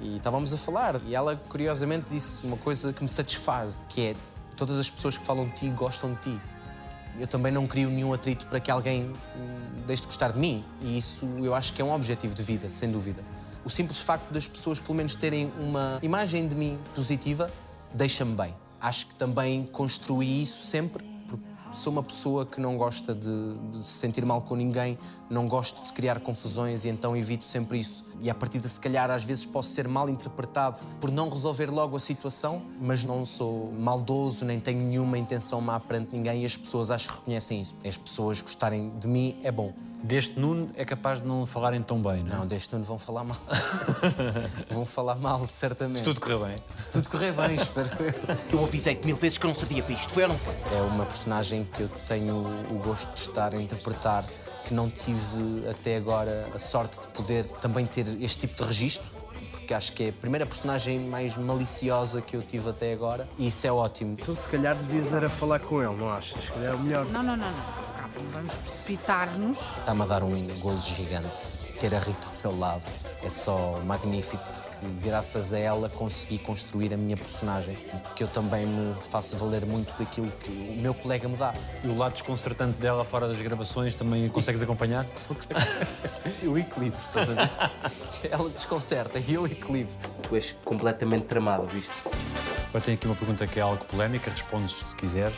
E 0.00 0.16
estávamos 0.16 0.52
a 0.52 0.58
falar, 0.58 1.00
e 1.06 1.14
ela 1.14 1.36
curiosamente 1.48 2.10
disse 2.10 2.44
uma 2.44 2.56
coisa 2.56 2.92
que 2.92 3.00
me 3.00 3.08
satisfaz, 3.08 3.78
que 3.88 4.08
é 4.08 4.16
todas 4.56 4.76
as 4.78 4.90
pessoas 4.90 5.16
que 5.16 5.24
falam 5.24 5.46
de 5.46 5.52
ti 5.52 5.68
gostam 5.68 6.14
de 6.14 6.20
ti. 6.20 6.40
Eu 7.18 7.26
também 7.26 7.52
não 7.52 7.66
crio 7.66 7.90
nenhum 7.90 8.12
atrito 8.12 8.46
para 8.46 8.60
que 8.60 8.70
alguém 8.70 9.04
hum, 9.04 9.82
deixe 9.86 10.02
de 10.02 10.08
gostar 10.08 10.32
de 10.32 10.38
mim. 10.38 10.64
E 10.80 10.96
isso 10.96 11.26
eu 11.42 11.54
acho 11.54 11.72
que 11.72 11.82
é 11.82 11.84
um 11.84 11.92
objetivo 11.92 12.34
de 12.34 12.42
vida, 12.42 12.70
sem 12.70 12.90
dúvida. 12.90 13.22
O 13.64 13.68
simples 13.68 14.00
facto 14.00 14.30
das 14.30 14.46
pessoas, 14.46 14.80
pelo 14.80 14.94
menos, 14.94 15.14
terem 15.14 15.52
uma 15.58 15.98
imagem 16.02 16.48
de 16.48 16.54
mim 16.54 16.78
positiva, 16.94 17.50
deixa-me 17.92 18.34
bem. 18.34 18.54
Acho 18.80 19.06
que 19.06 19.14
também 19.14 19.64
construí 19.64 20.42
isso 20.42 20.66
sempre, 20.66 21.04
porque 21.28 21.44
sou 21.70 21.92
uma 21.92 22.02
pessoa 22.02 22.46
que 22.46 22.60
não 22.60 22.78
gosta 22.78 23.14
de, 23.14 23.54
de 23.70 23.84
se 23.84 23.98
sentir 23.98 24.24
mal 24.24 24.40
com 24.40 24.56
ninguém, 24.56 24.98
não 25.30 25.46
gosto 25.46 25.84
de 25.84 25.92
criar 25.92 26.18
confusões 26.18 26.84
e 26.84 26.88
então 26.88 27.16
evito 27.16 27.44
sempre 27.44 27.78
isso. 27.78 28.04
E 28.20 28.28
a 28.28 28.34
partir 28.34 28.58
de 28.58 28.68
se 28.68 28.78
calhar, 28.78 29.10
às 29.10 29.24
vezes 29.24 29.46
posso 29.46 29.70
ser 29.70 29.86
mal 29.88 30.10
interpretado 30.10 30.80
por 31.00 31.10
não 31.10 31.30
resolver 31.30 31.70
logo 31.70 31.96
a 31.96 32.00
situação, 32.00 32.60
mas 32.80 33.04
não 33.04 33.24
sou 33.24 33.72
maldoso, 33.72 34.44
nem 34.44 34.58
tenho 34.58 34.80
nenhuma 34.80 35.16
intenção 35.16 35.60
má 35.60 35.78
perante 35.78 36.14
ninguém 36.14 36.42
e 36.42 36.44
as 36.44 36.56
pessoas 36.56 36.90
acho 36.90 37.08
que 37.08 37.14
reconhecem 37.14 37.60
isso. 37.60 37.76
As 37.84 37.96
pessoas 37.96 38.42
gostarem 38.42 38.90
de 38.98 39.06
mim 39.06 39.38
é 39.42 39.52
bom. 39.52 39.72
Deste 40.02 40.38
Nuno 40.40 40.68
é 40.76 40.84
capaz 40.84 41.20
de 41.20 41.26
não 41.26 41.44
falarem 41.44 41.82
tão 41.82 42.00
bem, 42.00 42.22
não 42.22 42.32
é? 42.32 42.38
Não, 42.38 42.46
deste 42.46 42.72
Nuno 42.72 42.84
vão 42.86 42.98
falar 42.98 43.22
mal. 43.22 43.36
vão 44.70 44.86
falar 44.86 45.16
mal, 45.16 45.46
certamente. 45.46 45.98
Se 45.98 46.04
tudo 46.04 46.20
correr 46.20 46.38
bem. 46.38 46.56
Se 46.78 46.90
tudo 46.90 47.08
correr 47.08 47.32
bem, 47.32 47.56
espero. 47.56 47.90
Eu 48.50 48.64
avisei-te 48.64 49.04
mil 49.04 49.16
vezes 49.16 49.36
que 49.36 49.44
eu 49.44 49.48
não 49.48 49.54
servia 49.54 49.82
para 49.82 49.92
isto. 49.92 50.12
Foi 50.12 50.22
ou 50.22 50.30
não 50.30 50.38
foi? 50.38 50.54
É 50.74 50.80
uma 50.80 51.04
personagem 51.04 51.64
que 51.64 51.82
eu 51.82 51.88
tenho 52.08 52.46
o 52.70 52.78
gosto 52.82 53.12
de 53.12 53.20
estar 53.20 53.54
a 53.54 53.60
interpretar, 53.60 54.24
que 54.64 54.74
não 54.74 54.90
tive 54.90 55.68
até 55.68 55.96
agora 55.96 56.48
a 56.54 56.58
sorte 56.58 57.00
de 57.00 57.08
poder 57.08 57.44
também 57.60 57.86
ter 57.86 58.06
este 58.20 58.46
tipo 58.46 58.62
de 58.62 58.68
registro, 58.68 59.08
porque 59.50 59.74
acho 59.74 59.92
que 59.92 60.04
é 60.04 60.08
a 60.08 60.12
primeira 60.12 60.46
personagem 60.46 60.98
mais 61.00 61.36
maliciosa 61.36 62.20
que 62.20 62.36
eu 62.36 62.42
tive 62.42 62.70
até 62.70 62.92
agora 62.92 63.28
e 63.38 63.46
isso 63.46 63.66
é 63.66 63.72
ótimo. 63.72 64.16
Então, 64.20 64.34
se 64.34 64.48
calhar, 64.48 64.74
devias 64.76 65.12
era 65.12 65.28
falar 65.28 65.60
com 65.60 65.82
ele, 65.82 65.96
não 65.96 66.10
achas? 66.10 66.44
Se 66.44 66.50
calhar 66.50 66.72
é 66.72 66.74
o 66.74 66.78
melhor. 66.78 67.04
Não, 67.06 67.22
não, 67.22 67.36
não, 67.36 67.50
não. 67.50 67.89
Não 68.22 68.30
vamos 68.32 68.52
precipitar-nos. 68.54 69.58
Está-me 69.78 70.02
a 70.02 70.06
dar 70.06 70.22
um 70.22 70.46
gozo 70.58 70.94
gigante. 70.94 71.48
Ter 71.78 71.94
a 71.94 71.98
Rita 71.98 72.28
ao 72.44 72.52
meu 72.52 72.60
lado 72.60 72.82
é 73.22 73.30
só 73.30 73.80
magnífico, 73.84 74.44
porque 74.44 74.86
graças 75.02 75.54
a 75.54 75.58
ela 75.58 75.88
consegui 75.88 76.38
construir 76.38 76.92
a 76.92 76.96
minha 76.98 77.16
personagem, 77.16 77.76
porque 78.02 78.22
eu 78.22 78.28
também 78.28 78.66
me 78.66 78.94
faço 79.10 79.38
valer 79.38 79.64
muito 79.64 79.96
daquilo 79.98 80.30
que 80.32 80.50
o 80.50 80.76
meu 80.76 80.92
colega 80.92 81.26
me 81.28 81.36
dá. 81.36 81.54
E 81.82 81.86
o 81.86 81.96
lado 81.96 82.12
desconcertante 82.12 82.78
dela 82.78 83.04
fora 83.04 83.26
das 83.26 83.40
gravações 83.40 83.94
também 83.94 84.28
consegues 84.28 84.62
acompanhar? 84.62 85.06
O 86.42 86.56
equilíbrio, 86.56 87.00
estás 87.00 87.28
a 87.28 87.34
ver? 87.34 87.50
Ela 88.30 88.48
desconcerta 88.48 89.18
e 89.18 89.34
eu 89.34 89.46
equilíbrio. 89.46 89.94
Tu 90.22 90.36
és 90.36 90.52
completamente 90.64 91.24
tramado, 91.26 91.66
viste? 91.66 91.92
Agora 92.68 92.82
tenho 92.84 92.96
aqui 92.96 93.06
uma 93.06 93.14
pergunta 93.14 93.46
que 93.46 93.58
é 93.58 93.62
algo 93.62 93.84
polémica, 93.84 94.30
respondes 94.30 94.74
se 94.74 94.96
quiseres. 94.96 95.36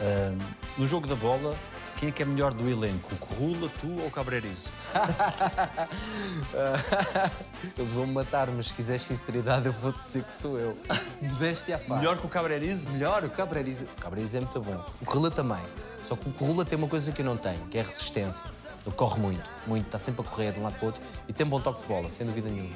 Ahm, 0.00 0.38
no 0.76 0.86
jogo 0.86 1.06
da 1.06 1.14
bola, 1.14 1.54
quem 2.02 2.08
é 2.08 2.12
que 2.12 2.20
é 2.20 2.24
melhor 2.24 2.52
do 2.52 2.68
elenco? 2.68 3.14
O 3.14 3.16
Corrula, 3.16 3.70
tu 3.80 3.88
ou 4.00 4.08
o 4.08 4.10
Cabreirizo? 4.10 4.68
Eles 7.78 7.92
vão 7.92 8.08
me 8.08 8.14
matar, 8.14 8.48
mas 8.48 8.66
se 8.66 8.74
quiseres 8.74 9.02
sinceridade, 9.02 9.66
eu 9.66 9.72
vou 9.72 9.92
dizer 9.92 10.24
que 10.24 10.34
sou 10.34 10.58
eu. 10.58 10.76
Modéstia 11.22 11.76
à 11.76 11.78
parte. 11.78 11.92
Melhor 11.92 12.18
que 12.18 12.26
o 12.26 12.28
Cabreirizo? 12.28 12.88
Melhor, 12.88 13.22
o 13.22 13.30
Cabreirizo. 13.30 13.84
O 13.84 14.00
Cabreirizo 14.00 14.36
é 14.36 14.40
muito 14.40 14.60
bom. 14.60 14.84
O 15.00 15.04
Corrula 15.04 15.30
também. 15.30 15.62
Só 16.04 16.16
que 16.16 16.28
o 16.28 16.32
Corrula 16.32 16.64
tem 16.64 16.76
uma 16.76 16.88
coisa 16.88 17.12
que 17.12 17.22
eu 17.22 17.24
não 17.24 17.36
tenho, 17.36 17.60
que 17.68 17.78
é 17.78 17.82
a 17.82 17.84
resistência. 17.84 18.44
Ele 18.84 18.96
corre 18.96 19.20
muito, 19.20 19.48
muito, 19.64 19.86
está 19.86 19.96
sempre 19.96 20.22
a 20.22 20.24
correr 20.24 20.50
de 20.50 20.58
um 20.58 20.64
lado 20.64 20.74
para 20.74 20.82
o 20.82 20.86
outro 20.86 21.00
e 21.28 21.32
tem 21.32 21.46
um 21.46 21.50
bom 21.50 21.60
toque 21.60 21.82
de 21.82 21.86
bola, 21.86 22.10
sem 22.10 22.26
dúvida 22.26 22.50
nenhuma. 22.50 22.74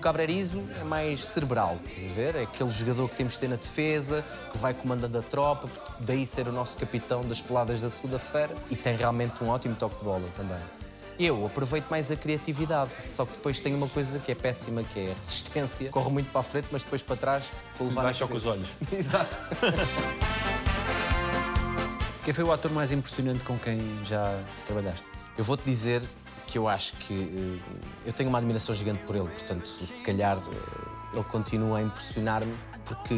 O 0.00 0.02
Cabreirizo 0.02 0.62
é 0.80 0.82
mais 0.82 1.20
cerebral, 1.20 1.78
estás 1.84 2.10
a 2.10 2.14
ver? 2.14 2.34
É 2.34 2.42
aquele 2.44 2.70
jogador 2.70 3.06
que 3.10 3.16
temos 3.16 3.34
de 3.34 3.40
ter 3.40 3.48
na 3.48 3.56
defesa, 3.56 4.24
que 4.50 4.56
vai 4.56 4.72
comandando 4.72 5.18
a 5.18 5.20
tropa, 5.20 5.68
daí 5.98 6.26
ser 6.26 6.48
o 6.48 6.52
nosso 6.52 6.74
capitão 6.78 7.22
das 7.22 7.42
peladas 7.42 7.82
da 7.82 7.90
segunda-feira 7.90 8.56
e 8.70 8.76
tem 8.76 8.96
realmente 8.96 9.44
um 9.44 9.50
ótimo 9.50 9.74
toque 9.74 9.98
de 9.98 10.04
bola 10.04 10.26
também. 10.34 10.56
Eu 11.18 11.44
aproveito 11.44 11.90
mais 11.90 12.10
a 12.10 12.16
criatividade, 12.16 12.92
só 12.98 13.26
que 13.26 13.32
depois 13.32 13.60
tenho 13.60 13.76
uma 13.76 13.88
coisa 13.88 14.18
que 14.18 14.32
é 14.32 14.34
péssima, 14.34 14.82
que 14.82 15.00
é 15.00 15.12
a 15.12 15.14
resistência. 15.16 15.90
Corro 15.90 16.10
muito 16.10 16.32
para 16.32 16.40
a 16.40 16.44
frente, 16.44 16.68
mas 16.72 16.82
depois 16.82 17.02
para 17.02 17.16
trás 17.16 17.52
estou 17.72 17.86
a 17.86 17.90
levar 17.90 18.02
Baixa 18.04 18.24
na 18.24 18.30
com 18.30 18.36
os 18.38 18.46
olhos. 18.46 18.76
Exato. 18.90 19.36
Quem 22.24 22.32
foi 22.32 22.44
o 22.44 22.50
ator 22.50 22.72
mais 22.72 22.90
impressionante 22.90 23.44
com 23.44 23.58
quem 23.58 23.82
já 24.06 24.34
trabalhaste? 24.64 25.04
Eu 25.36 25.44
vou-te 25.44 25.64
dizer 25.64 26.02
que 26.50 26.58
eu 26.58 26.68
acho 26.68 26.94
que 26.94 27.14
eh, 27.64 27.76
eu 28.06 28.12
tenho 28.12 28.28
uma 28.28 28.38
admiração 28.38 28.74
gigante 28.74 29.00
por 29.04 29.14
ele, 29.14 29.28
portanto, 29.28 29.68
se 29.68 30.00
calhar 30.02 30.36
eh, 30.36 31.14
ele 31.14 31.24
continua 31.24 31.78
a 31.78 31.82
impressionar-me 31.82 32.54
porque 32.84 33.14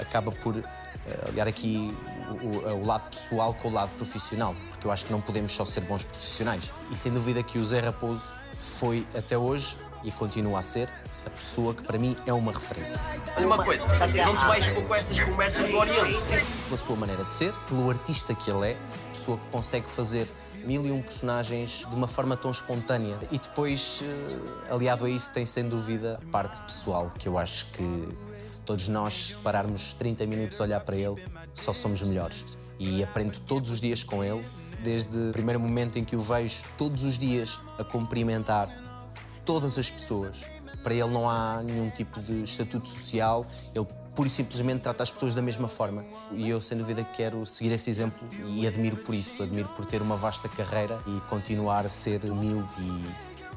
acaba 0.00 0.32
por 0.32 0.56
eh, 0.58 0.64
olhar 1.28 1.46
aqui 1.46 1.94
o, 2.42 2.46
o- 2.68 2.82
o 2.82 2.86
lado 2.86 3.08
pessoal 3.10 3.54
com 3.54 3.68
o 3.68 3.72
lado 3.72 3.90
profissional, 3.92 4.54
porque 4.70 4.86
eu 4.86 4.90
acho 4.90 5.04
que 5.04 5.12
não 5.12 5.20
podemos 5.20 5.52
só 5.52 5.64
ser 5.64 5.82
bons 5.82 6.02
profissionais. 6.04 6.72
E 6.90 6.96
sem 6.96 7.12
dúvida 7.12 7.42
que 7.42 7.58
o 7.58 7.64
Zé 7.64 7.80
Raposo 7.80 8.28
foi 8.58 9.06
até 9.16 9.38
hoje 9.38 9.76
e 10.04 10.10
continua 10.10 10.58
a 10.58 10.62
ser 10.62 10.88
a 11.24 11.30
pessoa 11.30 11.72
que 11.72 11.82
para 11.84 11.96
mim 11.98 12.16
é 12.26 12.32
uma 12.32 12.50
referência. 12.50 13.00
Olha 13.36 13.46
uma 13.46 13.64
coisa, 13.64 13.86
não 13.86 14.36
te 14.36 14.44
vais 14.44 14.68
com 14.70 14.92
essas 14.94 15.20
conversas 15.20 15.68
do 15.68 15.76
Oriente. 15.76 16.20
pela 16.64 16.78
sua 16.78 16.96
maneira 16.96 17.22
de 17.22 17.30
ser, 17.30 17.52
pelo 17.68 17.88
artista 17.88 18.34
que 18.34 18.50
ele 18.50 18.70
é, 18.72 18.76
pessoa 19.12 19.38
que 19.38 19.46
consegue 19.52 19.88
fazer 19.88 20.26
mil 20.64 20.86
e 20.86 20.92
um 20.92 21.02
personagens 21.02 21.84
de 21.88 21.94
uma 21.94 22.06
forma 22.06 22.36
tão 22.36 22.50
espontânea. 22.50 23.18
E 23.30 23.38
depois, 23.38 24.02
eh, 24.02 24.72
aliado 24.72 25.04
a 25.04 25.10
isso, 25.10 25.32
tem 25.32 25.46
sem 25.46 25.68
dúvida 25.68 26.20
a 26.22 26.30
parte 26.30 26.60
pessoal, 26.62 27.10
que 27.18 27.28
eu 27.28 27.38
acho 27.38 27.66
que 27.72 28.08
todos 28.64 28.88
nós, 28.88 29.12
se 29.28 29.38
pararmos 29.38 29.94
30 29.94 30.26
minutos 30.26 30.60
a 30.60 30.64
olhar 30.64 30.80
para 30.80 30.96
ele, 30.96 31.22
só 31.54 31.72
somos 31.72 32.02
melhores. 32.02 32.44
E 32.78 33.02
aprendo 33.02 33.38
todos 33.40 33.70
os 33.70 33.80
dias 33.80 34.02
com 34.02 34.22
ele, 34.24 34.44
desde 34.82 35.16
o 35.30 35.32
primeiro 35.32 35.60
momento 35.60 35.98
em 35.98 36.04
que 36.04 36.16
o 36.16 36.20
vejo 36.20 36.64
todos 36.76 37.04
os 37.04 37.18
dias 37.18 37.58
a 37.78 37.84
cumprimentar 37.84 38.68
todas 39.44 39.78
as 39.78 39.90
pessoas. 39.90 40.44
Para 40.82 40.94
ele 40.94 41.10
não 41.10 41.28
há 41.28 41.62
nenhum 41.62 41.90
tipo 41.90 42.20
de 42.20 42.42
estatuto 42.42 42.88
social, 42.88 43.46
ele 43.74 43.86
pura 44.14 44.28
e 44.28 44.30
simplesmente 44.30 44.80
trata 44.80 45.02
as 45.02 45.10
pessoas 45.10 45.34
da 45.34 45.42
mesma 45.42 45.68
forma. 45.68 46.04
E 46.32 46.48
eu, 46.48 46.60
sem 46.60 46.76
dúvida, 46.76 47.02
quero 47.04 47.44
seguir 47.46 47.72
esse 47.72 47.90
exemplo 47.90 48.28
e 48.46 48.66
admiro 48.66 48.96
por 48.98 49.14
isso, 49.14 49.42
admiro 49.42 49.68
por 49.70 49.84
ter 49.84 50.02
uma 50.02 50.16
vasta 50.16 50.48
carreira 50.48 51.00
e 51.06 51.20
continuar 51.28 51.86
a 51.86 51.88
ser 51.88 52.24
humilde 52.24 52.74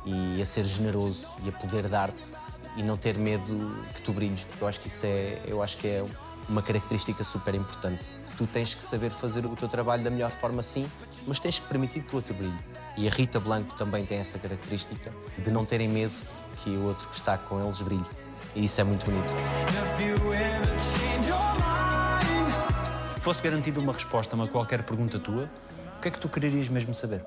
e, 0.06 0.38
e 0.38 0.42
a 0.42 0.46
ser 0.46 0.64
generoso 0.64 1.28
e 1.44 1.50
a 1.50 1.52
poder 1.52 1.88
dar-te 1.88 2.34
e 2.78 2.84
não 2.84 2.98
ter 2.98 3.18
medo 3.18 3.84
que 3.94 4.02
tu 4.02 4.12
brilhes, 4.12 4.44
porque 4.44 4.64
eu 4.64 4.68
acho 4.68 4.80
que 4.80 4.88
isso 4.88 5.06
é, 5.06 5.42
eu 5.48 5.62
acho 5.64 5.78
que 5.78 5.88
é 5.88 6.06
uma 6.48 6.62
característica 6.62 7.24
super 7.24 7.56
importante. 7.56 8.12
Tu 8.38 8.46
tens 8.46 8.74
que 8.74 8.84
saber 8.84 9.12
fazer 9.12 9.46
o 9.46 9.56
teu 9.56 9.68
trabalho 9.68 10.04
da 10.04 10.10
melhor 10.10 10.30
forma, 10.30 10.62
sim, 10.62 10.86
mas 11.26 11.40
tens 11.40 11.58
que 11.58 11.68
permitir 11.68 12.04
que 12.04 12.14
o 12.14 12.18
outro 12.18 12.34
brilhe. 12.34 12.60
E 12.98 13.08
a 13.08 13.12
Rita 13.12 13.40
Blanco 13.40 13.76
também 13.78 14.06
tem 14.06 14.20
essa 14.20 14.38
característica 14.38 15.12
de 15.38 15.52
não 15.52 15.64
terem 15.64 15.88
medo 15.88 16.14
que 16.58 16.70
o 16.70 16.86
outro 16.86 17.08
que 17.08 17.16
está 17.16 17.38
com 17.38 17.62
eles 17.62 17.82
brilhe. 17.82 18.06
E 18.56 18.64
isso 18.64 18.80
é 18.80 18.84
muito 18.84 19.06
bonito. 19.06 19.34
Se 23.10 23.20
fosse 23.20 23.44
garantida 23.44 23.80
uma 23.80 23.92
resposta 23.92 24.34
a 24.34 24.38
uma 24.38 24.48
qualquer 24.48 24.84
pergunta 24.84 25.20
tua, 25.20 25.52
o 25.98 26.02
que 26.02 26.08
é 26.08 26.12
que 26.12 26.20
tu 26.20 26.30
quererias 26.30 26.70
mesmo 26.70 26.94
saber? 26.94 27.26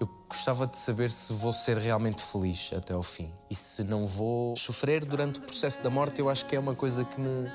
Eu 0.00 0.08
gostava 0.28 0.66
de 0.66 0.76
saber 0.76 1.10
se 1.10 1.32
vou 1.32 1.52
ser 1.52 1.78
realmente 1.78 2.22
feliz 2.22 2.70
até 2.76 2.92
ao 2.92 3.02
fim. 3.02 3.30
E 3.48 3.54
se 3.54 3.84
não 3.84 4.06
vou 4.06 4.56
sofrer 4.56 5.04
durante 5.04 5.38
o 5.38 5.42
processo 5.42 5.80
da 5.82 5.90
morte, 5.90 6.20
eu 6.20 6.28
acho 6.28 6.44
que 6.46 6.56
é 6.56 6.58
uma 6.58 6.74
coisa 6.74 7.04
que 7.04 7.20
me, 7.20 7.50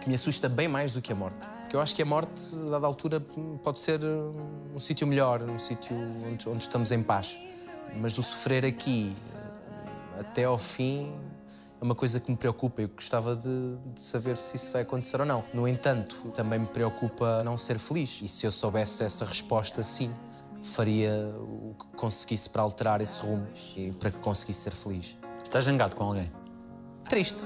que 0.00 0.08
me 0.08 0.14
assusta 0.16 0.48
bem 0.48 0.66
mais 0.66 0.92
do 0.92 1.00
que 1.00 1.12
a 1.12 1.16
morte. 1.16 1.46
Porque 1.60 1.76
eu 1.76 1.80
acho 1.80 1.94
que 1.94 2.02
a 2.02 2.06
morte, 2.06 2.54
a 2.66 2.70
dada 2.70 2.86
altura, 2.86 3.20
pode 3.62 3.78
ser 3.78 4.02
um, 4.02 4.72
um 4.74 4.80
sítio 4.80 5.06
melhor, 5.06 5.42
um 5.42 5.58
sítio 5.58 5.94
onde, 6.26 6.48
onde 6.48 6.62
estamos 6.62 6.90
em 6.90 7.02
paz. 7.02 7.36
Mas 7.96 8.16
o 8.18 8.22
sofrer 8.22 8.64
aqui, 8.64 9.16
até 10.18 10.44
ao 10.44 10.56
fim, 10.56 11.12
é 11.80 11.84
uma 11.84 11.94
coisa 11.94 12.18
que 12.18 12.30
me 12.30 12.36
preocupa. 12.36 12.82
Eu 12.82 12.88
gostava 12.88 13.36
de, 13.36 13.76
de 13.94 14.00
saber 14.00 14.36
se 14.36 14.56
isso 14.56 14.72
vai 14.72 14.82
acontecer 14.82 15.20
ou 15.20 15.26
não. 15.26 15.44
No 15.54 15.66
entanto, 15.68 16.16
também 16.34 16.58
me 16.58 16.66
preocupa 16.66 17.42
não 17.44 17.56
ser 17.56 17.78
feliz. 17.78 18.20
E 18.22 18.28
se 18.28 18.46
eu 18.46 18.52
soubesse 18.52 19.04
essa 19.04 19.24
resposta, 19.24 19.82
sim, 19.82 20.12
faria 20.62 21.12
o 21.38 21.76
que 21.78 21.86
conseguisse 21.96 22.50
para 22.50 22.62
alterar 22.62 23.00
esse 23.00 23.20
rumo 23.20 23.46
e 23.76 23.92
para 23.92 24.10
que 24.10 24.18
conseguisse 24.18 24.60
ser 24.60 24.72
feliz. 24.72 25.16
Estás 25.42 25.64
zangado 25.64 25.94
com 25.94 26.04
alguém? 26.04 26.30
Triste. 27.04 27.44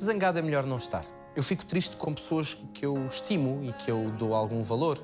Zangado 0.00 0.38
é 0.38 0.42
melhor 0.42 0.66
não 0.66 0.76
estar. 0.76 1.04
Eu 1.34 1.42
fico 1.42 1.64
triste 1.64 1.96
com 1.96 2.12
pessoas 2.12 2.54
que 2.74 2.84
eu 2.84 3.06
estimo 3.06 3.64
e 3.64 3.72
que 3.72 3.90
eu 3.90 4.10
dou 4.18 4.34
algum 4.34 4.62
valor 4.62 5.02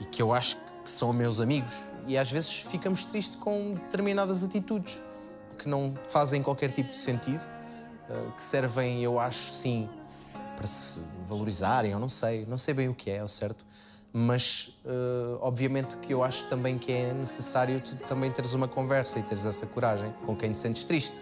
e 0.00 0.04
que 0.04 0.20
eu 0.20 0.32
acho 0.32 0.56
que 0.82 0.90
são 0.90 1.12
meus 1.12 1.38
amigos. 1.38 1.84
E 2.08 2.18
às 2.18 2.30
vezes 2.30 2.52
ficamos 2.52 3.04
tristes 3.04 3.36
com 3.36 3.74
determinadas 3.74 4.42
atitudes 4.42 5.00
que 5.54 5.68
não 5.68 5.94
fazem 6.08 6.42
qualquer 6.42 6.70
tipo 6.70 6.90
de 6.90 6.98
sentido, 6.98 7.42
eh, 8.08 8.26
que 8.36 8.42
servem, 8.42 9.02
eu 9.02 9.18
acho, 9.18 9.52
sim, 9.52 9.88
para 10.56 10.66
se 10.66 11.02
valorizarem, 11.26 11.92
eu 11.92 11.98
não 11.98 12.08
sei, 12.08 12.46
não 12.46 12.58
sei 12.58 12.74
bem 12.74 12.88
o 12.88 12.94
que 12.94 13.10
é, 13.10 13.20
ao 13.20 13.28
certo, 13.28 13.64
mas 14.12 14.78
uh, 14.84 15.38
obviamente 15.40 15.96
que 15.96 16.14
eu 16.14 16.22
acho 16.22 16.44
também 16.44 16.78
que 16.78 16.92
é 16.92 17.12
necessário 17.12 17.80
tu 17.80 17.96
também 17.96 18.30
teres 18.30 18.54
uma 18.54 18.68
conversa 18.68 19.18
e 19.18 19.22
teres 19.24 19.44
essa 19.44 19.66
coragem 19.66 20.14
com 20.24 20.36
quem 20.36 20.52
te 20.52 20.60
sentes 20.60 20.84
triste. 20.84 21.20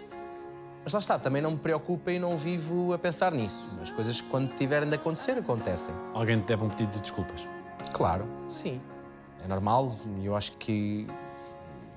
Mas 0.83 0.93
lá 0.93 0.99
está, 0.99 1.17
também 1.17 1.41
não 1.41 1.51
me 1.51 1.57
preocupa 1.57 2.11
e 2.11 2.19
não 2.19 2.37
vivo 2.37 2.93
a 2.93 2.99
pensar 2.99 3.31
nisso. 3.31 3.67
As 3.81 3.89
coisas 3.89 4.21
que 4.21 4.29
quando 4.29 4.53
tiverem 4.55 4.87
de 4.87 4.95
acontecer, 4.95 5.31
acontecem. 5.31 5.95
Alguém 6.13 6.39
te 6.39 6.45
deve 6.45 6.65
um 6.65 6.69
pedido 6.69 6.91
de 6.91 6.99
desculpas? 6.99 7.47
Claro, 7.93 8.27
sim. 8.47 8.79
É 9.43 9.47
normal 9.47 9.95
eu 10.21 10.35
acho 10.35 10.51
que 10.53 11.07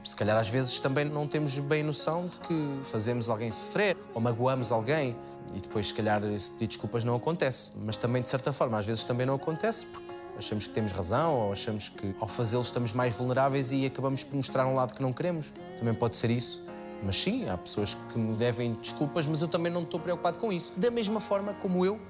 se 0.07 0.17
calhar 0.17 0.37
às 0.39 0.49
vezes 0.49 0.79
também 0.81 1.05
não 1.05 1.27
temos 1.27 1.59
bem 1.59 1.83
noção 1.83 2.29
de 2.29 2.37
que 2.39 2.79
fazemos 2.83 3.29
alguém 3.29 3.51
sofrer 3.51 3.97
ou 4.15 4.21
magoamos 4.21 4.71
alguém 4.71 5.17
e 5.55 5.61
depois 5.61 5.89
se 5.89 5.95
calhar 5.95 6.23
esse 6.25 6.51
pedido 6.51 6.61
de 6.61 6.67
desculpas 6.69 7.05
não 7.05 7.17
acontece. 7.17 7.73
Mas 7.85 7.97
também 7.97 8.23
de 8.23 8.29
certa 8.29 8.53
forma 8.53 8.79
às 8.79 8.87
vezes 8.87 9.05
também 9.05 9.27
não 9.27 9.35
acontece 9.35 9.87
porque 9.87 10.07
achamos 10.39 10.67
que 10.67 10.73
temos 10.73 10.93
razão 10.93 11.35
ou 11.35 11.53
achamos 11.53 11.89
que 11.89 12.15
ao 12.21 12.29
fazê-lo 12.29 12.63
estamos 12.63 12.93
mais 12.93 13.15
vulneráveis 13.15 13.73
e 13.73 13.87
acabamos 13.87 14.23
por 14.23 14.37
mostrar 14.37 14.67
um 14.67 14.75
lado 14.75 14.95
que 14.95 15.03
não 15.03 15.13
queremos. 15.13 15.53
Também 15.79 15.95
pode 15.95 16.17
ser 16.17 16.31
isso. 16.31 16.65
Mas 17.03 17.21
sim, 17.21 17.49
há 17.49 17.59
pessoas 17.59 17.97
que 18.11 18.19
me 18.19 18.35
devem 18.37 18.73
desculpas, 18.75 19.27
mas 19.27 19.43
eu 19.43 19.49
também 19.49 19.71
não 19.71 19.83
estou 19.83 20.01
preocupado 20.01 20.39
com 20.39 20.53
isso. 20.53 20.73
Da 20.77 20.91
mesma 20.91 21.21
forma 21.21 21.53
como 21.55 21.85
eu 21.85 22.01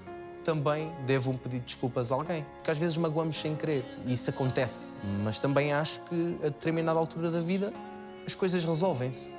também 0.45 0.93
devo 1.05 1.33
um 1.33 1.37
pedido 1.37 1.61
de 1.61 1.67
desculpas 1.67 2.13
a 2.13 2.15
alguém. 2.15 2.47
Porque 2.55 2.71
às 2.71 2.79
vezes 2.79 2.97
magoamos 2.97 3.37
sem 3.37 3.57
querer. 3.57 3.85
E 4.07 4.13
isso 4.13 4.31
acontece. 4.31 4.95
Mas 5.25 5.41
também 5.41 5.73
acho 5.73 6.01
que 6.03 6.39
a 6.41 6.45
determinada 6.45 6.99
altura 6.99 7.33
da 7.33 7.41
vida 7.41 7.73
as 8.27 8.35
coisas 8.35 8.65
resolvem-se. 8.65 9.33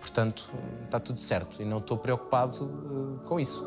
Portanto, 0.00 0.50
está 0.84 0.98
tudo 0.98 1.20
certo 1.20 1.62
e 1.62 1.64
não 1.64 1.78
estou 1.78 1.96
preocupado 1.96 2.64
uh, 2.64 3.20
com 3.28 3.38
isso. 3.38 3.64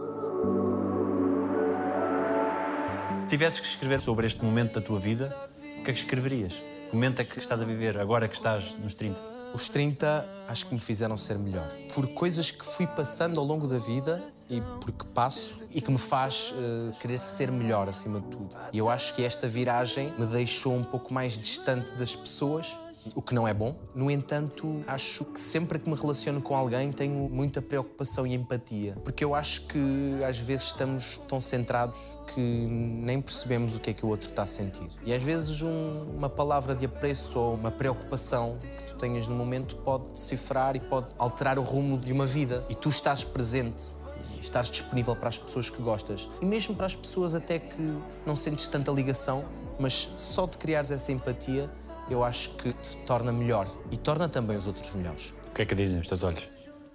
Se 3.24 3.30
tivesses 3.30 3.60
que 3.60 3.68
escrever 3.68 4.00
sobre 4.00 4.28
este 4.28 4.44
momento 4.44 4.80
da 4.80 4.86
tua 4.86 5.00
vida, 5.00 5.34
o 5.80 5.84
que 5.84 5.92
é 5.92 5.94
que 5.94 6.00
escreverias? 6.00 6.62
Que 6.90 6.96
momento 6.96 7.22
é 7.22 7.24
que 7.24 7.40
estás 7.40 7.62
a 7.62 7.66
viver 7.66 7.98
agora 7.98 8.28
que 8.28 8.36
estás 8.36 8.76
nos 8.76 8.94
30? 8.94 9.22
Os 9.54 9.70
30 9.70 10.26
acho 10.48 10.66
que 10.66 10.74
me 10.74 10.80
fizeram 10.80 11.16
ser 11.16 11.38
melhor. 11.38 11.72
Por 11.94 12.12
coisas 12.14 12.50
que 12.50 12.66
fui 12.66 12.88
passando 12.88 13.40
ao 13.40 13.46
longo 13.46 13.68
da 13.68 13.78
vida 13.78 14.22
e 14.50 14.60
porque 14.82 15.06
passo 15.14 15.64
e 15.72 15.80
que 15.80 15.92
me 15.92 15.98
faz 15.98 16.52
uh, 16.52 16.92
querer 17.00 17.22
ser 17.22 17.52
melhor 17.52 17.88
acima 17.88 18.20
de 18.20 18.28
tudo. 18.28 18.50
E 18.74 18.78
eu 18.80 18.90
acho 18.90 19.14
que 19.14 19.24
esta 19.24 19.48
viragem 19.48 20.12
me 20.18 20.26
deixou 20.26 20.74
um 20.74 20.84
pouco 20.84 21.14
mais 21.14 21.38
distante 21.38 21.94
das 21.94 22.16
pessoas 22.16 22.78
o 23.16 23.22
que 23.22 23.34
não 23.34 23.48
é 23.48 23.54
bom. 23.54 23.76
No 23.94 24.10
entanto, 24.10 24.82
acho 24.88 25.26
que 25.26 25.40
sempre 25.40 25.80
que 25.80 25.90
me 25.90 25.96
relaciono 25.96 26.42
com 26.42 26.56
alguém 26.56 26.92
tenho 26.92 27.30
muita 27.30 27.62
preocupação 27.62 28.26
e 28.26 28.34
empatia, 28.34 28.96
porque 29.04 29.24
eu 29.24 29.36
acho 29.36 29.68
que 29.68 30.24
às 30.28 30.38
vezes 30.38 30.68
estamos 30.68 31.18
tão 31.28 31.40
centrados 31.42 32.00
que 32.34 32.40
nem 32.40 33.22
percebemos 33.22 33.76
o 33.76 33.80
que 33.80 33.92
é 33.92 33.94
que 33.94 34.06
o 34.06 34.10
outro 34.10 34.30
está 34.30 34.44
a 34.44 34.48
sentir. 34.48 34.88
E 35.06 35.14
às 35.14 35.22
vezes 35.22 35.62
um, 35.62 36.04
uma 36.16 36.30
palavra 36.30 36.74
de 36.74 36.86
apreço 36.86 37.40
ou 37.40 37.54
uma 37.54 37.72
preocupação 37.72 38.58
que 38.78 38.84
tu 38.86 38.96
tenhas 38.96 39.28
no 39.28 39.36
momento 39.36 39.76
pode 39.78 40.12
decifrar 40.12 40.76
e 40.76 40.80
pode 40.80 41.08
alterar 41.18 41.60
o 41.60 41.62
rumo 41.62 41.98
de 41.98 42.12
uma 42.12 42.26
vida. 42.26 42.66
E 42.70 42.76
tu 42.76 42.90
estás 42.90 43.24
presente 43.24 43.96
estás 44.42 44.70
disponível 44.70 45.16
para 45.16 45.30
as 45.30 45.38
pessoas 45.38 45.70
que 45.70 45.82
gostas 45.82 46.30
e 46.42 46.46
mesmo 46.46 46.76
para 46.76 46.86
as 46.86 46.96
pessoas 46.96 47.34
até 47.34 47.60
que 47.60 47.98
não 48.26 48.36
sentes 48.36 48.68
tanta 48.68 48.92
ligação, 48.92 49.46
mas 49.80 50.10
só 50.18 50.46
de 50.46 50.58
criares 50.58 50.92
essa 50.92 51.12
empatia 51.12 51.70
eu 52.10 52.24
acho 52.24 52.50
que 52.56 52.72
te 52.74 52.98
torna 52.98 53.32
melhor 53.32 53.68
e 53.92 53.98
torna 53.98 54.28
também 54.28 54.58
os 54.58 54.68
outros 54.68 54.92
melhores. 54.92 55.34
O 55.48 55.52
que 55.54 55.62
é 55.62 55.66
que 55.66 55.76
dizem 55.76 56.00
os 56.00 56.08
teus 56.08 56.24
olhos? 56.24 56.50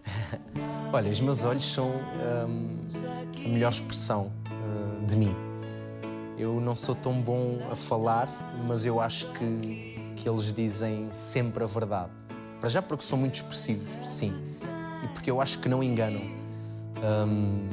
Olha, 0.92 1.10
os 1.10 1.20
meus 1.20 1.44
olhos 1.44 1.72
são 1.72 1.88
hum, 1.88 2.78
a 3.44 3.48
melhor 3.48 3.70
expressão 3.70 4.32
uh, 4.46 5.06
de 5.06 5.16
mim. 5.16 5.34
Eu 6.36 6.60
não 6.60 6.76
sou 6.76 6.94
tão 6.94 7.20
bom 7.20 7.58
a 7.70 7.76
falar, 7.76 8.28
mas 8.66 8.84
eu 8.84 9.00
acho 9.00 9.30
que, 9.32 10.14
que 10.16 10.28
eles 10.28 10.52
dizem 10.52 11.08
sempre 11.12 11.64
a 11.64 11.66
verdade. 11.66 12.10
Para 12.60 12.68
já 12.68 12.80
porque 12.80 13.04
são 13.04 13.18
muito 13.18 13.36
expressivos, 13.36 14.08
sim. 14.08 14.32
E 15.04 15.08
porque 15.08 15.30
eu 15.30 15.40
acho 15.40 15.58
que 15.58 15.68
não 15.68 15.82
enganam. 15.82 16.22
Hum, 17.02 17.68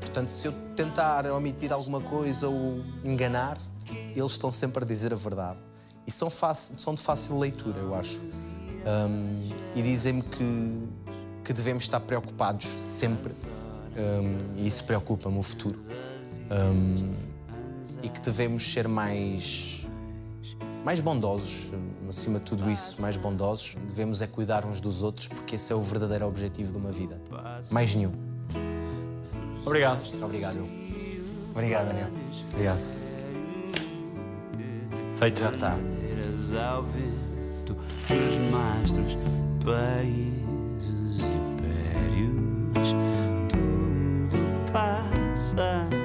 portanto, 0.00 0.28
se 0.28 0.48
eu 0.48 0.52
tentar 0.74 1.26
omitir 1.26 1.72
alguma 1.72 2.00
coisa 2.00 2.48
ou 2.48 2.82
enganar, 3.04 3.58
eles 4.16 4.32
estão 4.32 4.50
sempre 4.50 4.84
a 4.84 4.86
dizer 4.86 5.12
a 5.12 5.16
verdade 5.16 5.58
e 6.06 6.10
são, 6.10 6.30
fácil, 6.30 6.78
são 6.78 6.94
de 6.94 7.02
fácil 7.02 7.38
leitura, 7.38 7.78
eu 7.78 7.94
acho. 7.94 8.22
Um, 8.22 9.48
e 9.74 9.82
dizem-me 9.82 10.22
que, 10.22 10.88
que 11.44 11.52
devemos 11.52 11.84
estar 11.84 12.00
preocupados 12.00 12.66
sempre, 12.66 13.32
um, 13.96 14.58
e 14.58 14.66
isso 14.66 14.84
preocupa-me 14.84 15.38
o 15.38 15.42
futuro. 15.42 15.78
Um, 16.50 17.14
e 18.02 18.08
que 18.08 18.20
devemos 18.20 18.72
ser 18.72 18.88
mais, 18.88 19.86
mais 20.84 21.00
bondosos, 21.00 21.70
acima 22.08 22.38
de 22.38 22.44
tudo 22.44 22.70
isso, 22.70 23.00
mais 23.00 23.16
bondosos. 23.16 23.76
Devemos 23.86 24.20
é 24.20 24.26
cuidar 24.26 24.64
uns 24.64 24.80
dos 24.80 25.02
outros, 25.02 25.28
porque 25.28 25.54
esse 25.54 25.72
é 25.72 25.76
o 25.76 25.80
verdadeiro 25.80 26.26
objetivo 26.26 26.72
de 26.72 26.78
uma 26.78 26.90
vida. 26.90 27.20
Mais 27.70 27.94
nenhum. 27.94 28.12
Obrigado. 29.64 30.02
Obrigado. 30.22 30.68
Obrigado, 31.54 31.86
Daniel. 31.88 32.10
Obrigado. 32.52 33.01
Hei 35.22 35.30
de 35.30 35.38
jantar. 35.38 35.78
Ao 36.68 36.82
vento 36.82 37.76
dos 38.08 38.50
mastros, 38.50 39.16
países 39.64 41.20
impérios, 41.20 42.92
tudo 43.48 44.72
passa. 44.72 46.01